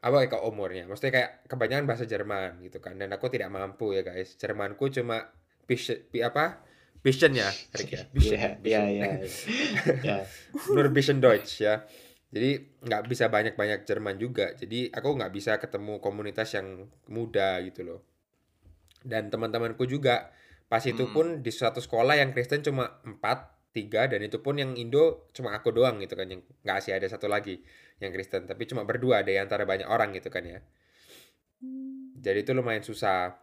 apa 0.01 0.25
ya 0.25 0.27
kok 0.33 0.47
umurnya? 0.47 0.89
Maksudnya 0.89 1.12
kayak 1.12 1.31
kebanyakan 1.51 1.85
bahasa 1.85 2.07
Jerman 2.07 2.62
gitu 2.64 2.79
kan. 2.81 2.97
Dan 2.97 3.11
aku 3.12 3.29
tidak 3.29 3.51
mampu 3.53 3.93
ya 3.93 4.07
guys. 4.07 4.39
Jermanku 4.39 4.89
cuma 4.95 5.29
Bishen, 5.68 6.07
apa? 6.25 6.64
Bishen 7.01 7.33
ya, 7.33 7.49
Rick 7.77 7.91
ya. 7.97 8.03
Bishen, 8.12 8.39
Iya, 8.64 8.81
iya, 8.91 9.05
Bishen. 9.21 9.49
iya. 10.05 10.16
Ya. 10.16 10.18
nur 10.73 10.87
bisschen 10.93 11.18
Deutsch 11.21 11.64
ya. 11.64 11.85
Jadi 12.31 12.79
nggak 12.87 13.11
bisa 13.11 13.27
banyak-banyak 13.27 13.83
Jerman 13.85 14.16
juga. 14.23 14.55
Jadi 14.55 14.89
aku 14.95 15.18
nggak 15.18 15.33
bisa 15.35 15.59
ketemu 15.59 15.99
komunitas 15.99 16.55
yang 16.55 16.87
muda 17.11 17.59
gitu 17.66 17.83
loh. 17.83 18.01
Dan 19.03 19.33
teman-temanku 19.33 19.89
juga 19.89 20.31
pas 20.71 20.83
itu 20.87 21.03
Hmm. 21.03 21.12
pun 21.12 21.27
di 21.43 21.51
suatu 21.51 21.83
sekolah 21.83 22.14
yang 22.14 22.31
Kristen 22.31 22.62
cuma 22.62 23.03
4, 23.03 23.75
3 23.75 24.07
dan 24.07 24.23
itu 24.23 24.39
pun 24.39 24.55
yang 24.55 24.79
Indo 24.79 25.27
cuma 25.35 25.51
aku 25.55 25.75
doang 25.75 25.99
gitu 25.99 26.14
kan 26.14 26.31
yang 26.31 26.43
nggak 26.62 26.79
sih 26.79 26.95
ada 26.95 27.11
satu 27.11 27.27
lagi 27.27 27.59
yang 27.99 28.14
Kristen 28.14 28.47
tapi 28.47 28.71
cuma 28.71 28.87
berdua 28.87 29.27
ada 29.27 29.31
antara 29.43 29.66
banyak 29.66 29.91
orang 29.91 30.14
gitu 30.14 30.31
kan 30.31 30.47
ya. 30.47 30.62
Hmm. 31.59 32.14
Jadi 32.16 32.47
itu 32.47 32.53
lumayan 32.55 32.85
susah. 32.87 33.35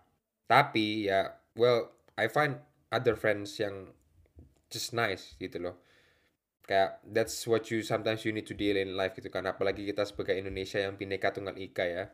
Tapi 0.48 1.12
ya, 1.12 1.36
well, 1.60 1.92
I 2.16 2.32
find 2.32 2.64
other 2.88 3.20
friends 3.20 3.60
yang 3.60 3.92
just 4.72 4.96
nice 4.96 5.36
gitu 5.38 5.60
loh. 5.60 5.76
Kayak 6.64 7.00
that's 7.08 7.44
what 7.48 7.68
you 7.72 7.84
sometimes 7.84 8.24
you 8.24 8.32
need 8.32 8.48
to 8.48 8.56
deal 8.56 8.76
in 8.76 8.96
life 8.96 9.16
gitu 9.16 9.28
kan. 9.28 9.44
Apalagi 9.44 9.84
kita 9.84 10.08
sebagai 10.08 10.36
Indonesia 10.36 10.80
yang 10.80 10.96
bineka 10.96 11.36
tunggal 11.36 11.56
ika 11.60 11.84
ya. 11.84 12.06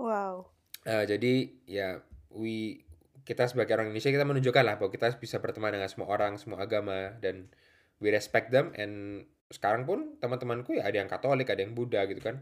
Wow. 0.00 0.48
Eh, 0.86 1.04
jadi 1.04 1.34
ya 1.68 2.00
we 2.32 2.86
kita 3.28 3.44
sebagai 3.44 3.76
orang 3.76 3.92
Indonesia 3.92 4.08
kita 4.08 4.24
menunjukkan 4.24 4.64
lah 4.64 4.74
bahwa 4.80 4.88
kita 4.88 5.12
bisa 5.20 5.36
berteman 5.36 5.76
dengan 5.76 5.92
semua 5.92 6.08
orang, 6.08 6.40
semua 6.40 6.64
agama 6.64 7.12
dan 7.20 7.52
we 8.00 8.08
respect 8.08 8.48
them 8.48 8.72
and 8.72 9.28
sekarang 9.52 9.84
pun 9.84 10.16
teman-temanku 10.16 10.80
ya 10.80 10.88
ada 10.88 10.96
yang 10.96 11.12
Katolik, 11.12 11.52
ada 11.52 11.60
yang 11.60 11.76
Buddha 11.76 12.08
gitu 12.08 12.24
kan. 12.24 12.40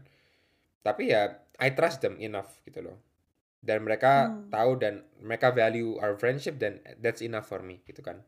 Tapi 0.87 1.11
ya 1.11 1.43
I 1.59 1.75
trust 1.75 1.99
them 1.99 2.15
enough 2.23 2.63
gitu 2.63 2.79
loh. 2.79 2.95
Dan 3.59 3.83
mereka 3.83 4.31
Hmm. 4.31 4.47
tahu 4.47 4.79
dan 4.79 5.03
mereka 5.19 5.51
value 5.51 5.99
our 5.99 6.15
friendship 6.15 6.55
dan 6.55 6.79
that's 7.03 7.19
enough 7.19 7.51
for 7.51 7.59
me 7.59 7.83
gitu 7.83 7.99
kan. 7.99 8.23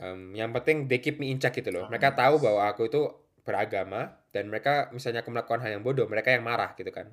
Em, 0.00 0.32
yang 0.32 0.52
penting 0.56 0.88
they 0.88 0.96
keep 1.00 1.20
me 1.20 1.28
in 1.28 1.36
check 1.36 1.52
gitu 1.52 1.68
loh. 1.68 1.84
Mereka 1.92 2.16
tahu 2.16 2.40
bahwa 2.40 2.72
aku 2.72 2.88
itu 2.88 3.04
beragama 3.44 4.16
dan 4.32 4.48
mereka 4.48 4.88
misalnya 4.96 5.20
aku 5.24 5.32
melakukan 5.32 5.60
hal 5.60 5.76
yang 5.76 5.84
bodoh, 5.84 6.08
mereka 6.08 6.32
yang 6.32 6.44
marah 6.44 6.72
gitu 6.76 6.88
kan. 6.88 7.12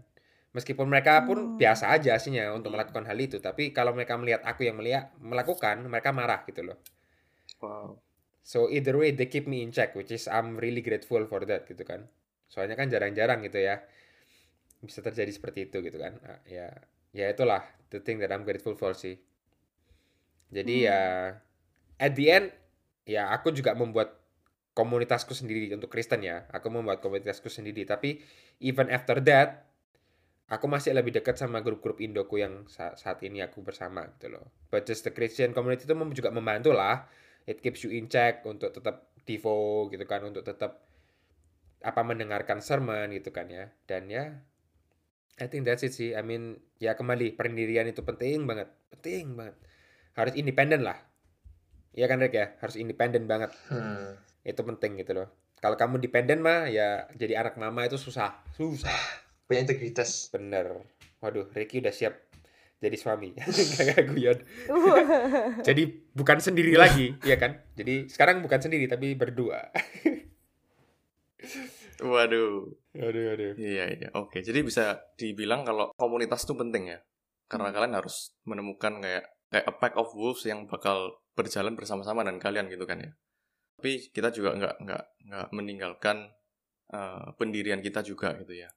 Meskipun 0.55 0.87
mereka 0.93 1.13
pun 1.27 1.37
Hmm. 1.37 1.57
biasa 1.61 1.85
aja 1.95 2.09
aslinya 2.17 2.45
untuk 2.57 2.71
melakukan 2.75 3.03
hal 3.09 3.17
itu, 3.27 3.37
tapi 3.47 3.63
kalau 3.77 3.91
mereka 3.97 4.13
melihat 4.21 4.41
aku 4.51 4.61
yang 4.67 4.77
melihat 4.79 5.05
melakukan, 5.31 5.75
mereka 5.93 6.09
marah 6.19 6.41
gitu 6.49 6.61
loh. 6.67 6.77
Wow. 7.61 7.99
So 8.45 8.69
either 8.69 8.95
way 8.95 9.11
they 9.11 9.25
keep 9.27 9.45
me 9.49 9.59
in 9.65 9.71
check, 9.75 9.91
which 9.97 10.11
is 10.13 10.29
I'm 10.29 10.55
really 10.61 10.79
grateful 10.85 11.25
for 11.27 11.41
that 11.49 11.65
gitu 11.67 11.83
kan. 11.83 12.07
Soalnya 12.47 12.75
kan 12.79 12.87
jarang-jarang 12.93 13.41
gitu 13.43 13.59
ya 13.59 13.75
bisa 14.85 14.99
terjadi 15.01 15.31
seperti 15.33 15.59
itu 15.71 15.77
gitu 15.81 15.97
kan. 15.97 16.13
Ah, 16.23 16.39
ya 16.45 16.67
ya 17.15 17.25
itulah 17.33 17.63
the 17.89 17.99
thing 18.05 18.17
that 18.21 18.29
I'm 18.31 18.45
grateful 18.47 18.75
for 18.77 18.93
sih. 18.93 19.17
Jadi 20.53 20.75
Hmm. 20.75 20.87
ya 20.87 20.99
at 21.99 22.11
the 22.15 22.25
end 22.29 22.47
ya 23.05 23.29
aku 23.33 23.53
juga 23.53 23.73
membuat 23.77 24.19
komunitasku 24.75 25.31
sendiri 25.33 25.71
untuk 25.73 25.89
Kristen 25.91 26.21
ya. 26.25 26.45
Aku 26.51 26.67
membuat 26.69 26.99
komunitasku 27.01 27.47
sendiri 27.49 27.87
tapi 27.87 28.21
even 28.61 28.91
after 28.91 29.19
that 29.23 29.65
aku 30.45 30.65
masih 30.69 30.93
lebih 30.93 31.09
dekat 31.09 31.41
sama 31.41 31.65
grup-grup 31.65 31.97
Indoku 31.97 32.37
yang 32.37 32.69
sa- 32.69 32.93
saat 32.93 33.21
ini 33.25 33.41
aku 33.41 33.65
bersama 33.65 34.05
gitu 34.17 34.37
loh. 34.37 34.45
But 34.69 34.85
just 34.85 35.05
the 35.05 35.13
Christian 35.13 35.57
community 35.57 35.89
itu 35.89 35.97
juga 36.13 36.29
membantu 36.29 36.73
lah. 36.73 37.09
It 37.45 37.61
keeps 37.61 37.85
you 37.85 37.93
in 37.93 38.09
check 38.09 38.45
untuk 38.45 38.73
tetap 38.73 39.09
devo 39.25 39.89
gitu 39.89 40.05
kan, 40.05 40.21
untuk 40.25 40.45
tetap 40.45 40.85
apa 41.85 42.01
mendengarkan 42.01 42.61
sermon 42.61 43.13
gitu 43.13 43.29
kan 43.29 43.49
ya. 43.49 43.69
Dan 43.85 44.09
ya 44.09 44.33
I 45.35 45.45
think 45.51 45.67
that's 45.67 45.83
it 45.83 45.91
sih. 45.91 46.15
I 46.15 46.23
mean, 46.23 46.61
ya 46.79 46.95
kembali 46.95 47.35
pendirian 47.35 47.89
itu 47.89 48.05
penting 48.05 48.47
banget, 48.47 48.71
penting 48.93 49.35
banget. 49.35 49.55
Harus 50.15 50.33
independen 50.39 50.87
lah. 50.87 50.95
Iya 51.95 52.07
kan 52.07 52.19
Rick 52.23 52.35
ya, 52.35 52.55
harus 52.63 52.75
independen 52.79 53.27
banget. 53.27 53.51
Hmm. 53.67 54.15
Itu 54.47 54.63
penting 54.63 54.95
gitu 54.99 55.11
loh. 55.15 55.27
Kalau 55.59 55.75
kamu 55.75 55.99
dependen 55.99 56.39
mah 56.43 56.69
ya 56.69 57.09
jadi 57.15 57.41
anak 57.41 57.59
mama 57.59 57.83
itu 57.87 57.97
susah, 57.99 58.45
susah. 58.55 59.24
Punya 59.45 59.61
integritas. 59.61 60.29
Bener. 60.29 60.85
Waduh, 61.21 61.49
Ricky 61.53 61.81
udah 61.81 61.93
siap 61.93 62.13
jadi 62.75 62.97
suami. 62.99 63.33
Kayak 63.77 64.11
guyon. 64.11 64.37
Jadi 65.67 65.83
bukan 66.13 66.37
sendiri 66.37 66.75
lagi, 66.77 67.17
ya 67.25 67.33
kan? 67.39 67.57
Jadi 67.73 68.05
sekarang 68.11 68.45
bukan 68.45 68.61
sendiri 68.61 68.85
tapi 68.85 69.17
berdua. 69.17 69.73
Waduh. 71.95 72.67
Aduh, 72.95 73.23
aduh. 73.33 73.53
Iya, 73.55 73.85
iya. 73.95 74.07
Oke, 74.13 74.43
jadi 74.43 74.59
bisa 74.61 74.99
dibilang 75.15 75.63
kalau 75.63 75.91
komunitas 75.95 76.43
itu 76.43 76.53
penting 76.53 76.91
ya. 76.91 76.99
Karena 77.47 77.71
Hmm. 77.71 77.75
kalian 77.79 77.95
harus 77.95 78.35
menemukan 78.43 78.99
kayak 78.99 79.23
kayak 79.47 79.65
a 79.65 79.73
pack 79.79 79.93
of 79.95 80.11
wolves 80.11 80.43
yang 80.43 80.67
bakal 80.67 81.15
berjalan 81.37 81.77
bersama-sama 81.77 82.25
dengan 82.25 82.41
kalian 82.41 82.67
gitu 82.67 82.83
kan 82.83 82.99
ya. 82.99 83.11
Tapi 83.79 84.11
kita 84.11 84.31
juga 84.35 84.55
nggak 84.55 84.75
nggak 84.83 85.03
nggak 85.29 85.47
meninggalkan 85.55 86.17
eh, 86.91 87.27
pendirian 87.39 87.79
kita 87.79 88.03
juga 88.03 88.35
gitu 88.37 88.53
ya. 88.53 88.69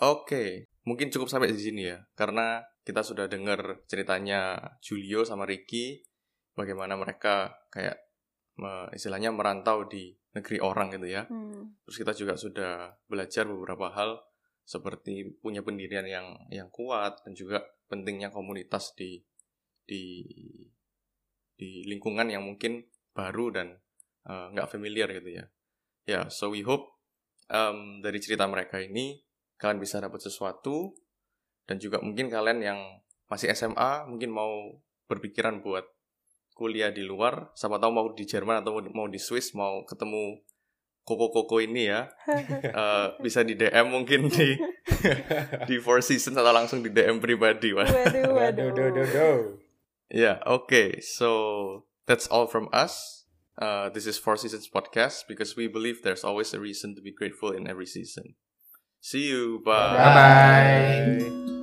Oke, 0.00 0.64
mungkin 0.88 1.12
cukup 1.12 1.28
sampai 1.28 1.52
di 1.52 1.60
sini 1.60 1.92
ya. 1.92 2.00
Karena 2.16 2.64
kita 2.80 3.04
sudah 3.04 3.28
dengar 3.28 3.84
ceritanya 3.84 4.56
Julio 4.80 5.28
sama 5.28 5.44
Ricky 5.44 6.00
bagaimana 6.56 6.96
mereka 6.96 7.52
kayak 7.68 8.00
me- 8.56 8.88
istilahnya 8.96 9.28
merantau 9.32 9.84
di 9.84 10.16
negeri 10.32 10.58
orang 10.62 10.96
gitu 10.96 11.08
ya. 11.10 11.28
Hmm. 11.28 11.76
Terus 11.84 11.96
kita 12.00 12.12
juga 12.16 12.34
sudah 12.40 12.72
belajar 13.04 13.44
beberapa 13.44 13.92
hal 13.92 14.24
seperti 14.64 15.36
punya 15.42 15.60
pendirian 15.66 16.06
yang 16.06 16.26
yang 16.48 16.70
kuat 16.70 17.20
dan 17.26 17.34
juga 17.34 17.60
pentingnya 17.90 18.30
komunitas 18.30 18.94
di 18.94 19.18
di 19.82 20.22
di 21.58 21.84
lingkungan 21.84 22.30
yang 22.30 22.46
mungkin 22.46 22.86
baru 23.12 23.52
dan 23.52 23.76
uh, 24.24 24.48
nggak 24.54 24.70
familiar 24.70 25.10
gitu 25.12 25.42
ya. 25.42 25.44
Ya, 26.08 26.20
so 26.32 26.54
we 26.54 26.64
hope 26.64 26.88
um, 27.52 28.00
dari 28.00 28.22
cerita 28.22 28.46
mereka 28.48 28.80
ini 28.80 29.20
kalian 29.60 29.78
bisa 29.78 30.00
dapat 30.00 30.24
sesuatu 30.24 30.96
dan 31.68 31.76
juga 31.78 32.00
mungkin 32.00 32.32
kalian 32.32 32.58
yang 32.64 32.80
masih 33.30 33.52
SMA 33.54 34.08
mungkin 34.10 34.32
mau 34.32 34.80
berpikiran 35.06 35.62
buat 35.62 35.84
kuliah 36.56 36.92
di 36.92 37.00
luar, 37.00 37.48
siapa 37.56 37.80
tahu 37.80 37.88
mau 37.88 38.06
di 38.12 38.28
Jerman 38.28 38.60
atau 38.60 38.76
mau 38.92 39.08
di 39.08 39.16
Swiss 39.16 39.56
mau 39.56 39.80
ketemu 39.88 40.44
koko-koko 41.08 41.58
ini 41.64 41.88
ya 41.88 42.12
Eh, 42.80 43.06
bisa 43.24 43.40
di 43.40 43.56
DM 43.56 43.88
mungkin 43.88 44.28
di 44.28 44.54
di 45.68 45.76
Four 45.80 46.04
Seasons 46.04 46.36
atau 46.36 46.52
langsung 46.52 46.84
di 46.84 46.92
DM 46.92 47.18
pribadi 47.18 47.72
Wah. 47.72 47.88
Waduh, 47.88 48.30
Waduh, 48.36 48.68
waduh. 48.76 48.88
do, 48.92 49.04
do. 49.08 49.30
Yeah, 50.10 50.42
okay. 50.44 51.00
So 51.00 51.86
that's 52.04 52.26
all 52.26 52.50
from 52.50 52.66
us. 52.74 53.24
Uh, 53.56 53.88
this 53.90 54.04
is 54.06 54.18
Four 54.18 54.36
Seasons 54.36 54.66
podcast 54.66 55.24
because 55.30 55.54
we 55.54 55.70
believe 55.70 56.02
there's 56.02 56.24
always 56.26 56.50
a 56.52 56.60
reason 56.60 56.94
to 56.98 57.00
be 57.02 57.14
grateful 57.14 57.54
in 57.54 57.70
every 57.70 57.86
season. 57.86 58.34
See 59.00 59.28
you. 59.28 59.62
Bye. 59.64 59.96
Bye. 59.96 61.59